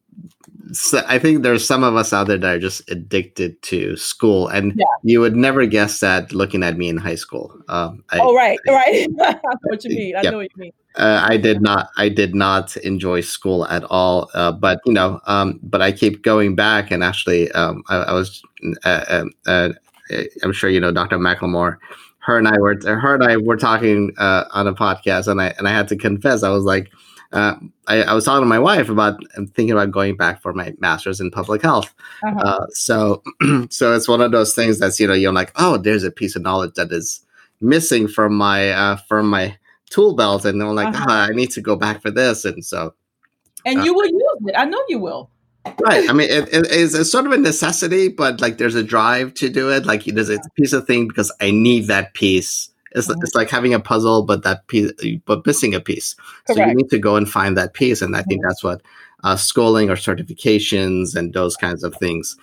so 0.72 1.02
I 1.06 1.18
think 1.18 1.42
there's 1.42 1.66
some 1.66 1.84
of 1.84 1.96
us 1.96 2.12
out 2.12 2.26
there 2.26 2.38
that 2.38 2.54
are 2.54 2.58
just 2.58 2.88
addicted 2.90 3.60
to 3.62 3.96
school, 3.96 4.48
and 4.48 4.72
yeah. 4.76 4.86
you 5.02 5.20
would 5.20 5.36
never 5.36 5.66
guess 5.66 6.00
that 6.00 6.32
looking 6.32 6.62
at 6.62 6.76
me 6.76 6.88
in 6.88 6.96
high 6.96 7.14
school. 7.14 7.54
Um, 7.68 8.04
I, 8.10 8.20
oh, 8.20 8.34
right, 8.34 8.58
I, 8.68 8.72
right. 8.72 9.38
what 9.62 9.84
you 9.84 9.90
mean? 9.90 10.16
I 10.16 10.22
yeah. 10.22 10.30
know 10.30 10.38
what 10.38 10.50
you 10.56 10.62
mean. 10.62 10.72
Uh, 10.96 11.26
I 11.28 11.36
did 11.36 11.60
not. 11.60 11.90
I 11.96 12.08
did 12.08 12.34
not 12.34 12.76
enjoy 12.78 13.20
school 13.20 13.66
at 13.66 13.84
all. 13.84 14.30
Uh, 14.34 14.52
but 14.52 14.80
you 14.86 14.92
know, 14.92 15.20
um, 15.26 15.60
but 15.62 15.82
I 15.82 15.92
keep 15.92 16.22
going 16.22 16.54
back, 16.54 16.90
and 16.90 17.04
actually, 17.04 17.50
um, 17.52 17.82
I, 17.88 17.96
I, 17.96 18.12
was. 18.12 18.42
Uh, 18.84 19.04
um, 19.08 19.32
uh 19.46 19.70
I'm 20.42 20.52
sure 20.52 20.70
you 20.70 20.80
know 20.80 20.92
Dr. 20.92 21.18
McLemore. 21.18 21.78
Her 22.18 22.38
and 22.38 22.48
I 22.48 22.58
were. 22.58 22.78
Her 22.84 23.14
and 23.14 23.24
I 23.24 23.36
were 23.36 23.56
talking 23.56 24.12
uh, 24.18 24.44
on 24.52 24.66
a 24.66 24.74
podcast, 24.74 25.28
and 25.28 25.40
I 25.40 25.54
and 25.58 25.68
I 25.68 25.72
had 25.72 25.88
to 25.88 25.96
confess, 25.96 26.42
I 26.42 26.50
was 26.50 26.64
like 26.64 26.90
uh, 27.34 27.56
I, 27.88 28.02
I, 28.02 28.14
was 28.14 28.24
talking 28.24 28.42
to 28.42 28.46
my 28.46 28.60
wife 28.60 28.88
about 28.88 29.20
I'm 29.36 29.48
thinking 29.48 29.72
about 29.72 29.90
going 29.90 30.16
back 30.16 30.40
for 30.40 30.52
my 30.52 30.72
master's 30.78 31.20
in 31.20 31.32
public 31.32 31.62
health. 31.62 31.92
Uh-huh. 32.22 32.38
Uh, 32.38 32.66
so, 32.70 33.22
so 33.70 33.92
it's 33.92 34.06
one 34.06 34.20
of 34.20 34.30
those 34.30 34.54
things 34.54 34.78
that's 34.78 35.00
you 35.00 35.06
know 35.06 35.14
you're 35.14 35.32
like, 35.32 35.50
oh, 35.56 35.76
there's 35.76 36.04
a 36.04 36.12
piece 36.12 36.36
of 36.36 36.42
knowledge 36.42 36.74
that 36.74 36.92
is 36.92 37.20
missing 37.60 38.06
from 38.06 38.36
my 38.36 38.70
uh, 38.70 38.96
from 39.08 39.28
my 39.28 39.56
tool 39.90 40.14
belt, 40.14 40.44
and 40.44 40.62
I'm 40.62 40.76
like, 40.76 40.94
uh-huh. 40.94 41.06
oh, 41.08 41.12
I 41.12 41.28
need 41.30 41.50
to 41.50 41.60
go 41.60 41.74
back 41.74 42.00
for 42.00 42.10
this, 42.10 42.44
and 42.44 42.64
so. 42.64 42.94
And 43.66 43.80
uh, 43.80 43.82
you 43.82 43.94
will 43.94 44.06
use 44.06 44.38
it. 44.46 44.54
I 44.56 44.64
know 44.64 44.82
you 44.88 45.00
will. 45.00 45.30
Right. 45.80 46.08
I 46.08 46.12
mean, 46.12 46.28
it, 46.28 46.48
it, 46.52 46.66
it's, 46.70 46.94
it's, 46.94 47.10
sort 47.10 47.24
of 47.24 47.32
a 47.32 47.38
necessity, 47.38 48.08
but 48.08 48.40
like 48.40 48.58
there's 48.58 48.74
a 48.74 48.82
drive 48.82 49.32
to 49.34 49.48
do 49.48 49.70
it. 49.70 49.86
Like 49.86 50.04
there's 50.04 50.28
a 50.28 50.38
piece 50.56 50.74
of 50.74 50.86
thing 50.86 51.08
because 51.08 51.32
I 51.40 51.50
need 51.50 51.86
that 51.86 52.12
piece 52.12 52.68
it's, 52.94 53.08
mm-hmm. 53.08 53.20
it's 53.22 53.34
like 53.34 53.50
having 53.50 53.74
a 53.74 53.80
puzzle, 53.80 54.22
but 54.22 54.42
that 54.44 54.66
piece, 54.68 54.92
but 55.26 55.46
missing 55.46 55.74
a 55.74 55.80
piece. 55.80 56.14
Correct. 56.46 56.58
So 56.58 56.66
you 56.66 56.74
need 56.74 56.90
to 56.90 56.98
go 56.98 57.16
and 57.16 57.28
find 57.28 57.56
that 57.56 57.74
piece, 57.74 58.02
and 58.02 58.16
I 58.16 58.22
think 58.22 58.40
mm-hmm. 58.40 58.48
that's 58.48 58.64
what 58.64 58.82
uh, 59.24 59.36
schooling 59.36 59.90
or 59.90 59.96
certifications 59.96 61.14
and 61.16 61.32
those 61.32 61.56
kinds 61.56 61.82
of 61.82 61.94
things 61.96 62.36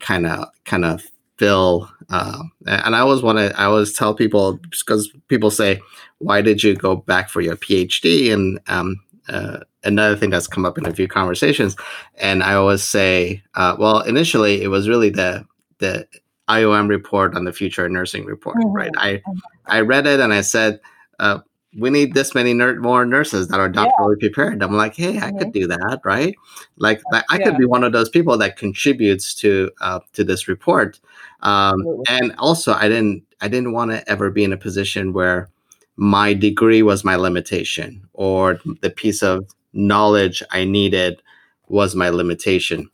kind 0.00 0.26
of 0.26 0.48
kind 0.64 0.84
of 0.84 1.02
fill. 1.38 1.90
Uh, 2.10 2.42
and 2.66 2.94
I 2.94 3.00
always 3.00 3.22
want 3.22 3.38
to, 3.38 3.58
I 3.58 3.64
always 3.64 3.92
tell 3.92 4.14
people 4.14 4.58
because 4.70 5.10
people 5.28 5.50
say, 5.50 5.80
"Why 6.18 6.40
did 6.42 6.62
you 6.62 6.74
go 6.74 6.96
back 6.96 7.28
for 7.28 7.40
your 7.40 7.56
PhD?" 7.56 8.32
And 8.32 8.60
um, 8.68 8.96
uh, 9.28 9.60
another 9.84 10.16
thing 10.16 10.30
that's 10.30 10.46
come 10.46 10.64
up 10.64 10.78
in 10.78 10.86
a 10.86 10.94
few 10.94 11.08
conversations, 11.08 11.76
and 12.16 12.42
I 12.42 12.54
always 12.54 12.82
say, 12.82 13.42
uh, 13.54 13.76
well, 13.78 14.00
initially 14.00 14.62
it 14.62 14.68
was 14.68 14.88
really 14.88 15.10
the 15.10 15.44
the 15.78 16.06
IOM 16.48 16.88
report 16.88 17.34
on 17.34 17.44
the 17.44 17.52
future 17.52 17.88
nursing 17.88 18.24
report, 18.24 18.56
mm-hmm. 18.56 18.72
right? 18.72 18.92
I 18.96 19.14
mm-hmm. 19.14 19.38
I 19.68 19.80
read 19.80 20.06
it 20.06 20.20
and 20.20 20.32
I 20.32 20.40
said, 20.40 20.80
uh, 21.18 21.40
we 21.78 21.90
need 21.90 22.14
this 22.14 22.34
many 22.34 22.54
ner- 22.54 22.80
more 22.80 23.04
nurses 23.04 23.48
that 23.48 23.60
are 23.60 23.68
doctorally 23.68 24.16
yeah. 24.20 24.28
prepared. 24.28 24.62
I'm 24.62 24.76
like, 24.76 24.94
hey, 24.94 25.18
I 25.18 25.20
mm-hmm. 25.20 25.38
could 25.38 25.52
do 25.52 25.66
that, 25.66 26.00
right? 26.04 26.34
Like, 26.78 27.02
I 27.12 27.24
yeah. 27.38 27.44
could 27.44 27.58
be 27.58 27.66
one 27.66 27.84
of 27.84 27.92
those 27.92 28.08
people 28.08 28.38
that 28.38 28.56
contributes 28.56 29.34
to 29.34 29.70
uh, 29.80 30.00
to 30.14 30.24
this 30.24 30.48
report. 30.48 30.98
Um, 31.42 32.02
and 32.08 32.34
also, 32.38 32.72
I 32.72 32.88
didn't 32.88 33.24
I 33.40 33.48
didn't 33.48 33.72
want 33.72 33.90
to 33.90 34.08
ever 34.10 34.30
be 34.30 34.44
in 34.44 34.52
a 34.52 34.56
position 34.56 35.12
where 35.12 35.50
my 35.96 36.34
degree 36.34 36.82
was 36.82 37.04
my 37.04 37.16
limitation 37.16 38.06
or 38.12 38.60
the 38.80 38.90
piece 38.90 39.22
of 39.22 39.46
knowledge 39.72 40.42
I 40.50 40.64
needed 40.64 41.22
was 41.68 41.94
my 41.94 42.08
limitation. 42.10 42.88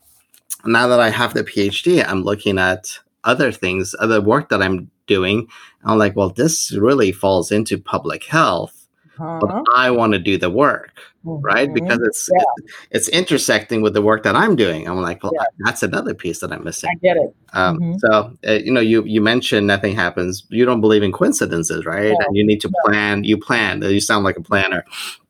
Now 0.65 0.87
that 0.89 1.01
I 1.01 1.11
have 1.11 1.35
the 1.35 1.45
PhD, 1.45 2.05
I'm 2.07 2.23
looking 2.23 2.59
at 2.59 2.99
other 3.25 3.53
things, 3.53 3.95
other 3.99 4.21
work 4.21 4.49
that 4.49 4.63
I'm 4.63 4.91
doing. 5.07 5.49
I'm 5.85 5.99
like, 5.99 6.17
well, 6.17 6.31
this 6.31 6.73
really 6.73 7.13
falls 7.13 7.51
into 7.51 7.79
public 7.79 8.25
health, 8.25 8.87
uh-huh. 9.19 9.39
but 9.41 9.65
I 9.75 9.91
want 9.91 10.13
to 10.13 10.19
do 10.19 10.39
the 10.39 10.51
work, 10.51 10.93
mm-hmm. 11.25 11.43
right? 11.45 11.73
Because 11.73 11.99
it's 12.03 12.29
yeah. 12.33 12.43
it's 12.91 13.09
intersecting 13.09 13.83
with 13.83 13.95
the 13.95 14.03
work 14.03 14.23
that 14.23 14.37
I'm 14.37 14.57
doing. 14.57 14.89
I'm 14.89 15.01
like, 15.01 15.23
well, 15.23 15.33
yeah. 15.35 15.45
that's 15.61 15.83
another 15.83 16.15
piece 16.15 16.41
that 16.41 16.53
I'm 16.53 16.65
missing. 16.65 16.91
I 16.91 16.95
get 17.03 17.17
it. 17.17 17.35
Um, 17.53 17.79
mm-hmm. 17.79 17.99
So 17.99 18.37
uh, 18.47 18.53
you 18.53 18.73
know, 18.73 18.81
you 18.81 19.05
you 19.05 19.21
mentioned 19.21 19.67
nothing 19.67 19.95
happens. 19.95 20.45
You 20.51 20.65
don't 20.65 20.81
believe 20.81 21.03
in 21.03 21.13
coincidences, 21.13 21.85
right? 21.85 22.07
Yeah. 22.07 22.27
And 22.27 22.37
you 22.37 22.47
need 22.47 22.61
to 22.61 22.73
plan. 22.85 23.25
You 23.25 23.39
plan. 23.39 23.83
You 23.83 24.01
sound 24.01 24.25
like 24.25 24.37
a 24.37 24.43
planner. 24.43 24.85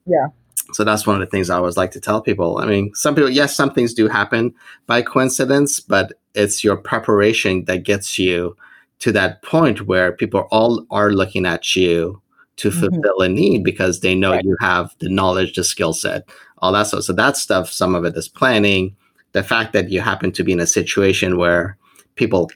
Yeah 0.07 0.27
so 0.73 0.85
that's 0.85 1.07
one 1.07 1.17
of 1.17 1.21
the 1.21 1.31
things 1.31 1.51
I 1.51 1.57
always 1.57 1.77
like 1.77 1.91
to 1.93 2.01
tell 2.01 2.21
people. 2.21 2.59
I 2.59 2.67
mean, 2.67 2.95
some 2.95 3.15
people, 3.15 3.31
yes, 3.31 3.55
some 3.55 3.73
things 3.73 3.95
do 3.95 4.09
happen 4.09 4.55
by 4.87 5.03
coincidence, 5.03 5.81
but 5.81 6.15
it's 6.35 6.65
your 6.65 6.77
preparation 6.77 7.65
that 7.67 7.85
gets 7.85 8.19
you 8.19 8.57
to 9.03 9.11
that 9.11 9.43
point 9.43 9.89
where 9.89 10.13
people 10.13 10.47
all 10.53 10.87
are 10.93 11.11
looking 11.11 11.45
at 11.45 11.75
you 11.75 12.23
to 12.55 12.71
mm-hmm. 12.71 12.79
fulfill 12.79 13.21
a 13.21 13.29
need 13.29 13.65
because 13.65 13.99
they 13.99 14.15
know 14.15 14.31
right. 14.31 14.45
you 14.45 14.57
have 14.61 14.95
the 15.01 15.09
knowledge, 15.09 15.55
the 15.55 15.65
skill 15.65 15.93
set, 15.93 16.29
all 16.59 16.71
that 16.71 16.87
stuff. 16.87 17.03
So 17.03 17.13
that 17.15 17.37
stuff, 17.37 17.69
some 17.69 17.97
of 17.97 18.05
it 18.05 18.17
is 18.17 18.29
planning. 18.29 18.95
The 19.33 19.43
fact 19.43 19.73
that 19.73 19.91
you 19.91 20.01
happen 20.01 20.31
to 20.31 20.45
be 20.45 20.53
in 20.53 20.61
a 20.61 20.69
situation 20.69 21.37
where 21.37 21.77
people 22.15 22.49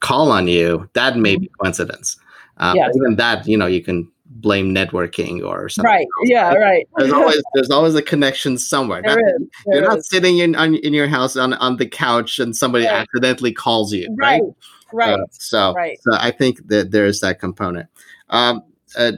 call 0.00 0.32
on 0.32 0.48
you, 0.48 0.88
that 0.94 1.18
may 1.18 1.36
be 1.36 1.48
mm-hmm. 1.48 1.60
coincidence. 1.60 2.16
Um, 2.56 2.76
yes. 2.76 2.96
Even 2.96 3.16
that, 3.16 3.46
you 3.46 3.58
know, 3.58 3.66
you 3.66 3.82
can 3.82 4.10
blame 4.24 4.74
networking 4.74 5.46
or 5.46 5.68
something. 5.68 5.90
Right. 5.90 6.06
Else. 6.20 6.30
Yeah. 6.30 6.54
Right. 6.54 6.88
There's 6.96 7.12
always 7.20 7.42
there's 7.52 7.70
always 7.70 7.94
a 7.94 8.02
connection 8.02 8.56
somewhere. 8.56 9.02
There 9.04 9.18
is, 9.18 9.42
there 9.66 9.74
you're 9.74 9.82
is. 9.82 9.88
not 9.88 10.04
sitting 10.04 10.38
in 10.38 10.56
on, 10.56 10.76
in 10.76 10.94
your 10.94 11.08
house 11.08 11.36
on, 11.36 11.52
on 11.54 11.76
the 11.76 11.86
couch 11.86 12.38
and 12.38 12.56
somebody 12.56 12.86
right. 12.86 13.02
accidentally 13.02 13.52
calls 13.52 13.92
you. 13.92 14.08
Right. 14.18 14.40
Right. 14.40 14.54
Right. 14.92 15.18
Uh, 15.20 15.26
so 15.30 15.72
right. 15.74 15.98
so 16.02 16.12
I 16.14 16.30
think 16.30 16.66
that 16.68 16.90
there 16.90 17.06
is 17.06 17.20
that 17.20 17.40
component. 17.40 17.88
Um, 18.28 18.62
uh, 18.96 19.12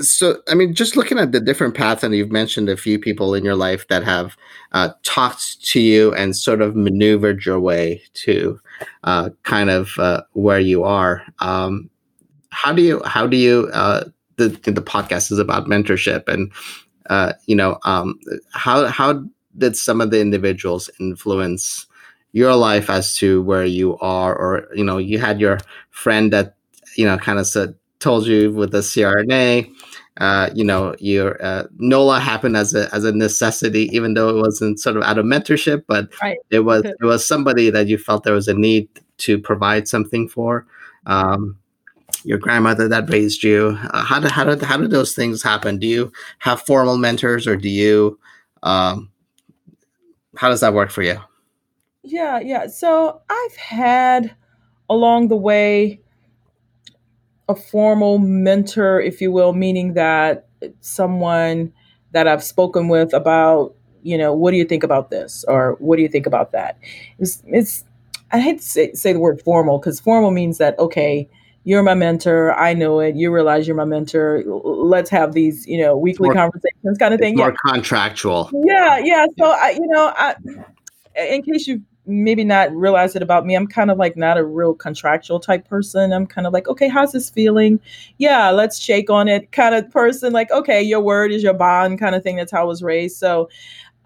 so 0.00 0.40
i 0.48 0.54
mean 0.54 0.74
just 0.74 0.96
looking 0.96 1.18
at 1.18 1.32
the 1.32 1.40
different 1.40 1.74
paths 1.74 2.02
and 2.02 2.14
you've 2.14 2.30
mentioned 2.30 2.68
a 2.68 2.76
few 2.76 2.98
people 2.98 3.34
in 3.34 3.44
your 3.44 3.54
life 3.54 3.88
that 3.88 4.04
have 4.04 4.36
uh, 4.72 4.90
talked 5.04 5.64
to 5.64 5.80
you 5.80 6.12
and 6.14 6.36
sort 6.36 6.60
of 6.60 6.76
maneuvered 6.76 7.44
your 7.46 7.58
way 7.58 8.02
to 8.12 8.60
uh, 9.04 9.30
kind 9.42 9.70
of 9.70 9.92
uh, 9.98 10.22
where 10.32 10.60
you 10.60 10.84
are 10.84 11.22
um, 11.40 11.88
how 12.50 12.72
do 12.72 12.82
you 12.82 13.02
how 13.04 13.26
do 13.26 13.36
you 13.36 13.70
uh, 13.72 14.04
the 14.36 14.48
the 14.48 14.82
podcast 14.82 15.32
is 15.32 15.38
about 15.38 15.66
mentorship 15.66 16.28
and 16.28 16.52
uh, 17.08 17.32
you 17.46 17.56
know 17.56 17.78
um, 17.84 18.18
how 18.52 18.86
how 18.86 19.22
did 19.56 19.76
some 19.76 20.00
of 20.00 20.10
the 20.10 20.20
individuals 20.20 20.90
influence 21.00 21.86
your 22.36 22.54
life 22.54 22.90
as 22.90 23.16
to 23.16 23.40
where 23.44 23.64
you 23.64 23.96
are 24.00 24.36
or 24.36 24.68
you 24.74 24.84
know 24.84 24.98
you 24.98 25.18
had 25.18 25.40
your 25.40 25.58
friend 25.88 26.30
that 26.34 26.54
you 26.94 27.06
know 27.06 27.16
kind 27.16 27.38
of 27.38 27.46
said 27.46 27.74
told 27.98 28.26
you 28.26 28.52
with 28.52 28.72
the 28.72 28.80
CRNA. 28.80 29.72
Uh, 30.18 30.50
you 30.54 30.62
know, 30.62 30.94
your 30.98 31.42
uh, 31.42 31.64
NOLA 31.78 32.20
happened 32.20 32.54
as 32.54 32.74
a 32.74 32.94
as 32.94 33.04
a 33.04 33.12
necessity, 33.12 33.88
even 33.96 34.12
though 34.12 34.28
it 34.28 34.38
wasn't 34.38 34.78
sort 34.78 34.98
of 34.98 35.02
out 35.02 35.16
of 35.16 35.24
mentorship, 35.24 35.84
but 35.86 36.10
right. 36.22 36.36
it 36.50 36.60
was 36.60 36.84
it 36.84 37.04
was 37.04 37.26
somebody 37.26 37.70
that 37.70 37.86
you 37.86 37.96
felt 37.96 38.24
there 38.24 38.34
was 38.34 38.48
a 38.48 38.54
need 38.54 38.86
to 39.18 39.38
provide 39.38 39.88
something 39.88 40.28
for. 40.28 40.66
Um, 41.06 41.58
your 42.24 42.38
grandmother 42.38 42.86
that 42.88 43.08
raised 43.08 43.44
you. 43.44 43.78
Uh, 43.94 44.04
how 44.04 44.20
did 44.20 44.30
how 44.30 44.44
did 44.44 44.60
how 44.60 44.76
did 44.76 44.90
those 44.90 45.14
things 45.14 45.42
happen? 45.42 45.78
Do 45.78 45.86
you 45.86 46.12
have 46.40 46.60
formal 46.60 46.98
mentors, 46.98 47.46
or 47.46 47.56
do 47.56 47.70
you? 47.70 48.18
Um, 48.62 49.10
how 50.36 50.50
does 50.50 50.60
that 50.60 50.74
work 50.74 50.90
for 50.90 51.02
you? 51.02 51.18
Yeah, 52.06 52.40
yeah. 52.40 52.68
So 52.68 53.20
I've 53.28 53.56
had 53.56 54.34
along 54.88 55.28
the 55.28 55.36
way 55.36 56.00
a 57.48 57.54
formal 57.54 58.18
mentor, 58.18 59.00
if 59.00 59.20
you 59.20 59.32
will, 59.32 59.52
meaning 59.52 59.94
that 59.94 60.46
someone 60.80 61.72
that 62.12 62.28
I've 62.28 62.42
spoken 62.42 62.88
with 62.88 63.12
about, 63.12 63.74
you 64.02 64.16
know, 64.16 64.32
what 64.32 64.52
do 64.52 64.56
you 64.56 64.64
think 64.64 64.84
about 64.84 65.10
this 65.10 65.44
or 65.48 65.76
what 65.80 65.96
do 65.96 66.02
you 66.02 66.08
think 66.08 66.26
about 66.26 66.52
that? 66.52 66.78
It's, 67.18 67.42
it's 67.46 67.84
I 68.30 68.40
hate 68.40 68.58
to 68.58 68.64
say, 68.64 68.92
say 68.92 69.12
the 69.12 69.20
word 69.20 69.42
formal 69.42 69.78
because 69.78 70.00
formal 70.00 70.30
means 70.30 70.58
that, 70.58 70.78
okay, 70.78 71.28
you're 71.64 71.82
my 71.82 71.94
mentor. 71.94 72.54
I 72.54 72.74
know 72.74 73.00
it. 73.00 73.16
You 73.16 73.32
realize 73.32 73.66
you're 73.66 73.76
my 73.76 73.84
mentor. 73.84 74.44
Let's 74.46 75.10
have 75.10 75.32
these, 75.32 75.66
you 75.66 75.82
know, 75.82 75.96
weekly 75.96 76.28
more, 76.28 76.34
conversations 76.34 76.98
kind 76.98 77.12
of 77.12 77.18
thing. 77.18 77.36
More 77.36 77.48
yeah. 77.48 77.72
contractual. 77.72 78.50
Yeah. 78.64 78.98
Yeah. 78.98 79.26
So 79.36 79.46
I, 79.46 79.70
you 79.70 79.86
know, 79.88 80.12
I, 80.16 80.36
in 81.16 81.42
case 81.42 81.66
you 81.66 81.82
maybe 82.06 82.44
not 82.44 82.74
realize 82.74 83.16
it 83.16 83.22
about 83.22 83.44
me. 83.44 83.54
I'm 83.54 83.66
kind 83.66 83.90
of 83.90 83.98
like 83.98 84.16
not 84.16 84.38
a 84.38 84.44
real 84.44 84.74
contractual 84.74 85.40
type 85.40 85.68
person. 85.68 86.12
I'm 86.12 86.26
kind 86.26 86.46
of 86.46 86.52
like, 86.52 86.68
okay, 86.68 86.88
how's 86.88 87.12
this 87.12 87.28
feeling? 87.28 87.80
Yeah, 88.18 88.50
let's 88.50 88.78
shake 88.78 89.10
on 89.10 89.28
it 89.28 89.52
kind 89.52 89.74
of 89.74 89.90
person. 89.90 90.32
Like, 90.32 90.50
okay, 90.50 90.82
your 90.82 91.00
word 91.00 91.32
is 91.32 91.42
your 91.42 91.54
bond 91.54 91.98
kind 91.98 92.14
of 92.14 92.22
thing. 92.22 92.36
That's 92.36 92.52
how 92.52 92.62
I 92.62 92.64
was 92.64 92.82
raised. 92.82 93.16
So, 93.16 93.48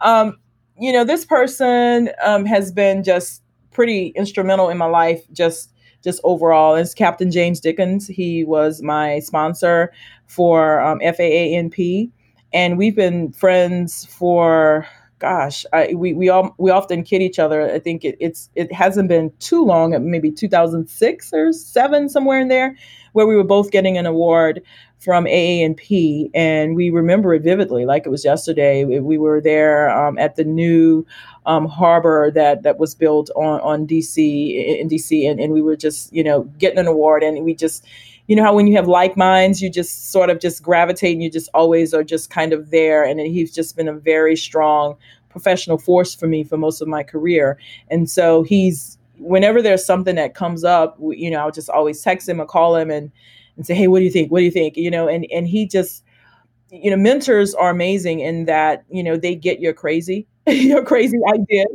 um, 0.01 0.39
you 0.79 0.93
know, 0.93 1.05
this 1.05 1.25
person 1.25 2.11
um, 2.25 2.47
has 2.47 2.73
been 2.73 3.05
just 3.05 3.43
pretty 3.71 4.09
instrumental 4.09 4.71
in 4.71 4.79
my 4.79 4.87
life, 4.87 5.23
just 5.33 5.73
just 6.03 6.21
overall. 6.25 6.77
It's 6.77 6.95
Captain 6.95 7.31
James 7.31 7.61
Dickens. 7.61 8.07
He 8.07 8.45
was 8.45 8.81
my 8.81 9.19
sponsor 9.19 9.93
for 10.27 10.81
um, 10.81 10.99
FAANP, 11.01 12.11
and 12.55 12.79
we've 12.79 12.97
been 12.97 13.33
friends 13.33 14.07
for 14.07 14.87
gosh, 15.21 15.65
I, 15.73 15.95
we 15.95 16.15
we 16.15 16.29
all 16.29 16.55
we 16.59 16.71
often 16.71 17.05
kid 17.05 17.23
each 17.23 17.39
other. 17.39 17.71
I 17.71 17.79
think 17.79 18.05
it, 18.05 18.17
it's 18.19 18.51
it 18.57 18.73
hasn't 18.73 19.09
been 19.09 19.31
too 19.39 19.65
long, 19.65 19.95
maybe 20.11 20.33
2006 20.33 21.33
or 21.33 21.53
seven, 21.53 22.09
somewhere 22.09 22.41
in 22.41 22.49
there, 22.49 22.77
where 23.13 23.27
we 23.27 23.37
were 23.37 23.45
both 23.45 23.71
getting 23.71 23.97
an 23.99 24.07
award 24.07 24.63
from 24.99 25.25
AANP, 25.25 26.31
and 26.35 26.75
we 26.75 26.91
remember 26.91 27.35
it 27.35 27.43
vividly, 27.43 27.87
like 27.87 28.05
it 28.05 28.11
was 28.11 28.25
yesterday. 28.25 28.85
We, 28.85 29.01
we 29.01 29.19
were 29.19 29.41
there 29.41 29.91
um, 29.91 30.19
at 30.19 30.37
the 30.37 30.45
new 30.45 31.07
um, 31.47 31.67
harbor 31.67 32.31
that 32.35 32.63
that 32.65 32.79
was 32.79 32.95
built 32.95 33.31
on 33.37 33.61
on 33.61 33.87
DC 33.87 34.79
in 34.81 34.89
DC, 34.89 35.31
and, 35.31 35.39
and 35.39 35.53
we 35.53 35.63
were 35.63 35.77
just 35.77 36.13
you 36.13 36.25
know 36.25 36.45
getting 36.59 36.79
an 36.79 36.87
award, 36.87 37.23
and 37.23 37.45
we 37.45 37.55
just 37.55 37.85
you 38.31 38.37
know 38.37 38.45
how 38.45 38.55
when 38.55 38.69
you 38.69 38.77
have 38.77 38.87
like 38.87 39.17
minds, 39.17 39.61
you 39.61 39.69
just 39.69 40.13
sort 40.13 40.31
of 40.31 40.39
just 40.39 40.63
gravitate 40.63 41.15
and 41.15 41.23
you 41.23 41.29
just 41.29 41.51
always 41.53 41.93
are 41.93 42.05
just 42.05 42.31
kind 42.31 42.53
of 42.53 42.71
there. 42.71 43.03
And 43.03 43.19
he's 43.19 43.53
just 43.53 43.75
been 43.75 43.89
a 43.89 43.93
very 43.93 44.37
strong 44.37 44.95
professional 45.31 45.79
force 45.79 46.15
for 46.15 46.29
me 46.29 46.45
for 46.45 46.57
most 46.57 46.81
of 46.81 46.87
my 46.87 47.03
career. 47.03 47.59
And 47.91 48.09
so 48.09 48.45
he's 48.45 48.99
whenever 49.19 49.61
there's 49.61 49.85
something 49.85 50.15
that 50.15 50.35
comes 50.35 50.63
up, 50.63 50.97
you 51.01 51.29
know, 51.29 51.41
I'll 51.41 51.51
just 51.51 51.71
always 51.71 52.03
text 52.03 52.29
him 52.29 52.41
or 52.41 52.47
call 52.47 52.77
him 52.77 52.89
and 52.89 53.11
and 53.57 53.67
say, 53.67 53.75
hey, 53.75 53.89
what 53.89 53.99
do 53.99 54.05
you 54.05 54.13
think? 54.13 54.31
What 54.31 54.39
do 54.39 54.45
you 54.45 54.53
think? 54.53 54.77
You 54.77 54.93
know, 54.93 55.09
and 55.09 55.27
and 55.33 55.49
he 55.49 55.67
just 55.67 56.05
you 56.71 56.91
know 56.91 56.97
mentors 56.97 57.55
are 57.55 57.71
amazing 57.71 58.21
in 58.21 58.45
that 58.47 58.85
you 58.91 59.03
know 59.03 59.17
they 59.17 59.35
get 59.35 59.61
your 59.61 59.73
crazy 59.73 60.27
your 60.47 60.85
crazy 60.85 61.19
ideas. 61.33 61.69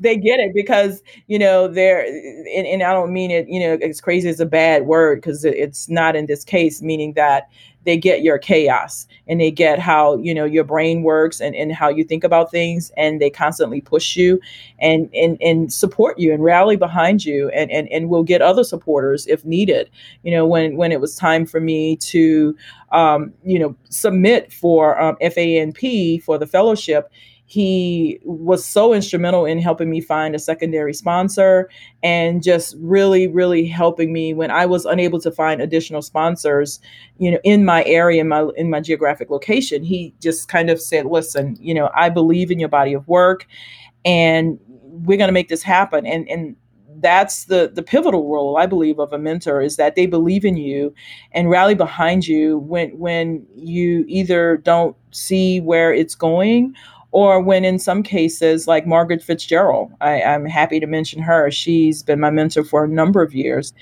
They 0.00 0.16
get 0.16 0.40
it 0.40 0.52
because 0.54 1.02
you 1.28 1.38
know 1.38 1.68
they're 1.68 2.04
and, 2.04 2.66
and 2.66 2.82
i 2.82 2.92
don't 2.92 3.12
mean 3.12 3.30
it 3.30 3.46
you 3.48 3.60
know 3.60 3.78
as 3.82 4.00
crazy 4.00 4.28
as 4.28 4.40
a 4.40 4.46
bad 4.46 4.86
word 4.86 5.20
because 5.20 5.44
it's 5.44 5.88
not 5.88 6.16
in 6.16 6.26
this 6.26 6.44
case 6.44 6.82
meaning 6.82 7.12
that 7.14 7.48
they 7.88 7.96
get 7.96 8.22
your 8.22 8.36
chaos 8.36 9.06
and 9.28 9.40
they 9.40 9.50
get 9.50 9.78
how 9.78 10.18
you 10.18 10.34
know 10.34 10.44
your 10.44 10.62
brain 10.62 11.02
works 11.02 11.40
and, 11.40 11.56
and 11.56 11.72
how 11.72 11.88
you 11.88 12.04
think 12.04 12.22
about 12.22 12.50
things 12.50 12.92
and 12.98 13.18
they 13.18 13.30
constantly 13.30 13.80
push 13.80 14.14
you 14.14 14.38
and 14.78 15.08
and, 15.14 15.40
and 15.40 15.72
support 15.72 16.18
you 16.18 16.30
and 16.34 16.44
rally 16.44 16.76
behind 16.76 17.24
you 17.24 17.48
and, 17.48 17.70
and 17.70 17.88
and 17.88 18.10
will 18.10 18.22
get 18.22 18.42
other 18.42 18.62
supporters 18.62 19.26
if 19.26 19.42
needed. 19.46 19.88
You 20.22 20.32
know 20.32 20.46
when 20.46 20.76
when 20.76 20.92
it 20.92 21.00
was 21.00 21.16
time 21.16 21.46
for 21.46 21.60
me 21.60 21.96
to 21.96 22.54
um, 22.92 23.32
you 23.42 23.58
know 23.58 23.74
submit 23.88 24.52
for 24.52 25.00
um, 25.00 25.16
FANP 25.22 26.22
for 26.22 26.36
the 26.36 26.46
fellowship 26.46 27.10
he 27.50 28.20
was 28.24 28.62
so 28.62 28.92
instrumental 28.92 29.46
in 29.46 29.58
helping 29.58 29.88
me 29.88 30.02
find 30.02 30.34
a 30.34 30.38
secondary 30.38 30.92
sponsor 30.92 31.70
and 32.02 32.42
just 32.42 32.76
really, 32.78 33.26
really 33.26 33.66
helping 33.66 34.12
me 34.12 34.34
when 34.34 34.50
I 34.50 34.66
was 34.66 34.84
unable 34.84 35.18
to 35.22 35.30
find 35.32 35.62
additional 35.62 36.02
sponsors, 36.02 36.78
you 37.16 37.30
know, 37.30 37.38
in 37.44 37.64
my 37.64 37.84
area, 37.84 38.20
in 38.20 38.28
my 38.28 38.50
in 38.58 38.68
my 38.68 38.80
geographic 38.80 39.30
location. 39.30 39.82
He 39.82 40.14
just 40.20 40.48
kind 40.48 40.68
of 40.68 40.78
said, 40.78 41.06
"Listen, 41.06 41.56
you 41.58 41.72
know, 41.72 41.90
I 41.94 42.10
believe 42.10 42.50
in 42.50 42.60
your 42.60 42.68
body 42.68 42.92
of 42.92 43.08
work, 43.08 43.46
and 44.04 44.60
we're 44.66 45.16
going 45.16 45.28
to 45.28 45.32
make 45.32 45.48
this 45.48 45.62
happen." 45.62 46.04
And 46.04 46.28
and 46.28 46.54
that's 47.00 47.44
the 47.44 47.72
the 47.74 47.82
pivotal 47.82 48.30
role 48.30 48.58
I 48.58 48.66
believe 48.66 48.98
of 48.98 49.14
a 49.14 49.18
mentor 49.18 49.62
is 49.62 49.76
that 49.76 49.94
they 49.94 50.04
believe 50.04 50.44
in 50.44 50.58
you 50.58 50.92
and 51.32 51.48
rally 51.48 51.74
behind 51.74 52.26
you 52.28 52.58
when 52.58 52.90
when 52.98 53.46
you 53.56 54.04
either 54.06 54.58
don't 54.58 54.94
see 55.12 55.62
where 55.62 55.94
it's 55.94 56.14
going 56.14 56.74
or 57.10 57.40
when 57.40 57.64
in 57.64 57.78
some 57.78 58.02
cases 58.02 58.66
like 58.68 58.86
margaret 58.86 59.22
fitzgerald 59.22 59.90
I, 60.00 60.20
am 60.20 60.44
happy 60.46 60.80
to 60.80 60.86
mention 60.86 61.22
her. 61.22 61.50
She's 61.50 62.02
been 62.02 62.20
my 62.20 62.30
mentor 62.30 62.64
for 62.64 62.84
a 62.84 62.88
number 62.88 63.22
of 63.22 63.34
years. 63.34 63.72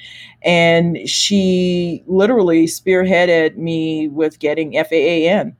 And 0.43 0.99
she 1.09 2.03
literally 2.07 2.67
spearheaded 2.67 3.57
me 3.57 4.09
with 4.09 4.39
getting 4.39 4.73
faan 4.73 5.57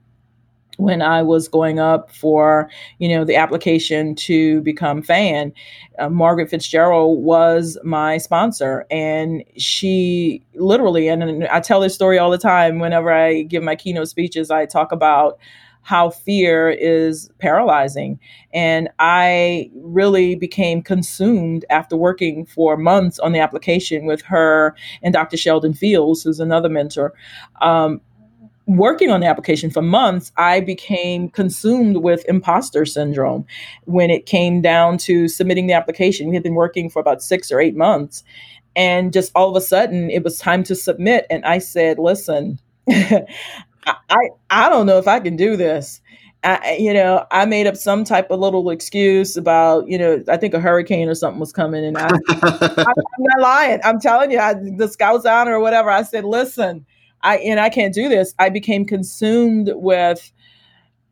when 0.77 1.01
I 1.01 1.23
was 1.23 1.47
going 1.47 1.79
up 1.79 2.11
for, 2.11 2.69
you 2.99 3.09
know, 3.09 3.25
the 3.25 3.35
application 3.35 4.15
to 4.15 4.61
become 4.61 5.01
fan, 5.01 5.51
uh, 5.99 6.07
Margaret 6.09 6.49
Fitzgerald 6.49 7.23
was 7.23 7.77
my 7.83 8.19
sponsor, 8.19 8.85
and 8.91 9.43
she 9.57 10.43
literally, 10.53 11.07
and 11.07 11.47
I 11.47 11.59
tell 11.59 11.81
this 11.81 11.95
story 11.95 12.19
all 12.19 12.29
the 12.29 12.37
time. 12.37 12.79
Whenever 12.79 13.11
I 13.11 13.41
give 13.43 13.63
my 13.63 13.75
keynote 13.75 14.07
speeches. 14.07 14.51
I 14.51 14.65
talk 14.65 14.91
about 14.91 15.39
how 15.87 16.09
fear 16.09 16.69
is 16.69 17.31
paralyzing. 17.39 18.19
And 18.51 18.89
I 18.99 19.71
really 19.73 20.35
became 20.35 20.81
consumed 20.81 21.63
after 21.69 21.95
working 21.95 22.45
for 22.45 22.75
months 22.75 23.19
on 23.19 23.31
the 23.31 23.39
application 23.39 24.05
with 24.05 24.21
her 24.23 24.75
and 25.01 25.13
Dr. 25.13 25.37
Sheldon 25.37 25.73
Fields, 25.73 26.23
who's 26.23 26.41
another 26.41 26.67
mentor. 26.67 27.13
Um, 27.61 28.01
working 28.65 29.09
on 29.09 29.21
the 29.21 29.27
application 29.27 29.69
for 29.69 29.81
months, 29.81 30.33
I 30.35 30.59
became 30.59 31.29
consumed 31.29 32.03
with 32.03 32.25
imposter 32.27 32.83
syndrome 32.83 33.45
when 33.85 34.09
it 34.09 34.25
came 34.25 34.61
down 34.61 34.97
to 34.97 35.29
submitting 35.29 35.67
the 35.67 35.73
application. 35.73 36.27
We 36.27 36.35
had 36.35 36.43
been 36.43 36.55
working 36.55 36.89
for 36.89 36.99
about 36.99 37.23
six 37.23 37.49
or 37.49 37.61
eight 37.61 37.77
months. 37.77 38.25
And 38.75 39.13
just 39.13 39.31
all 39.35 39.49
of 39.49 39.55
a 39.55 39.65
sudden, 39.65 40.09
it 40.09 40.25
was 40.25 40.37
time 40.37 40.63
to 40.63 40.75
submit. 40.75 41.27
And 41.29 41.45
I 41.45 41.59
said, 41.59 41.97
listen, 41.97 42.59
I, 44.09 44.29
I 44.49 44.69
don't 44.69 44.85
know 44.85 44.97
if 44.97 45.07
I 45.07 45.19
can 45.19 45.35
do 45.35 45.55
this. 45.55 46.01
I, 46.43 46.77
you 46.79 46.93
know, 46.93 47.25
I 47.31 47.45
made 47.45 47.67
up 47.67 47.75
some 47.75 48.03
type 48.03 48.29
of 48.29 48.39
little 48.39 48.69
excuse 48.69 49.35
about, 49.35 49.87
you 49.87 49.97
know, 49.97 50.23
I 50.29 50.37
think 50.37 50.53
a 50.53 50.59
hurricane 50.59 51.09
or 51.09 51.15
something 51.15 51.39
was 51.39 51.51
coming, 51.51 51.83
and 51.83 51.97
I, 51.97 52.07
I, 52.29 52.77
am 52.77 52.95
not 53.19 53.39
lying. 53.41 53.79
I'm 53.83 53.99
telling 53.99 54.31
you, 54.31 54.39
I, 54.39 54.53
the 54.53 54.87
Scouts 54.87 55.25
honor 55.25 55.55
or 55.55 55.59
whatever. 55.59 55.89
I 55.89 56.03
said, 56.03 56.25
listen, 56.25 56.85
I 57.21 57.37
and 57.37 57.59
I 57.59 57.69
can't 57.69 57.93
do 57.93 58.07
this. 58.07 58.33
I 58.39 58.49
became 58.49 58.85
consumed 58.85 59.71
with, 59.73 60.31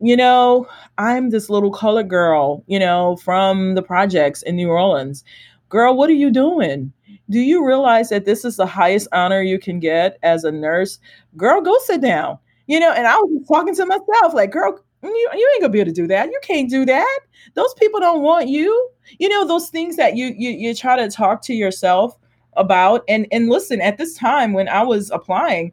you 0.00 0.16
know, 0.16 0.68
I'm 0.96 1.30
this 1.30 1.50
little 1.50 1.72
colored 1.72 2.08
girl, 2.08 2.62
you 2.66 2.78
know, 2.78 3.16
from 3.16 3.74
the 3.74 3.82
projects 3.82 4.42
in 4.42 4.56
New 4.56 4.70
Orleans. 4.70 5.24
Girl, 5.68 5.96
what 5.96 6.08
are 6.08 6.14
you 6.14 6.30
doing? 6.30 6.92
Do 7.28 7.40
you 7.40 7.66
realize 7.66 8.10
that 8.10 8.24
this 8.24 8.44
is 8.44 8.56
the 8.56 8.66
highest 8.66 9.08
honor 9.12 9.42
you 9.42 9.58
can 9.58 9.80
get 9.80 10.18
as 10.22 10.44
a 10.44 10.52
nurse? 10.52 11.00
Girl, 11.36 11.60
go 11.60 11.76
sit 11.80 12.00
down 12.00 12.38
You 12.66 12.80
know, 12.80 12.92
and 12.92 13.06
I 13.06 13.16
was 13.16 13.46
talking 13.46 13.74
to 13.76 13.86
myself, 13.86 14.34
like, 14.34 14.50
girl, 14.50 14.72
mm, 15.02 15.08
you, 15.08 15.30
you 15.34 15.50
ain't 15.54 15.62
gonna 15.62 15.72
be 15.72 15.80
able 15.80 15.90
to 15.90 15.94
do 15.94 16.06
that. 16.08 16.28
You 16.30 16.40
can't 16.42 16.68
do 16.68 16.84
that. 16.86 17.18
Those 17.54 17.74
people 17.74 18.00
don't 18.00 18.22
want 18.22 18.48
you. 18.48 18.90
You 19.18 19.28
know, 19.28 19.46
those 19.46 19.68
things 19.68 19.96
that 19.96 20.16
you 20.16 20.34
you 20.36 20.50
you 20.50 20.74
try 20.74 20.96
to 20.96 21.10
talk 21.10 21.42
to 21.42 21.54
yourself 21.54 22.18
about. 22.54 23.04
And 23.08 23.26
and 23.30 23.48
listen, 23.48 23.80
at 23.80 23.98
this 23.98 24.14
time 24.14 24.52
when 24.52 24.68
I 24.68 24.82
was 24.82 25.10
applying, 25.10 25.72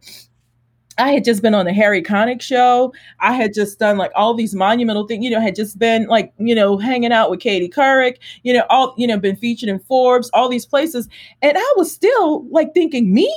I 0.97 1.11
had 1.11 1.23
just 1.23 1.41
been 1.41 1.55
on 1.55 1.65
the 1.65 1.73
Harry 1.73 2.03
Connick 2.03 2.41
show. 2.41 2.93
I 3.19 3.33
had 3.33 3.53
just 3.53 3.79
done 3.79 3.97
like 3.97 4.11
all 4.15 4.33
these 4.33 4.53
monumental 4.53 5.07
things, 5.07 5.23
you 5.23 5.31
know, 5.31 5.39
had 5.41 5.55
just 5.55 5.79
been 5.79 6.05
like, 6.07 6.31
you 6.37 6.53
know, 6.53 6.77
hanging 6.77 7.11
out 7.11 7.31
with 7.31 7.39
Katie 7.39 7.69
Couric, 7.69 8.17
you 8.43 8.53
know, 8.53 8.65
all, 8.69 8.93
you 8.97 9.07
know, 9.07 9.17
been 9.17 9.35
featured 9.35 9.69
in 9.69 9.79
Forbes, 9.79 10.29
all 10.33 10.49
these 10.49 10.65
places. 10.65 11.07
And 11.41 11.57
I 11.57 11.73
was 11.77 11.91
still 11.91 12.47
like 12.49 12.73
thinking, 12.73 13.13
me? 13.13 13.33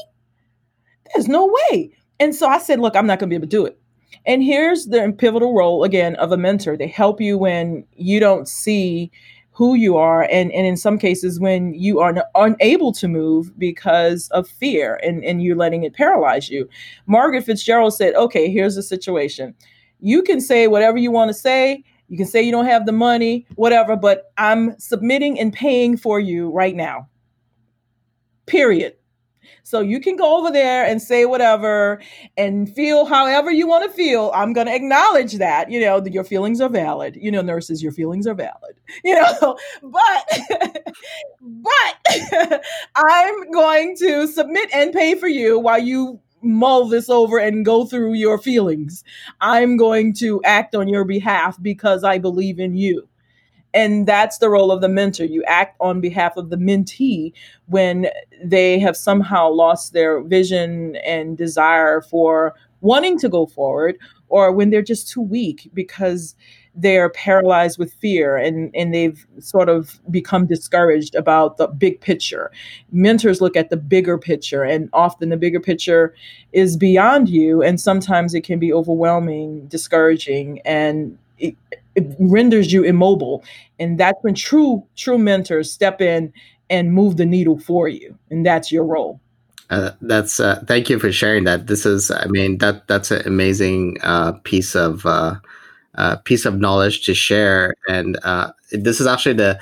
There's 1.14 1.28
no 1.28 1.54
way. 1.70 1.90
And 2.18 2.34
so 2.34 2.46
I 2.46 2.58
said, 2.58 2.80
look, 2.80 2.96
I'm 2.96 3.06
not 3.06 3.18
going 3.18 3.28
to 3.28 3.32
be 3.32 3.36
able 3.36 3.46
to 3.46 3.56
do 3.56 3.66
it. 3.66 3.78
And 4.24 4.42
here's 4.42 4.86
the 4.86 5.14
pivotal 5.16 5.54
role 5.54 5.84
again 5.84 6.16
of 6.16 6.32
a 6.32 6.36
mentor. 6.36 6.76
They 6.76 6.88
help 6.88 7.20
you 7.20 7.38
when 7.38 7.84
you 7.94 8.18
don't 8.18 8.48
see 8.48 9.10
who 9.56 9.74
you 9.74 9.96
are 9.96 10.22
and, 10.22 10.52
and 10.52 10.66
in 10.66 10.76
some 10.76 10.98
cases 10.98 11.40
when 11.40 11.72
you 11.72 11.98
are 11.98 12.14
unable 12.34 12.92
to 12.92 13.08
move 13.08 13.58
because 13.58 14.28
of 14.30 14.46
fear 14.46 15.00
and, 15.02 15.24
and 15.24 15.42
you're 15.42 15.56
letting 15.56 15.82
it 15.84 15.94
paralyze 15.94 16.50
you. 16.50 16.68
Margaret 17.06 17.44
fitzgerald 17.44 17.94
said 17.94 18.14
okay 18.16 18.50
here's 18.50 18.74
the 18.74 18.82
situation. 18.82 19.54
You 20.00 20.22
can 20.22 20.42
say 20.42 20.66
whatever 20.66 20.98
you 20.98 21.10
want 21.10 21.30
to 21.30 21.34
say. 21.34 21.82
You 22.08 22.18
can 22.18 22.26
say 22.26 22.42
you 22.42 22.52
don't 22.52 22.66
have 22.66 22.84
the 22.84 22.92
money 22.92 23.46
whatever 23.54 23.96
but 23.96 24.30
i'm 24.36 24.78
submitting 24.78 25.40
and 25.40 25.54
paying 25.54 25.96
for 25.96 26.20
you 26.20 26.50
right 26.50 26.76
now. 26.76 27.08
Period 28.44 28.94
so 29.62 29.80
you 29.80 30.00
can 30.00 30.16
go 30.16 30.38
over 30.38 30.50
there 30.50 30.84
and 30.84 31.00
say 31.00 31.24
whatever 31.24 32.00
and 32.36 32.72
feel 32.74 33.04
however 33.04 33.50
you 33.50 33.66
want 33.66 33.84
to 33.84 33.96
feel. 33.96 34.30
I'm 34.34 34.52
going 34.52 34.66
to 34.66 34.74
acknowledge 34.74 35.34
that, 35.34 35.70
you 35.70 35.80
know, 35.80 36.04
your 36.04 36.24
feelings 36.24 36.60
are 36.60 36.68
valid. 36.68 37.16
You 37.20 37.30
know, 37.30 37.42
nurses, 37.42 37.82
your 37.82 37.92
feelings 37.92 38.26
are 38.26 38.34
valid. 38.34 38.76
You 39.04 39.14
know, 39.14 39.58
but 39.82 40.40
but 41.40 42.62
I'm 42.96 43.50
going 43.50 43.96
to 43.98 44.26
submit 44.26 44.70
and 44.72 44.92
pay 44.92 45.14
for 45.14 45.28
you 45.28 45.58
while 45.58 45.78
you 45.78 46.20
mull 46.42 46.86
this 46.88 47.08
over 47.08 47.38
and 47.38 47.64
go 47.64 47.84
through 47.84 48.14
your 48.14 48.38
feelings. 48.38 49.04
I'm 49.40 49.76
going 49.76 50.14
to 50.14 50.40
act 50.44 50.74
on 50.74 50.88
your 50.88 51.04
behalf 51.04 51.60
because 51.60 52.04
I 52.04 52.18
believe 52.18 52.58
in 52.58 52.76
you. 52.76 53.08
And 53.76 54.06
that's 54.06 54.38
the 54.38 54.48
role 54.48 54.72
of 54.72 54.80
the 54.80 54.88
mentor. 54.88 55.24
You 55.24 55.44
act 55.44 55.76
on 55.80 56.00
behalf 56.00 56.38
of 56.38 56.48
the 56.48 56.56
mentee 56.56 57.34
when 57.66 58.08
they 58.42 58.78
have 58.78 58.96
somehow 58.96 59.50
lost 59.50 59.92
their 59.92 60.22
vision 60.22 60.96
and 61.04 61.36
desire 61.36 62.00
for 62.00 62.54
wanting 62.80 63.18
to 63.18 63.28
go 63.28 63.44
forward, 63.44 63.98
or 64.28 64.50
when 64.50 64.70
they're 64.70 64.80
just 64.80 65.10
too 65.10 65.20
weak 65.20 65.70
because 65.74 66.34
they're 66.74 67.10
paralyzed 67.10 67.78
with 67.78 67.92
fear 67.94 68.36
and, 68.36 68.70
and 68.74 68.94
they've 68.94 69.26
sort 69.38 69.68
of 69.68 69.98
become 70.10 70.46
discouraged 70.46 71.14
about 71.14 71.56
the 71.56 71.66
big 71.66 72.00
picture. 72.00 72.50
Mentors 72.92 73.40
look 73.40 73.56
at 73.56 73.70
the 73.70 73.76
bigger 73.76 74.18
picture, 74.18 74.62
and 74.62 74.88
often 74.92 75.28
the 75.28 75.36
bigger 75.36 75.60
picture 75.60 76.14
is 76.52 76.76
beyond 76.76 77.28
you, 77.28 77.62
and 77.62 77.80
sometimes 77.80 78.34
it 78.34 78.42
can 78.42 78.58
be 78.58 78.72
overwhelming, 78.72 79.66
discouraging, 79.68 80.60
and 80.64 81.18
it, 81.38 81.56
it 81.96 82.14
renders 82.20 82.72
you 82.72 82.84
immobile. 82.84 83.44
And 83.78 83.98
that's 83.98 84.18
when 84.22 84.34
true 84.34 84.84
true 84.96 85.18
mentors 85.18 85.72
step 85.72 86.00
in 86.00 86.32
and 86.70 86.92
move 86.92 87.16
the 87.16 87.26
needle 87.26 87.58
for 87.58 87.88
you. 87.88 88.16
And 88.30 88.44
that's 88.44 88.70
your 88.70 88.84
role. 88.84 89.20
Uh, 89.70 89.90
that's 90.00 90.38
uh, 90.38 90.62
thank 90.66 90.88
you 90.88 90.98
for 90.98 91.10
sharing 91.10 91.44
that. 91.44 91.66
This 91.66 91.84
is 91.84 92.10
i 92.12 92.26
mean 92.26 92.58
that 92.58 92.86
that's 92.86 93.10
an 93.10 93.26
amazing 93.26 93.96
uh, 94.02 94.32
piece 94.44 94.76
of 94.76 95.04
uh, 95.04 95.36
uh, 95.96 96.16
piece 96.16 96.44
of 96.44 96.60
knowledge 96.60 97.04
to 97.06 97.14
share. 97.14 97.74
And 97.88 98.18
uh, 98.22 98.52
this 98.70 99.00
is 99.00 99.06
actually 99.06 99.34
the 99.34 99.58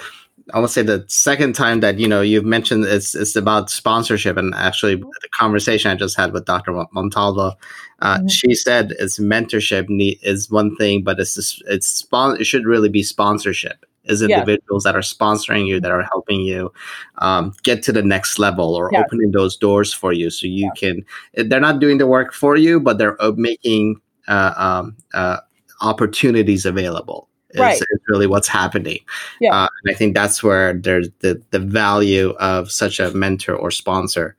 I 0.53 0.59
want 0.59 0.69
to 0.69 0.73
say 0.73 0.83
the 0.83 1.05
second 1.09 1.55
time 1.55 1.81
that 1.81 1.99
you 1.99 2.07
know 2.07 2.21
you've 2.21 2.45
mentioned 2.45 2.85
it's 2.85 3.15
it's 3.15 3.35
about 3.35 3.71
sponsorship, 3.71 4.37
and 4.37 4.55
actually 4.55 4.97
the 4.97 5.29
conversation 5.33 5.91
I 5.91 5.95
just 5.95 6.17
had 6.17 6.33
with 6.33 6.45
Dr. 6.45 6.73
Montalvo, 6.93 7.53
uh, 8.01 8.19
mm-hmm. 8.19 8.27
she 8.27 8.55
said 8.55 8.95
it's 8.99 9.19
mentorship 9.19 9.87
is 10.23 10.51
one 10.51 10.77
thing, 10.77 11.03
but 11.03 11.19
it's 11.19 11.63
it's 11.67 11.89
spon- 11.89 12.39
it 12.41 12.45
should 12.45 12.67
really 12.67 12.91
be 12.91 13.03
sponsorship. 13.03 13.87
Is 14.05 14.21
individuals 14.21 14.85
yeah. 14.85 14.93
that 14.93 14.99
are 14.99 15.01
sponsoring 15.01 15.67
you, 15.67 15.81
that 15.81 15.91
are 15.91 16.03
helping 16.03 16.41
you 16.41 16.71
um, 17.19 17.55
get 17.63 17.83
to 17.85 17.93
the 17.93 18.03
next 18.03 18.39
level, 18.39 18.75
or 18.75 18.91
yeah. 18.93 19.01
opening 19.01 19.31
those 19.31 19.57
doors 19.57 19.95
for 19.95 20.13
you, 20.13 20.29
so 20.29 20.47
you 20.47 20.65
yeah. 20.65 20.71
can. 20.77 21.47
They're 21.49 21.59
not 21.59 21.81
doing 21.81 21.97
the 21.97 22.07
work 22.07 22.35
for 22.35 22.55
you, 22.55 22.81
but 22.81 22.99
they're 22.99 23.17
making 23.35 23.97
uh, 24.29 24.53
um, 24.59 24.97
uh, 25.15 25.39
opportunities 25.81 26.67
available 26.67 27.31
is, 27.55 27.61
right. 27.61 27.77
is 27.77 28.01
really 28.09 28.27
what's 28.27 28.49
happening. 28.49 28.99
Yeah. 29.41 29.55
Uh, 29.55 29.69
and 29.85 29.95
I 29.95 29.97
think 29.97 30.15
that's 30.15 30.43
where 30.43 30.75
there's 30.75 31.09
the, 31.21 31.41
the 31.51 31.59
value 31.59 32.31
of 32.39 32.71
such 32.71 33.01
a 33.01 33.11
mentor 33.13 33.55
or 33.55 33.71
sponsor 33.71 34.37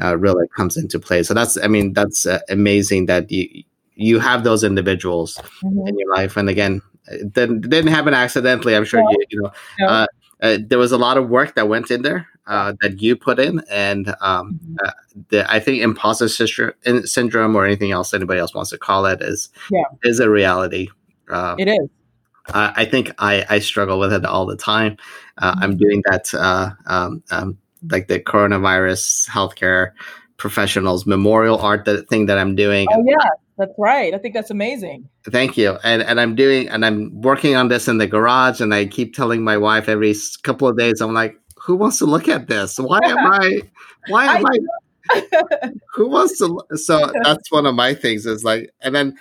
uh, 0.00 0.16
really 0.16 0.46
comes 0.56 0.76
into 0.76 0.98
play. 1.00 1.22
So 1.22 1.34
that's, 1.34 1.58
I 1.58 1.66
mean, 1.66 1.92
that's 1.92 2.26
uh, 2.26 2.40
amazing 2.48 3.06
that 3.06 3.30
you, 3.30 3.64
you 3.94 4.20
have 4.20 4.44
those 4.44 4.62
individuals 4.62 5.36
mm-hmm. 5.36 5.88
in 5.88 5.98
your 5.98 6.14
life. 6.14 6.36
And 6.36 6.48
again, 6.48 6.80
it 7.08 7.32
didn't, 7.32 7.62
didn't 7.62 7.88
happen 7.92 8.14
accidentally. 8.14 8.76
I'm 8.76 8.84
sure 8.84 9.00
you, 9.00 9.24
you 9.30 9.42
know, 9.42 9.86
uh, 9.86 10.06
uh, 10.40 10.58
there 10.64 10.78
was 10.78 10.92
a 10.92 10.98
lot 10.98 11.16
of 11.16 11.28
work 11.28 11.56
that 11.56 11.68
went 11.68 11.90
in 11.90 12.02
there 12.02 12.28
uh, 12.46 12.72
that 12.80 13.02
you 13.02 13.16
put 13.16 13.38
in, 13.38 13.60
and 13.70 14.08
um, 14.20 14.60
mm-hmm. 14.62 14.76
uh, 14.84 14.90
the, 15.30 15.52
I 15.52 15.60
think 15.60 15.82
imposter 15.82 16.28
syndrome 16.28 17.56
or 17.56 17.66
anything 17.66 17.90
else 17.90 18.14
anybody 18.14 18.40
else 18.40 18.54
wants 18.54 18.70
to 18.70 18.78
call 18.78 19.06
it 19.06 19.20
is 19.20 19.50
yeah. 19.70 19.82
is 20.04 20.20
a 20.20 20.30
reality. 20.30 20.88
Um, 21.28 21.58
it 21.58 21.68
is. 21.68 21.88
I 22.54 22.84
think 22.84 23.12
I, 23.18 23.44
I 23.48 23.58
struggle 23.58 23.98
with 23.98 24.12
it 24.12 24.24
all 24.24 24.46
the 24.46 24.56
time. 24.56 24.96
Uh, 25.38 25.54
I'm 25.60 25.72
mm-hmm. 25.72 25.78
doing 25.78 26.02
that, 26.10 26.32
uh, 26.34 26.70
um, 26.86 27.22
um, 27.30 27.58
like 27.90 28.08
the 28.08 28.20
coronavirus 28.20 29.28
healthcare 29.28 29.92
professionals 30.36 31.04
memorial 31.06 31.58
art 31.58 31.84
that 31.84 32.08
thing 32.08 32.26
that 32.26 32.38
I'm 32.38 32.54
doing. 32.54 32.86
Oh 32.92 33.04
yeah, 33.06 33.28
that's 33.56 33.74
right. 33.76 34.14
I 34.14 34.18
think 34.18 34.34
that's 34.34 34.50
amazing. 34.50 35.08
Thank 35.28 35.56
you. 35.56 35.78
And 35.84 36.02
and 36.02 36.20
I'm 36.20 36.34
doing 36.34 36.68
and 36.68 36.86
I'm 36.86 37.20
working 37.20 37.56
on 37.56 37.68
this 37.68 37.88
in 37.88 37.98
the 37.98 38.06
garage, 38.06 38.60
and 38.60 38.72
I 38.72 38.86
keep 38.86 39.14
telling 39.14 39.42
my 39.42 39.56
wife 39.58 39.88
every 39.88 40.14
couple 40.42 40.68
of 40.68 40.78
days, 40.78 41.00
I'm 41.00 41.12
like, 41.12 41.36
who 41.56 41.76
wants 41.76 41.98
to 41.98 42.06
look 42.06 42.28
at 42.28 42.48
this? 42.48 42.78
Why 42.78 43.00
am 43.04 43.18
I? 43.32 43.60
Why 44.08 44.36
am 44.36 44.46
I? 44.46 44.50
I 44.50 44.58
who 45.94 46.08
wants 46.08 46.38
to 46.38 46.60
so 46.74 47.10
that's 47.22 47.50
one 47.50 47.66
of 47.66 47.74
my 47.74 47.94
things 47.94 48.26
is 48.26 48.44
like 48.44 48.70
and 48.80 48.94
then 48.94 49.16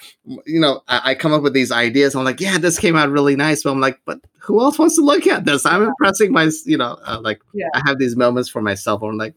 you 0.46 0.60
know 0.60 0.82
I, 0.88 1.12
I, 1.12 1.16
come 1.16 1.34
up 1.34 1.42
with 1.42 1.54
these 1.54 1.72
ideas 1.72 2.16
i'm 2.16 2.24
like 2.24 2.42
yeah 2.42 2.58
this 2.58 2.80
came 2.80 2.96
out 2.96 3.10
really 3.10 3.36
nice 3.36 3.64
but 3.64 3.72
i'm 3.72 3.80
like 3.80 4.00
but 4.06 4.20
who 4.40 4.62
else 4.62 4.80
wants 4.80 4.96
to 4.96 5.02
look 5.02 5.28
at 5.28 5.46
this 5.46 5.66
i'm 5.66 5.84
impressing 5.84 6.32
my 6.32 6.50
you 6.66 6.78
know 6.78 6.98
uh, 7.06 7.20
like 7.22 7.42
yeah. 7.54 7.70
i 7.74 7.82
have 7.86 8.00
these 8.00 8.16
moments 8.16 8.50
for 8.50 8.62
myself 8.62 9.02
i'm 9.02 9.18
like 9.18 9.36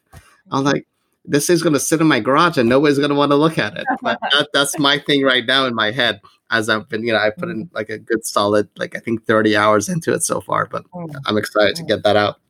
i'm 0.51 0.65
like 0.65 0.87
this 1.25 1.51
is 1.51 1.63
going 1.63 1.75
to 1.75 1.81
sit 1.81 2.01
in 2.01 2.07
my 2.07 2.19
garage 2.19 2.57
and 2.57 2.69
nobody's 2.69 2.99
going 2.99 3.11
to 3.11 3.17
want 3.17 3.31
to 3.31 3.37
look 3.37 3.59
at 3.59 3.77
it 3.77 3.87
but 4.03 4.19
that, 4.33 4.49
that's 4.53 4.79
my 4.79 4.99
thing 4.99 5.23
right 5.23 5.47
now 5.47 5.67
in 5.67 5.75
my 5.75 5.91
head 5.91 6.21
as 6.51 6.69
i've 6.69 6.89
been 6.89 7.05
you 7.05 7.13
know 7.13 7.19
i 7.19 7.31
put 7.31 7.49
in 7.49 7.67
mm-hmm. 7.67 7.77
like 7.77 7.91
a 7.91 7.99
good 7.99 8.25
solid 8.25 8.69
like 8.77 8.97
i 8.97 8.99
think 8.99 9.25
30 9.27 9.57
hours 9.57 9.89
into 9.89 10.13
it 10.13 10.23
so 10.23 10.41
far 10.41 10.67
but 10.67 10.85
mm. 10.91 11.15
i'm 11.27 11.39
excited 11.39 11.77
to 11.77 11.83
mm. 11.83 11.89
get 11.89 12.03
that 12.03 12.17
out 12.17 12.41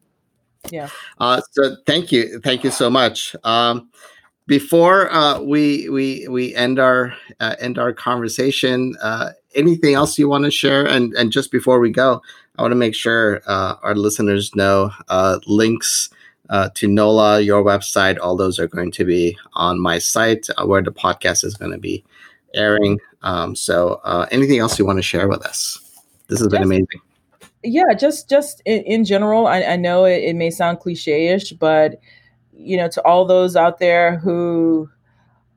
yeah. 0.69 0.89
Uh, 1.19 1.41
so 1.53 1.77
thank 1.87 2.13
you, 2.13 2.41
thank 2.41 2.65
you 2.65 2.71
so 2.71 2.91
much. 2.91 3.35
Um, 3.45 3.91
before 4.47 5.13
uh, 5.13 5.41
we 5.41 5.89
we 5.89 6.27
we 6.29 6.55
end 6.57 6.79
our 6.79 7.15
uh, 7.39 7.55
end 7.61 7.79
our 7.79 7.93
conversation, 7.93 8.97
uh, 9.01 9.31
anything 9.55 9.95
else 9.95 10.19
you 10.19 10.29
want 10.29 10.45
to 10.45 10.51
share? 10.51 10.85
And 10.87 11.13
and 11.15 11.31
just 11.31 11.53
before 11.53 11.79
we 11.79 11.91
go, 11.91 12.21
I 12.59 12.63
want 12.63 12.73
to 12.73 12.77
make 12.77 12.95
sure 12.95 13.43
uh, 13.47 13.77
our 13.83 13.95
listeners 13.95 14.55
know 14.55 14.91
uh, 15.09 15.39
links. 15.47 16.11
Uh, 16.49 16.69
to 16.75 16.89
NOLA, 16.89 17.43
your 17.43 17.63
website, 17.63 18.19
all 18.21 18.35
those 18.35 18.59
are 18.59 18.67
going 18.67 18.91
to 18.91 19.05
be 19.05 19.39
on 19.53 19.79
my 19.79 20.01
site 20.01 20.49
uh, 20.59 20.67
where 20.67 20.83
the 20.83 20.91
podcast 20.91 21.45
is 21.45 21.55
going 21.55 21.71
to 21.71 21.79
be 21.79 22.03
airing. 22.57 22.99
Um, 23.23 23.55
so, 23.55 24.01
uh, 24.03 24.27
anything 24.33 24.59
else 24.59 24.77
you 24.77 24.85
want 24.85 24.99
to 24.99 25.03
share 25.03 25.29
with 25.29 25.47
us? 25.47 25.79
This 26.27 26.41
has 26.41 26.49
been 26.49 26.65
amazing 26.65 27.01
yeah 27.63 27.93
just 27.99 28.29
just 28.29 28.63
in, 28.65 28.83
in 28.85 29.05
general 29.05 29.47
I, 29.47 29.63
I 29.63 29.77
know 29.77 30.05
it, 30.05 30.23
it, 30.25 30.37
may 30.37 30.51
sound 30.51 30.81
cliche-ish 30.81 31.53
but 31.53 32.01
you 32.53 32.77
know 32.77 32.89
to 32.89 33.03
all 33.03 33.25
those 33.25 33.57
out 33.57 33.79
there 33.79 34.19
who 34.19 34.89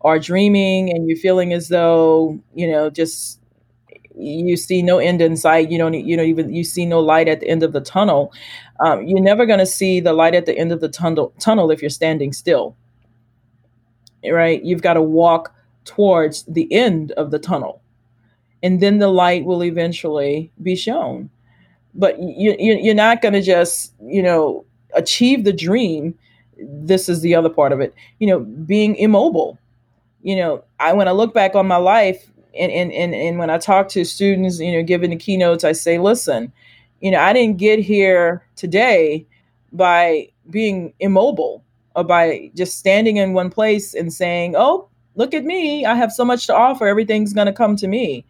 are 0.01 0.19
dreaming 0.19 0.89
and 0.89 1.07
you're 1.07 1.17
feeling 1.17 1.53
as 1.53 1.69
though 1.69 2.39
you 2.53 2.69
know 2.69 2.89
just 2.89 3.39
you 4.15 4.57
see 4.57 4.81
no 4.81 4.99
end 4.99 5.21
in 5.21 5.35
sight 5.35 5.71
you 5.71 5.77
don't 5.77 5.93
you 5.93 6.15
know 6.15 6.23
even 6.23 6.53
you 6.53 6.63
see 6.63 6.85
no 6.85 6.99
light 6.99 7.27
at 7.27 7.39
the 7.39 7.47
end 7.47 7.63
of 7.63 7.73
the 7.73 7.81
tunnel 7.81 8.31
um, 8.83 9.07
you're 9.07 9.21
never 9.21 9.45
going 9.45 9.59
to 9.59 9.65
see 9.65 9.99
the 9.99 10.13
light 10.13 10.35
at 10.35 10.45
the 10.45 10.57
end 10.57 10.71
of 10.71 10.81
the 10.81 10.89
tunnel 10.89 11.33
tunnel 11.39 11.71
if 11.71 11.81
you're 11.81 11.89
standing 11.89 12.33
still. 12.33 12.75
Right? 14.29 14.63
You've 14.63 14.81
got 14.81 14.93
to 14.93 15.01
walk 15.01 15.53
towards 15.85 16.43
the 16.43 16.71
end 16.71 17.11
of 17.13 17.31
the 17.31 17.39
tunnel 17.39 17.81
and 18.61 18.79
then 18.79 18.99
the 18.99 19.09
light 19.09 19.43
will 19.43 19.63
eventually 19.63 20.49
be 20.61 20.75
shown 20.75 21.29
but 21.95 22.19
you, 22.19 22.55
you're 22.59 22.95
not 22.95 23.21
going 23.21 23.33
to 23.33 23.41
just 23.41 23.93
you 24.01 24.21
know 24.21 24.65
achieve 24.95 25.43
the 25.43 25.53
dream 25.53 26.17
this 26.57 27.09
is 27.09 27.21
the 27.21 27.35
other 27.35 27.49
part 27.49 27.71
of 27.71 27.79
it 27.79 27.93
you 28.19 28.27
know 28.27 28.39
being 28.39 28.95
immobile 28.95 29.57
you 30.21 30.35
know 30.35 30.63
i 30.79 30.93
when 30.93 31.07
i 31.07 31.11
look 31.11 31.33
back 31.33 31.55
on 31.55 31.67
my 31.67 31.77
life 31.77 32.29
and, 32.57 32.71
and, 32.71 32.91
and, 32.91 33.15
and 33.15 33.39
when 33.39 33.49
I 33.49 33.57
talk 33.57 33.89
to 33.89 34.05
students, 34.05 34.59
you 34.59 34.71
know, 34.73 34.83
giving 34.83 35.09
the 35.09 35.15
keynotes, 35.15 35.63
I 35.63 35.71
say, 35.71 35.97
listen, 35.97 36.51
you 37.01 37.11
know, 37.11 37.19
I 37.19 37.33
didn't 37.33 37.57
get 37.57 37.79
here 37.79 38.45
today 38.55 39.25
by 39.71 40.29
being 40.49 40.93
immobile 40.99 41.63
or 41.95 42.03
by 42.03 42.51
just 42.55 42.77
standing 42.77 43.17
in 43.17 43.33
one 43.33 43.49
place 43.49 43.93
and 43.93 44.13
saying, 44.13 44.55
oh, 44.55 44.87
look 45.15 45.33
at 45.33 45.43
me. 45.43 45.85
I 45.85 45.95
have 45.95 46.11
so 46.11 46.23
much 46.23 46.47
to 46.47 46.55
offer. 46.55 46.87
Everything's 46.87 47.33
going 47.33 47.47
to 47.47 47.53
come 47.53 47.75
to 47.77 47.87
me. 47.87 48.25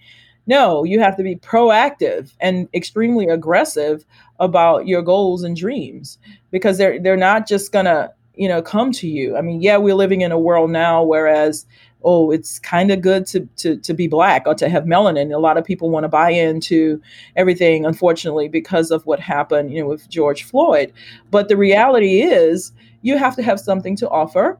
No, 0.46 0.84
you 0.84 1.00
have 1.00 1.16
to 1.18 1.24
be 1.24 1.36
proactive 1.36 2.34
and 2.40 2.68
extremely 2.74 3.28
aggressive 3.28 4.06
about 4.40 4.88
your 4.88 5.02
goals 5.02 5.44
and 5.44 5.56
dreams 5.56 6.18
because 6.52 6.78
they're 6.78 7.00
they're 7.00 7.16
not 7.16 7.48
just 7.48 7.72
to, 7.72 8.12
you 8.36 8.48
know, 8.48 8.62
come 8.62 8.92
to 8.94 9.08
you. 9.08 9.38
I 9.38 9.42
mean, 9.42 9.62
yeah, 9.62 9.78
we're 9.78 9.96
living 9.96 10.22
in 10.22 10.32
a 10.32 10.40
world 10.40 10.72
now 10.72 11.04
whereas 11.04 11.66
oh, 12.04 12.32
it's 12.32 12.60
kind 12.60 12.92
of 12.92 13.02
good 13.02 13.26
to, 13.28 13.48
to 13.58 13.78
to 13.78 13.94
be 13.94 14.08
black 14.08 14.44
or 14.46 14.56
to 14.56 14.70
have 14.70 14.84
melanin. 14.84 15.34
A 15.34 15.38
lot 15.40 15.58
of 15.58 15.64
people 15.64 15.90
want 15.90 16.04
to 16.04 16.10
buy 16.10 16.30
into 16.30 17.02
everything, 17.36 17.86
unfortunately, 17.86 18.48
because 18.50 18.92
of 18.92 19.06
what 19.06 19.20
happened, 19.20 19.72
you 19.72 19.82
know, 19.82 19.88
with 19.88 20.10
George 20.10 20.44
Floyd. 20.44 20.92
But 21.32 21.48
the 21.48 21.58
reality 21.58 22.22
is, 22.22 22.72
you 23.02 23.18
have 23.18 23.36
to 23.36 23.44
have 23.44 23.60
something 23.60 23.96
to 23.98 24.10
offer, 24.10 24.60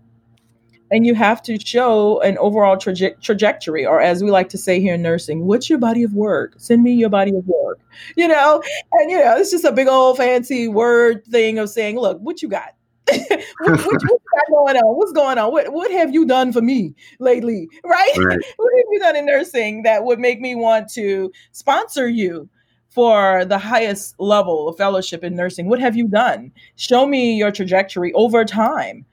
and 0.94 1.06
you 1.06 1.16
have 1.16 1.42
to 1.44 1.60
show 1.60 2.22
an 2.22 2.38
overall 2.38 2.78
traje- 2.78 3.20
trajectory, 3.22 3.86
or 3.86 4.00
as 4.00 4.24
we 4.24 4.32
like 4.32 4.50
to 4.50 4.58
say 4.58 4.80
here 4.80 4.94
in 4.94 5.02
nursing, 5.02 5.46
what's 5.46 5.70
your 5.70 5.80
body 5.80 6.04
of 6.04 6.14
work? 6.14 6.54
Send 6.58 6.84
me 6.84 6.94
your 6.94 7.10
body 7.10 7.36
of 7.36 7.46
work. 7.48 7.80
You 8.16 8.28
know, 8.28 8.62
and 8.94 9.12
you 9.12 9.18
know, 9.18 9.36
it's 9.38 9.52
just 9.52 9.66
a 9.66 9.72
big 9.72 9.88
old 9.88 10.18
fancy 10.18 10.68
word 10.68 11.26
thing 11.26 11.60
of 11.60 11.70
saying, 11.70 12.00
look, 12.00 12.20
what 12.20 12.42
you 12.42 12.48
got 12.48 12.76
what, 13.10 13.40
what, 13.60 13.82
what's 13.86 14.50
going 14.50 14.78
on? 14.78 14.98
What's 14.98 15.12
going 15.12 15.38
on? 15.38 15.52
What 15.52 15.74
what 15.74 15.92
have 15.92 16.14
you 16.14 16.26
done 16.26 16.54
for 16.54 16.62
me 16.62 16.96
lately? 17.20 17.68
Right? 17.84 18.14
right? 18.18 18.40
What 18.58 18.72
have 18.78 18.86
you 18.92 19.00
done 19.00 19.16
in 19.16 19.26
nursing 19.26 19.84
that 19.84 20.06
would 20.06 20.20
make 20.20 20.40
me 20.40 20.56
want 20.56 20.90
to 20.94 21.32
sponsor 21.52 22.08
you 22.08 22.50
for 22.90 23.44
the 23.46 23.58
highest 23.58 24.16
level 24.20 24.70
of 24.70 24.78
fellowship 24.78 25.24
in 25.24 25.36
nursing? 25.36 25.68
What 25.68 25.80
have 25.80 25.98
you 25.98 26.08
done? 26.08 26.52
Show 26.76 27.06
me 27.06 27.36
your 27.36 27.52
trajectory 27.52 28.14
over 28.14 28.46
time. 28.46 29.06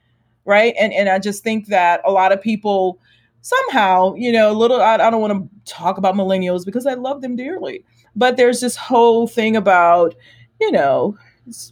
Right. 0.45 0.73
And 0.79 0.93
and 0.93 1.09
I 1.09 1.19
just 1.19 1.43
think 1.43 1.67
that 1.67 2.01
a 2.05 2.11
lot 2.11 2.31
of 2.31 2.41
people 2.41 2.99
somehow, 3.41 4.13
you 4.15 4.31
know, 4.31 4.51
a 4.51 4.57
little 4.57 4.81
I, 4.81 4.95
I 4.95 5.09
don't 5.09 5.21
want 5.21 5.33
to 5.33 5.71
talk 5.71 5.97
about 5.97 6.15
millennials 6.15 6.65
because 6.65 6.85
I 6.85 6.93
love 6.93 7.21
them 7.21 7.35
dearly. 7.35 7.83
But 8.15 8.37
there's 8.37 8.59
this 8.59 8.75
whole 8.75 9.27
thing 9.27 9.55
about, 9.55 10.15
you 10.59 10.71
know, 10.71 11.17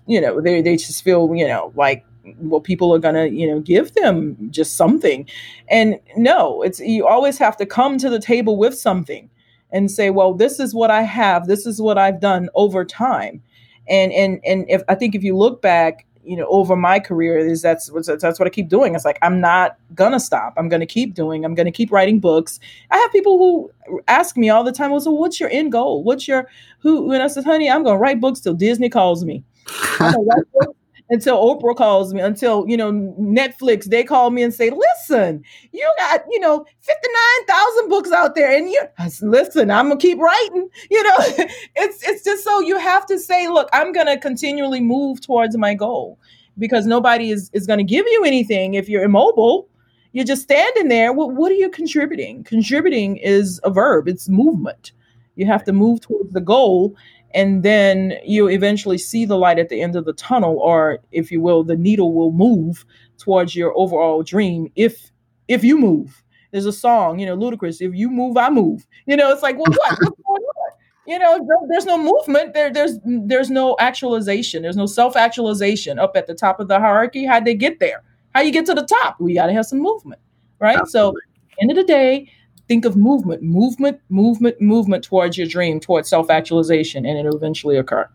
you 0.07 0.22
know, 0.22 0.41
they, 0.41 0.61
they 0.61 0.78
just 0.78 1.03
feel, 1.03 1.34
you 1.36 1.47
know, 1.47 1.72
like 1.76 2.05
well 2.39 2.61
people 2.61 2.93
are 2.93 2.99
going 2.99 3.15
to 3.15 3.30
you 3.30 3.47
know 3.47 3.59
give 3.59 3.93
them 3.93 4.36
just 4.51 4.76
something 4.76 5.28
and 5.70 5.99
no 6.17 6.61
it's 6.61 6.80
you 6.80 7.07
always 7.07 7.38
have 7.38 7.57
to 7.57 7.65
come 7.65 7.97
to 7.97 8.09
the 8.09 8.20
table 8.20 8.57
with 8.57 8.78
something 8.78 9.30
and 9.72 9.89
say 9.89 10.09
well 10.09 10.34
this 10.34 10.59
is 10.59 10.74
what 10.74 10.91
i 10.91 11.01
have 11.01 11.47
this 11.47 11.65
is 11.65 11.82
what 11.82 11.97
i've 11.97 12.20
done 12.20 12.49
over 12.55 12.86
time 12.86 13.41
and 13.88 14.11
and 14.11 14.39
and 14.45 14.65
if 14.70 14.84
i 14.89 14.95
think 14.95 15.15
if 15.15 15.24
you 15.24 15.36
look 15.36 15.61
back 15.61 16.05
you 16.30 16.38
know 16.38 16.45
over 16.49 16.75
my 16.75 16.99
career 16.99 17.38
is 17.39 17.61
that's 17.61 17.89
that's 18.05 18.39
what 18.39 18.45
i 18.45 18.49
keep 18.49 18.69
doing. 18.69 18.93
It's 18.93 19.05
like 19.05 19.17
i'm 19.23 19.41
not 19.41 19.77
gonna 19.95 20.19
stop. 20.19 20.53
I'm 20.57 20.69
gonna 20.69 20.86
keep 20.86 21.15
doing 21.15 21.43
i'm 21.43 21.55
gonna 21.55 21.71
keep 21.71 21.91
writing 21.91 22.19
books. 22.19 22.59
I 22.91 22.97
have 22.97 23.11
people 23.11 23.38
who 23.39 23.99
ask 24.07 24.38
me 24.38 24.49
all 24.49 24.63
the 24.63 24.71
time 24.71 24.91
well 24.91 25.01
so 25.01 25.11
what's 25.11 25.39
your 25.39 25.49
end 25.49 25.71
goal? 25.71 26.03
What's 26.03 26.27
your 26.27 26.47
who 26.80 27.11
and 27.11 27.21
i 27.21 27.27
said 27.27 27.43
honey 27.43 27.69
i'm 27.69 27.84
gonna 27.84 27.97
write 27.97 28.19
books 28.21 28.39
till 28.39 28.53
disney 28.53 28.89
calls 28.89 29.25
me 29.25 29.43
until 31.10 31.38
Oprah 31.38 31.76
calls 31.76 32.14
me, 32.14 32.22
until 32.22 32.66
you 32.68 32.78
know 32.78 32.91
Netflix, 33.20 33.86
they 33.86 34.03
call 34.03 34.30
me 34.30 34.43
and 34.43 34.53
say, 34.53 34.70
"Listen, 34.70 35.43
you 35.72 35.91
got 35.97 36.24
you 36.30 36.39
know 36.39 36.66
fifty 36.82 37.07
nine 37.07 37.45
thousand 37.47 37.89
books 37.89 38.12
out 38.12 38.36
there, 38.36 38.55
and 38.55 38.70
you 38.70 38.82
listen, 39.22 39.72
I'm 39.72 39.88
gonna 39.89 39.99
keep 39.99 40.20
writing." 40.20 40.70
You 40.91 41.03
know, 41.03 41.16
it's 41.76 42.07
it's 42.07 42.24
just 42.24 42.43
so 42.43 42.60
you 42.62 42.78
have 42.78 43.05
to 43.07 43.20
say, 43.20 43.47
"Look, 43.47 43.70
I'm 43.74 43.91
gonna 43.91 44.18
continually 44.20 44.82
move 44.82 45.22
towards 45.22 45.57
my 45.57 45.74
goal," 45.74 46.20
because 46.57 46.86
nobody 46.86 47.32
is 47.32 47.49
is 47.53 47.66
gonna 47.68 47.84
give 47.84 48.05
you 48.07 48.24
anything 48.26 48.76
if 48.76 48.89
you're 48.89 49.03
immobile. 49.03 49.68
You're 50.12 50.26
just 50.26 50.43
standing 50.43 50.88
there. 50.89 51.14
What 51.14 51.34
what 51.34 51.51
are 51.51 51.55
you 51.55 51.70
contributing? 51.70 52.43
Contributing 52.43 53.18
is 53.18 53.60
a 53.64 53.70
verb. 53.70 54.07
It's 54.07 54.30
movement. 54.30 54.91
You 55.36 55.45
have 55.45 55.64
to 55.66 55.74
move 55.74 56.01
towards 56.01 56.34
the 56.34 56.41
goal 56.41 56.95
and 57.34 57.63
then 57.63 58.13
you 58.25 58.47
eventually 58.47 58.97
see 58.97 59.25
the 59.25 59.38
light 59.38 59.59
at 59.59 59.69
the 59.69 59.82
end 59.82 59.95
of 59.95 60.05
the 60.05 60.13
tunnel 60.13 60.57
or 60.59 60.99
if 61.11 61.32
you 61.32 61.41
will 61.41 61.63
the 61.63 61.75
needle 61.75 62.13
will 62.13 62.32
move 62.32 62.86
towards 63.17 63.55
your 63.55 63.77
overall 63.77 64.23
dream 64.23 64.71
if 64.75 65.11
if 65.47 65.63
you 65.63 65.77
move. 65.77 66.23
There's 66.51 66.65
a 66.65 66.73
song 66.73 67.19
you 67.19 67.25
know 67.25 67.38
ludacris 67.38 67.82
if 67.82 67.93
you 67.93 68.09
move 68.09 68.38
i 68.38 68.49
move. 68.49 68.86
You 69.05 69.17
know 69.17 69.32
it's 69.32 69.43
like 69.43 69.57
well 69.57 69.71
what? 69.71 69.97
What's 70.01 70.21
going 70.25 70.43
on? 70.43 70.71
You 71.07 71.19
know 71.19 71.47
there's 71.69 71.86
no 71.86 71.97
movement. 71.97 72.53
There 72.53 72.71
there's 72.71 72.97
there's 73.05 73.49
no 73.49 73.75
actualization. 73.80 74.61
There's 74.61 74.77
no 74.77 74.86
self-actualization 74.86 75.99
up 75.99 76.15
at 76.15 76.27
the 76.27 76.36
top 76.36 76.59
of 76.59 76.67
the 76.67 76.80
hierarchy. 76.80 77.25
How'd 77.25 77.45
they 77.45 77.55
get 77.55 77.80
there? 77.80 78.03
How 78.36 78.41
you 78.41 78.51
get 78.51 78.65
to 78.67 78.75
the 78.75 78.86
top? 78.86 79.19
We 79.19 79.34
got 79.34 79.47
to 79.47 79.53
have 79.53 79.65
some 79.65 79.80
movement 79.80 80.21
right? 80.59 80.77
Absolutely. 80.77 81.21
so 81.21 81.61
end 81.61 81.71
of 81.71 81.77
the 81.77 81.84
day 81.84 82.32
think 82.70 82.86
of 82.86 82.95
movement, 82.95 83.41
movement, 83.41 83.99
movement, 84.09 84.61
movement 84.61 85.03
towards 85.03 85.38
your 85.38 85.47
dream, 85.47 85.82
towards 85.82 86.07
self 86.07 86.30
actualization, 86.30 87.05
and 87.05 87.17
it'll 87.17 87.36
eventually 87.36 87.76
occur. 87.76 88.07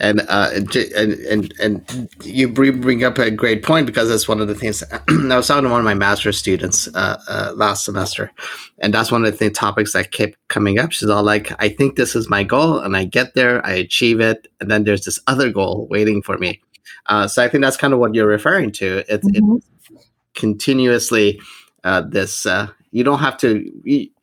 And, 0.00 0.22
uh, 0.28 0.50
and 0.54 1.12
and 1.12 1.54
and 1.60 2.08
you 2.22 2.48
bring 2.48 3.04
up 3.04 3.18
a 3.18 3.30
great 3.30 3.62
point 3.62 3.86
because 3.86 4.08
that's 4.08 4.26
one 4.26 4.40
of 4.40 4.48
the 4.48 4.54
things 4.54 4.82
I 4.92 5.36
was 5.36 5.48
talking 5.48 5.64
to 5.64 5.70
one 5.70 5.80
of 5.80 5.84
my 5.84 5.94
master's 5.94 6.38
students 6.38 6.88
uh, 6.94 7.20
uh, 7.28 7.52
last 7.54 7.84
semester, 7.84 8.32
and 8.78 8.94
that's 8.94 9.12
one 9.12 9.24
of 9.24 9.38
the 9.38 9.50
topics 9.50 9.92
that 9.92 10.12
kept 10.12 10.36
coming 10.48 10.78
up. 10.78 10.92
She's 10.92 11.10
all 11.10 11.22
like, 11.22 11.52
"I 11.62 11.68
think 11.68 11.96
this 11.96 12.16
is 12.16 12.30
my 12.30 12.42
goal, 12.42 12.78
and 12.78 12.96
I 12.96 13.04
get 13.04 13.34
there, 13.34 13.64
I 13.66 13.72
achieve 13.72 14.20
it, 14.20 14.48
and 14.60 14.70
then 14.70 14.84
there's 14.84 15.04
this 15.04 15.20
other 15.26 15.50
goal 15.50 15.86
waiting 15.90 16.22
for 16.22 16.38
me." 16.38 16.62
Uh, 17.06 17.28
so 17.28 17.44
I 17.44 17.48
think 17.48 17.62
that's 17.62 17.76
kind 17.76 17.92
of 17.92 17.98
what 17.98 18.14
you're 18.14 18.26
referring 18.26 18.72
to. 18.72 19.04
It's, 19.12 19.28
mm-hmm. 19.28 19.56
it's 19.56 20.08
continuously 20.34 21.40
uh, 21.84 22.02
this 22.02 22.46
uh, 22.46 22.68
you 22.90 23.04
don't 23.04 23.18
have 23.18 23.36
to 23.36 23.70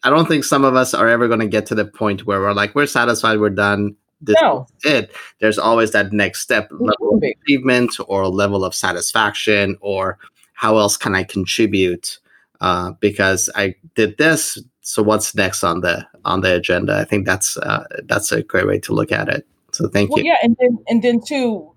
i 0.04 0.10
don't 0.10 0.28
think 0.28 0.44
some 0.44 0.64
of 0.64 0.76
us 0.76 0.94
are 0.94 1.08
ever 1.08 1.28
going 1.28 1.40
to 1.40 1.48
get 1.48 1.66
to 1.66 1.76
the 1.76 1.86
point 1.86 2.26
where 2.26 2.40
we're 2.40 2.54
like 2.54 2.74
we're 2.76 2.86
satisfied 2.86 3.40
we're 3.40 3.50
done 3.50 3.96
this 4.26 4.38
no. 4.42 4.66
is 4.86 4.94
it. 4.94 5.12
There's 5.42 5.60
always 5.60 5.92
that 5.92 6.14
next 6.14 6.40
step 6.40 6.70
level 6.72 7.16
of 7.16 7.24
achievement 7.24 7.98
or 8.08 8.26
level 8.30 8.64
of 8.64 8.74
satisfaction 8.74 9.76
or 9.82 10.18
how 10.54 10.78
else 10.78 10.96
can 10.96 11.14
i 11.14 11.24
contribute 11.24 12.20
uh, 12.62 12.92
because 13.02 13.50
i 13.56 13.76
did 13.96 14.18
this 14.18 14.58
so 14.84 15.02
what's 15.02 15.34
next 15.34 15.64
on 15.64 15.82
the 15.82 16.06
on 16.26 16.42
the 16.42 16.56
agenda? 16.56 17.00
I 17.00 17.06
think 17.06 17.26
that's 17.26 17.58
uh, 17.58 17.86
that's 18.04 18.32
a 18.32 18.44
great 18.44 18.68
way 18.68 18.80
to 18.80 18.94
look 18.94 19.12
at 19.12 19.30
it. 19.30 19.48
So 19.72 19.88
thank 19.88 20.12
well, 20.12 20.20
you. 20.20 20.32
yeah 20.32 20.38
and 20.44 20.56
then 20.60 20.78
and 20.88 21.02
then 21.02 21.22
too 21.26 21.73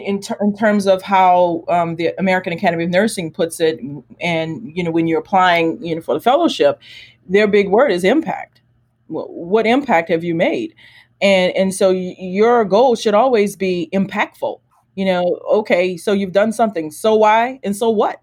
in, 0.00 0.20
ter- 0.20 0.38
in 0.40 0.56
terms 0.56 0.86
of 0.86 1.02
how 1.02 1.64
um, 1.68 1.96
the 1.96 2.14
American 2.18 2.52
Academy 2.52 2.84
of 2.84 2.90
Nursing 2.90 3.30
puts 3.30 3.60
it, 3.60 3.78
and 4.20 4.72
you 4.74 4.82
know 4.82 4.90
when 4.90 5.06
you're 5.06 5.20
applying, 5.20 5.84
you 5.84 5.94
know, 5.94 6.00
for 6.00 6.14
the 6.14 6.20
fellowship, 6.20 6.80
their 7.28 7.46
big 7.46 7.68
word 7.68 7.92
is 7.92 8.04
impact. 8.04 8.60
What 9.08 9.66
impact 9.66 10.08
have 10.08 10.24
you 10.24 10.34
made? 10.34 10.74
And 11.20 11.54
and 11.54 11.74
so 11.74 11.90
your 11.90 12.64
goal 12.64 12.96
should 12.96 13.14
always 13.14 13.56
be 13.56 13.88
impactful. 13.92 14.60
You 14.94 15.04
know, 15.06 15.40
okay, 15.50 15.96
so 15.96 16.12
you've 16.12 16.32
done 16.32 16.52
something. 16.52 16.90
So 16.90 17.16
why 17.16 17.60
and 17.62 17.76
so 17.76 17.90
what? 17.90 18.20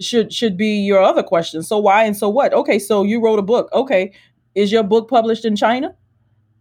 Should 0.00 0.32
should 0.32 0.56
be 0.56 0.78
your 0.78 1.02
other 1.02 1.22
question. 1.22 1.62
So 1.62 1.78
why 1.78 2.04
and 2.04 2.16
so 2.16 2.28
what? 2.28 2.52
Okay, 2.52 2.78
so 2.78 3.02
you 3.02 3.20
wrote 3.20 3.38
a 3.38 3.42
book. 3.42 3.68
Okay, 3.72 4.12
is 4.54 4.70
your 4.70 4.84
book 4.84 5.08
published 5.10 5.44
in 5.44 5.56
China? 5.56 5.94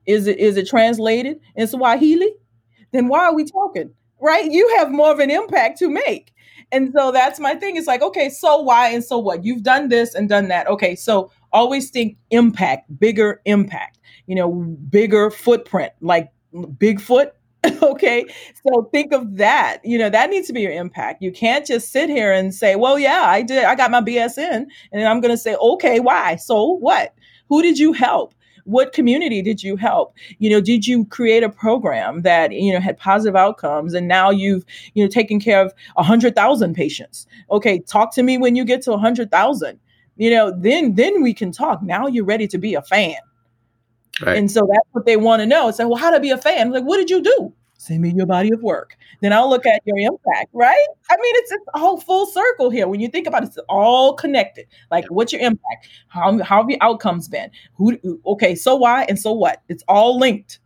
Is 0.05 0.25
it 0.25 0.39
is 0.39 0.57
it 0.57 0.67
translated 0.67 1.39
in 1.55 1.67
Swahili? 1.67 2.33
Then 2.91 3.07
why 3.07 3.25
are 3.25 3.35
we 3.35 3.45
talking? 3.45 3.93
Right? 4.21 4.49
You 4.49 4.75
have 4.77 4.91
more 4.91 5.11
of 5.11 5.19
an 5.19 5.31
impact 5.31 5.79
to 5.79 5.89
make. 5.89 6.33
And 6.71 6.91
so 6.95 7.11
that's 7.11 7.39
my 7.39 7.55
thing. 7.55 7.77
It's 7.77 7.87
like, 7.87 8.01
okay, 8.01 8.29
so 8.29 8.61
why 8.61 8.89
and 8.89 9.03
so 9.03 9.17
what? 9.17 9.45
You've 9.45 9.63
done 9.63 9.89
this 9.89 10.13
and 10.13 10.27
done 10.27 10.49
that. 10.49 10.67
Okay, 10.67 10.95
so 10.95 11.31
always 11.53 11.89
think 11.89 12.17
impact, 12.29 12.99
bigger 12.99 13.41
impact, 13.45 13.99
you 14.25 14.35
know, 14.35 14.51
bigger 14.51 15.31
footprint, 15.31 15.93
like 16.01 16.31
Bigfoot. 16.53 17.31
okay, 17.81 18.25
so 18.67 18.89
think 18.93 19.13
of 19.13 19.37
that. 19.37 19.79
You 19.83 19.97
know, 19.97 20.09
that 20.09 20.29
needs 20.29 20.47
to 20.47 20.53
be 20.53 20.61
your 20.61 20.71
impact. 20.71 21.21
You 21.21 21.31
can't 21.31 21.65
just 21.65 21.91
sit 21.91 22.09
here 22.09 22.31
and 22.31 22.53
say, 22.53 22.75
well, 22.75 22.99
yeah, 22.99 23.23
I 23.25 23.41
did, 23.41 23.63
I 23.63 23.75
got 23.75 23.91
my 23.91 24.01
BSN. 24.01 24.65
And 24.91 25.07
I'm 25.07 25.21
going 25.21 25.33
to 25.33 25.37
say, 25.37 25.55
okay, 25.55 25.99
why? 25.99 26.35
So 26.35 26.77
what? 26.79 27.13
Who 27.49 27.61
did 27.61 27.79
you 27.79 27.93
help? 27.93 28.33
What 28.67 28.93
community 28.93 29.41
did 29.41 29.63
you 29.63 29.75
help? 29.77 30.13
You 30.39 30.49
know 30.49 30.61
did 30.61 30.85
you 30.85 31.05
create 31.05 31.43
a 31.43 31.49
program 31.49 32.21
that 32.21 32.51
you 32.51 32.73
know 32.73 32.79
had 32.79 32.97
positive 32.97 33.35
outcomes 33.35 33.93
and 33.93 34.07
now 34.07 34.29
you've 34.29 34.65
you 34.93 35.03
know 35.03 35.09
taken 35.09 35.39
care 35.39 35.61
of 35.61 35.73
100000 35.95 36.73
patients? 36.73 37.25
Okay 37.49 37.79
talk 37.79 38.13
to 38.15 38.23
me 38.23 38.37
when 38.37 38.55
you 38.55 38.65
get 38.65 38.81
to 38.83 38.91
100000 38.91 39.79
you 40.17 40.29
know 40.29 40.53
then 40.57 40.95
then 40.95 41.23
we 41.23 41.33
can 41.33 41.51
talk. 41.51 41.81
Now 41.81 42.07
you're 42.07 42.25
ready 42.25 42.47
to 42.47 42.57
be 42.57 42.73
a 42.73 42.81
fan. 42.81 43.15
Right. 44.25 44.35
and 44.35 44.49
so 44.49 44.61
that's 44.61 44.87
what 44.93 45.05
they 45.05 45.15
want 45.15 45.41
to 45.41 45.45
know. 45.45 45.67
It's 45.69 45.79
like 45.79 45.87
well 45.87 45.97
how 45.97 46.11
to 46.11 46.19
be 46.19 46.31
a 46.31 46.37
fan? 46.37 46.71
Like 46.71 46.83
what 46.83 46.97
did 46.97 47.09
you 47.09 47.21
do 47.21 47.53
Send 47.87 48.01
me 48.01 48.11
your 48.13 48.25
body 48.25 48.51
of 48.51 48.61
work. 48.61 48.97
Then 49.21 49.31
I'll 49.31 49.49
look 49.49 49.65
at 49.65 49.81
your 49.85 49.97
impact, 49.97 50.49
right? 50.51 50.87
I 51.09 51.15
mean, 51.15 51.33
it's, 51.37 51.51
it's 51.53 51.65
all 51.73 52.01
full 52.01 52.25
circle 52.25 52.69
here. 52.69 52.85
When 52.85 52.99
you 52.99 53.07
think 53.07 53.27
about 53.27 53.43
it, 53.43 53.47
it's 53.47 53.57
all 53.69 54.13
connected. 54.13 54.67
Like, 54.91 55.05
what's 55.05 55.31
your 55.31 55.41
impact? 55.41 55.87
How, 56.09 56.37
how 56.43 56.61
have 56.61 56.69
your 56.69 56.79
outcomes 56.81 57.29
been? 57.29 57.49
Who, 57.75 57.97
okay, 58.25 58.55
so 58.55 58.75
why 58.75 59.05
and 59.07 59.17
so 59.17 59.31
what? 59.31 59.61
It's 59.69 59.83
all 59.87 60.19
linked. 60.19 60.59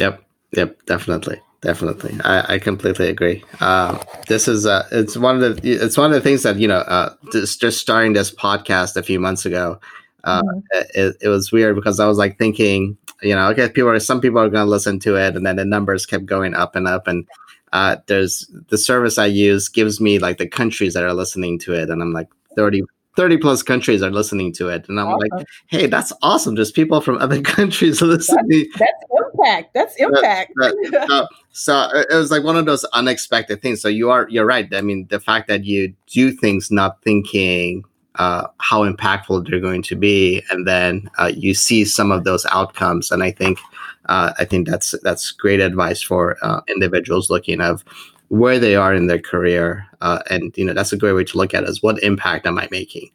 Yep. 0.00 0.24
Yep. 0.56 0.86
Definitely. 0.86 1.38
Definitely. 1.60 2.18
I, 2.24 2.54
I 2.54 2.58
completely 2.58 3.08
agree. 3.10 3.44
Uh, 3.60 4.02
this 4.26 4.48
is, 4.48 4.64
uh, 4.64 4.88
it's 4.90 5.16
one 5.16 5.42
of 5.42 5.60
the, 5.60 5.70
it's 5.70 5.98
one 5.98 6.10
of 6.10 6.14
the 6.14 6.20
things 6.22 6.44
that, 6.44 6.56
you 6.56 6.68
know, 6.68 6.78
uh, 6.78 7.14
just, 7.30 7.60
just 7.60 7.78
starting 7.78 8.14
this 8.14 8.34
podcast 8.34 8.96
a 8.96 9.02
few 9.02 9.20
months 9.20 9.44
ago, 9.44 9.78
uh, 10.24 10.42
mm-hmm. 10.42 10.58
it, 10.94 11.16
it 11.20 11.28
was 11.28 11.52
weird 11.52 11.76
because 11.76 12.00
I 12.00 12.06
was 12.06 12.16
like 12.16 12.38
thinking, 12.38 12.96
you 13.24 13.34
know, 13.34 13.48
okay, 13.50 13.68
people 13.68 13.90
are 13.90 13.98
some 13.98 14.20
people 14.20 14.38
are 14.38 14.48
going 14.48 14.64
to 14.64 14.70
listen 14.70 14.98
to 15.00 15.16
it, 15.16 15.36
and 15.36 15.46
then 15.46 15.56
the 15.56 15.64
numbers 15.64 16.06
kept 16.06 16.26
going 16.26 16.54
up 16.54 16.76
and 16.76 16.86
up. 16.86 17.06
And 17.06 17.26
uh, 17.72 17.96
there's 18.06 18.50
the 18.68 18.78
service 18.78 19.18
I 19.18 19.26
use 19.26 19.68
gives 19.68 20.00
me 20.00 20.18
like 20.18 20.38
the 20.38 20.46
countries 20.46 20.94
that 20.94 21.04
are 21.04 21.14
listening 21.14 21.58
to 21.60 21.72
it, 21.72 21.90
and 21.90 22.02
I'm 22.02 22.12
like 22.12 22.28
30, 22.54 22.82
30 23.16 23.38
plus 23.38 23.62
countries 23.62 24.02
are 24.02 24.10
listening 24.10 24.52
to 24.54 24.68
it, 24.68 24.88
and 24.88 25.00
I'm 25.00 25.08
awesome. 25.08 25.28
like, 25.32 25.46
hey, 25.66 25.86
that's 25.86 26.12
awesome. 26.22 26.54
There's 26.54 26.72
people 26.72 27.00
from 27.00 27.18
other 27.18 27.40
countries 27.56 28.00
listening. 28.02 28.66
That's, 28.78 28.92
that's 29.08 29.96
impact. 29.98 30.52
That's 30.56 30.76
impact. 30.76 31.28
So 31.56 31.72
uh, 31.72 32.02
it 32.10 32.14
was 32.14 32.32
like 32.32 32.42
one 32.42 32.56
of 32.56 32.66
those 32.66 32.84
unexpected 32.86 33.62
things. 33.62 33.80
So 33.80 33.86
you 33.86 34.10
are 34.10 34.26
you're 34.28 34.44
right. 34.44 34.72
I 34.74 34.80
mean, 34.80 35.06
the 35.08 35.20
fact 35.20 35.46
that 35.46 35.64
you 35.64 35.94
do 36.08 36.32
things 36.32 36.72
not 36.72 37.00
thinking 37.02 37.84
uh, 38.16 38.46
how 38.58 38.88
impactful 38.88 39.48
they're 39.48 39.60
going 39.60 39.82
to 39.82 39.96
be, 39.96 40.42
and 40.50 40.66
then 40.66 41.10
uh, 41.18 41.30
you 41.34 41.54
see 41.54 41.84
some 41.84 42.12
of 42.12 42.24
those 42.24 42.46
outcomes. 42.46 43.10
And 43.10 43.22
I 43.22 43.30
think 43.30 43.58
uh, 44.06 44.32
I 44.38 44.44
think 44.44 44.68
that's 44.68 44.94
that's 45.02 45.30
great 45.30 45.60
advice 45.60 46.02
for 46.02 46.36
uh, 46.42 46.60
individuals 46.68 47.30
looking 47.30 47.60
of 47.60 47.84
where 48.28 48.58
they 48.58 48.74
are 48.74 48.94
in 48.94 49.06
their 49.06 49.18
career, 49.20 49.86
uh, 50.00 50.20
and 50.30 50.52
you 50.56 50.64
know 50.64 50.74
that's 50.74 50.92
a 50.92 50.96
great 50.96 51.12
way 51.12 51.24
to 51.24 51.38
look 51.38 51.54
at 51.54 51.64
it, 51.64 51.68
is 51.68 51.82
what 51.82 52.02
impact 52.02 52.46
am 52.46 52.58
I 52.58 52.68
making, 52.70 53.10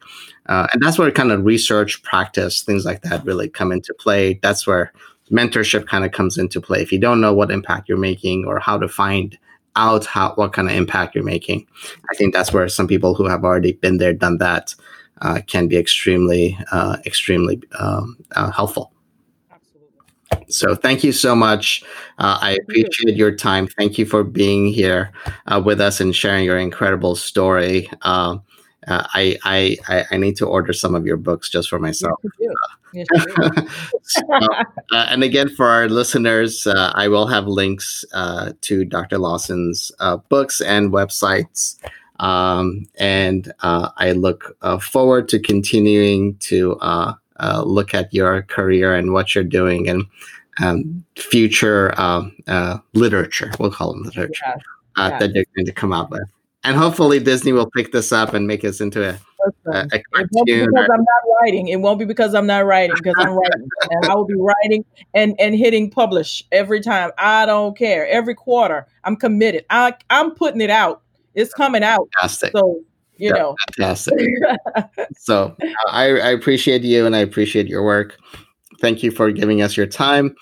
uh, 0.46 0.66
and 0.72 0.82
that's 0.82 0.98
where 0.98 1.10
kind 1.10 1.32
of 1.32 1.44
research, 1.44 2.02
practice, 2.02 2.62
things 2.62 2.84
like 2.84 3.02
that 3.02 3.24
really 3.24 3.48
come 3.48 3.72
into 3.72 3.94
play. 3.94 4.34
That's 4.42 4.66
where 4.66 4.92
mentorship 5.30 5.86
kind 5.86 6.04
of 6.04 6.12
comes 6.12 6.36
into 6.36 6.60
play. 6.60 6.82
If 6.82 6.92
you 6.92 6.98
don't 6.98 7.20
know 7.20 7.32
what 7.32 7.50
impact 7.50 7.88
you're 7.88 7.98
making 7.98 8.44
or 8.46 8.58
how 8.58 8.78
to 8.78 8.88
find 8.88 9.38
out 9.76 10.04
how 10.04 10.34
what 10.34 10.52
kind 10.52 10.68
of 10.68 10.74
impact 10.74 11.14
you're 11.14 11.24
making. 11.24 11.66
I 12.10 12.16
think 12.16 12.34
that's 12.34 12.52
where 12.52 12.68
some 12.68 12.88
people 12.88 13.14
who 13.14 13.26
have 13.26 13.44
already 13.44 13.72
been 13.72 13.98
there, 13.98 14.12
done 14.12 14.38
that, 14.38 14.74
uh, 15.22 15.40
can 15.46 15.68
be 15.68 15.76
extremely, 15.76 16.58
uh, 16.72 16.96
extremely 17.06 17.62
um, 17.78 18.16
uh, 18.36 18.50
helpful. 18.50 18.92
Absolutely. 19.50 20.52
So 20.52 20.74
thank 20.74 21.04
you 21.04 21.12
so 21.12 21.34
much. 21.34 21.82
Uh, 22.18 22.38
I 22.40 22.58
appreciate 22.62 23.16
your 23.16 23.34
time. 23.34 23.66
Thank 23.66 23.98
you 23.98 24.06
for 24.06 24.24
being 24.24 24.66
here 24.66 25.12
uh, 25.46 25.62
with 25.64 25.80
us 25.80 26.00
and 26.00 26.14
sharing 26.14 26.44
your 26.44 26.58
incredible 26.58 27.14
story. 27.14 27.88
Um, 28.02 28.42
uh, 28.90 29.06
I, 29.14 29.38
I 29.44 30.04
I 30.10 30.16
need 30.16 30.36
to 30.36 30.46
order 30.46 30.72
some 30.72 30.94
of 30.94 31.06
your 31.06 31.16
books 31.16 31.48
just 31.48 31.68
for 31.68 31.78
myself. 31.78 32.20
Yes, 32.38 32.54
Yes, 32.92 33.06
so, 34.02 34.22
uh, 34.32 35.06
and 35.08 35.22
again, 35.22 35.48
for 35.48 35.68
our 35.68 35.88
listeners, 35.88 36.66
uh, 36.66 36.92
I 36.94 37.06
will 37.06 37.28
have 37.28 37.46
links 37.46 38.04
uh, 38.12 38.52
to 38.62 38.84
Dr. 38.84 39.18
Lawson's 39.18 39.92
uh, 40.00 40.16
books 40.16 40.60
and 40.60 40.90
websites. 40.90 41.78
Um, 42.18 42.86
and 42.98 43.52
uh, 43.60 43.90
I 43.96 44.12
look 44.12 44.56
forward 44.82 45.28
to 45.28 45.38
continuing 45.38 46.36
to 46.38 46.76
look 47.64 47.94
at 47.94 48.12
your 48.12 48.42
career 48.42 48.94
and 48.94 49.12
what 49.12 49.34
you're 49.34 49.44
doing 49.44 49.88
and 49.88 50.04
um, 50.60 51.04
future 51.16 51.98
um, 51.98 52.36
literature, 52.92 53.52
we'll 53.60 53.70
call 53.70 53.92
them 53.94 54.02
literature, 54.02 54.42
yeah. 54.44 55.08
Yeah. 55.08 55.18
that 55.20 55.34
you're 55.34 55.44
going 55.56 55.66
to 55.66 55.72
come 55.72 55.92
out 55.92 56.10
with 56.10 56.28
and 56.64 56.76
hopefully 56.76 57.20
Disney 57.20 57.52
will 57.52 57.70
pick 57.70 57.92
this 57.92 58.12
up 58.12 58.34
and 58.34 58.46
make 58.46 58.64
us 58.64 58.80
into 58.80 59.08
a, 59.08 59.18
a, 59.72 59.88
a 59.92 60.02
cartoon. 60.12 60.66
because 60.66 60.88
or, 60.88 60.94
I'm 60.94 61.04
not 61.04 61.40
writing. 61.40 61.68
It 61.68 61.80
won't 61.80 61.98
be 61.98 62.04
because 62.04 62.34
I'm 62.34 62.46
not 62.46 62.66
writing 62.66 62.94
because 62.96 63.14
I'm 63.18 63.32
writing, 63.32 63.68
and 63.90 64.06
I 64.06 64.14
will 64.14 64.26
be 64.26 64.36
writing 64.36 64.84
and 65.14 65.34
and 65.40 65.54
hitting 65.54 65.90
publish 65.90 66.44
every 66.52 66.80
time. 66.80 67.10
I 67.18 67.46
don't 67.46 67.76
care. 67.76 68.06
Every 68.08 68.34
quarter, 68.34 68.86
I'm 69.04 69.16
committed. 69.16 69.64
I 69.70 69.94
I'm 70.10 70.32
putting 70.32 70.60
it 70.60 70.70
out. 70.70 71.02
It's 71.34 71.54
coming 71.54 71.82
out. 71.82 72.08
Fantastic. 72.20 72.52
So 72.52 72.80
you 73.16 73.28
yeah, 73.28 73.34
know, 73.34 73.56
fantastic. 73.76 74.18
so 75.16 75.56
I, 75.88 76.04
I 76.06 76.30
appreciate 76.30 76.82
you 76.82 77.04
and 77.06 77.14
I 77.14 77.18
appreciate 77.20 77.68
your 77.68 77.84
work 77.84 78.16
thank 78.80 79.02
you 79.02 79.10
for 79.10 79.30
giving 79.30 79.60
us 79.60 79.76
your 79.76 79.86
time. 79.86 80.34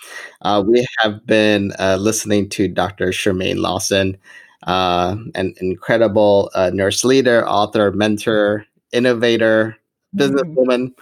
Uh, 0.42 0.62
we 0.64 0.86
have 1.00 1.26
been 1.26 1.72
uh, 1.80 1.96
listening 2.00 2.48
to 2.48 2.68
Dr. 2.68 3.08
Scharmaine 3.08 3.58
Lawson 3.58 4.16
uh, 4.64 5.16
an 5.34 5.54
incredible 5.60 6.50
uh, 6.54 6.70
nurse 6.72 7.04
leader, 7.04 7.48
author, 7.48 7.92
mentor, 7.92 8.64
innovator, 8.92 9.76
businesswoman. 10.16 10.92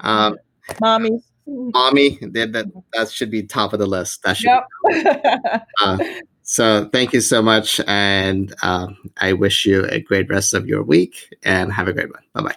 Um, 0.00 0.36
mommy. 0.80 1.20
Mommy, 1.46 2.18
that, 2.20 2.52
that, 2.52 2.66
that 2.92 3.10
should 3.10 3.30
be 3.30 3.42
top 3.44 3.72
of 3.72 3.78
the 3.78 3.86
list. 3.86 4.22
That 4.24 4.36
should 4.36 4.50
yep. 4.50 5.66
uh, 5.80 5.98
so 6.42 6.88
thank 6.92 7.12
you 7.12 7.20
so 7.20 7.40
much. 7.40 7.80
And 7.86 8.54
um, 8.62 8.96
I 9.18 9.32
wish 9.32 9.64
you 9.64 9.84
a 9.86 10.00
great 10.00 10.28
rest 10.28 10.54
of 10.54 10.66
your 10.66 10.82
week 10.82 11.34
and 11.44 11.72
have 11.72 11.86
a 11.88 11.92
great 11.92 12.10
one. 12.10 12.22
Bye 12.34 12.42
bye. 12.42 12.56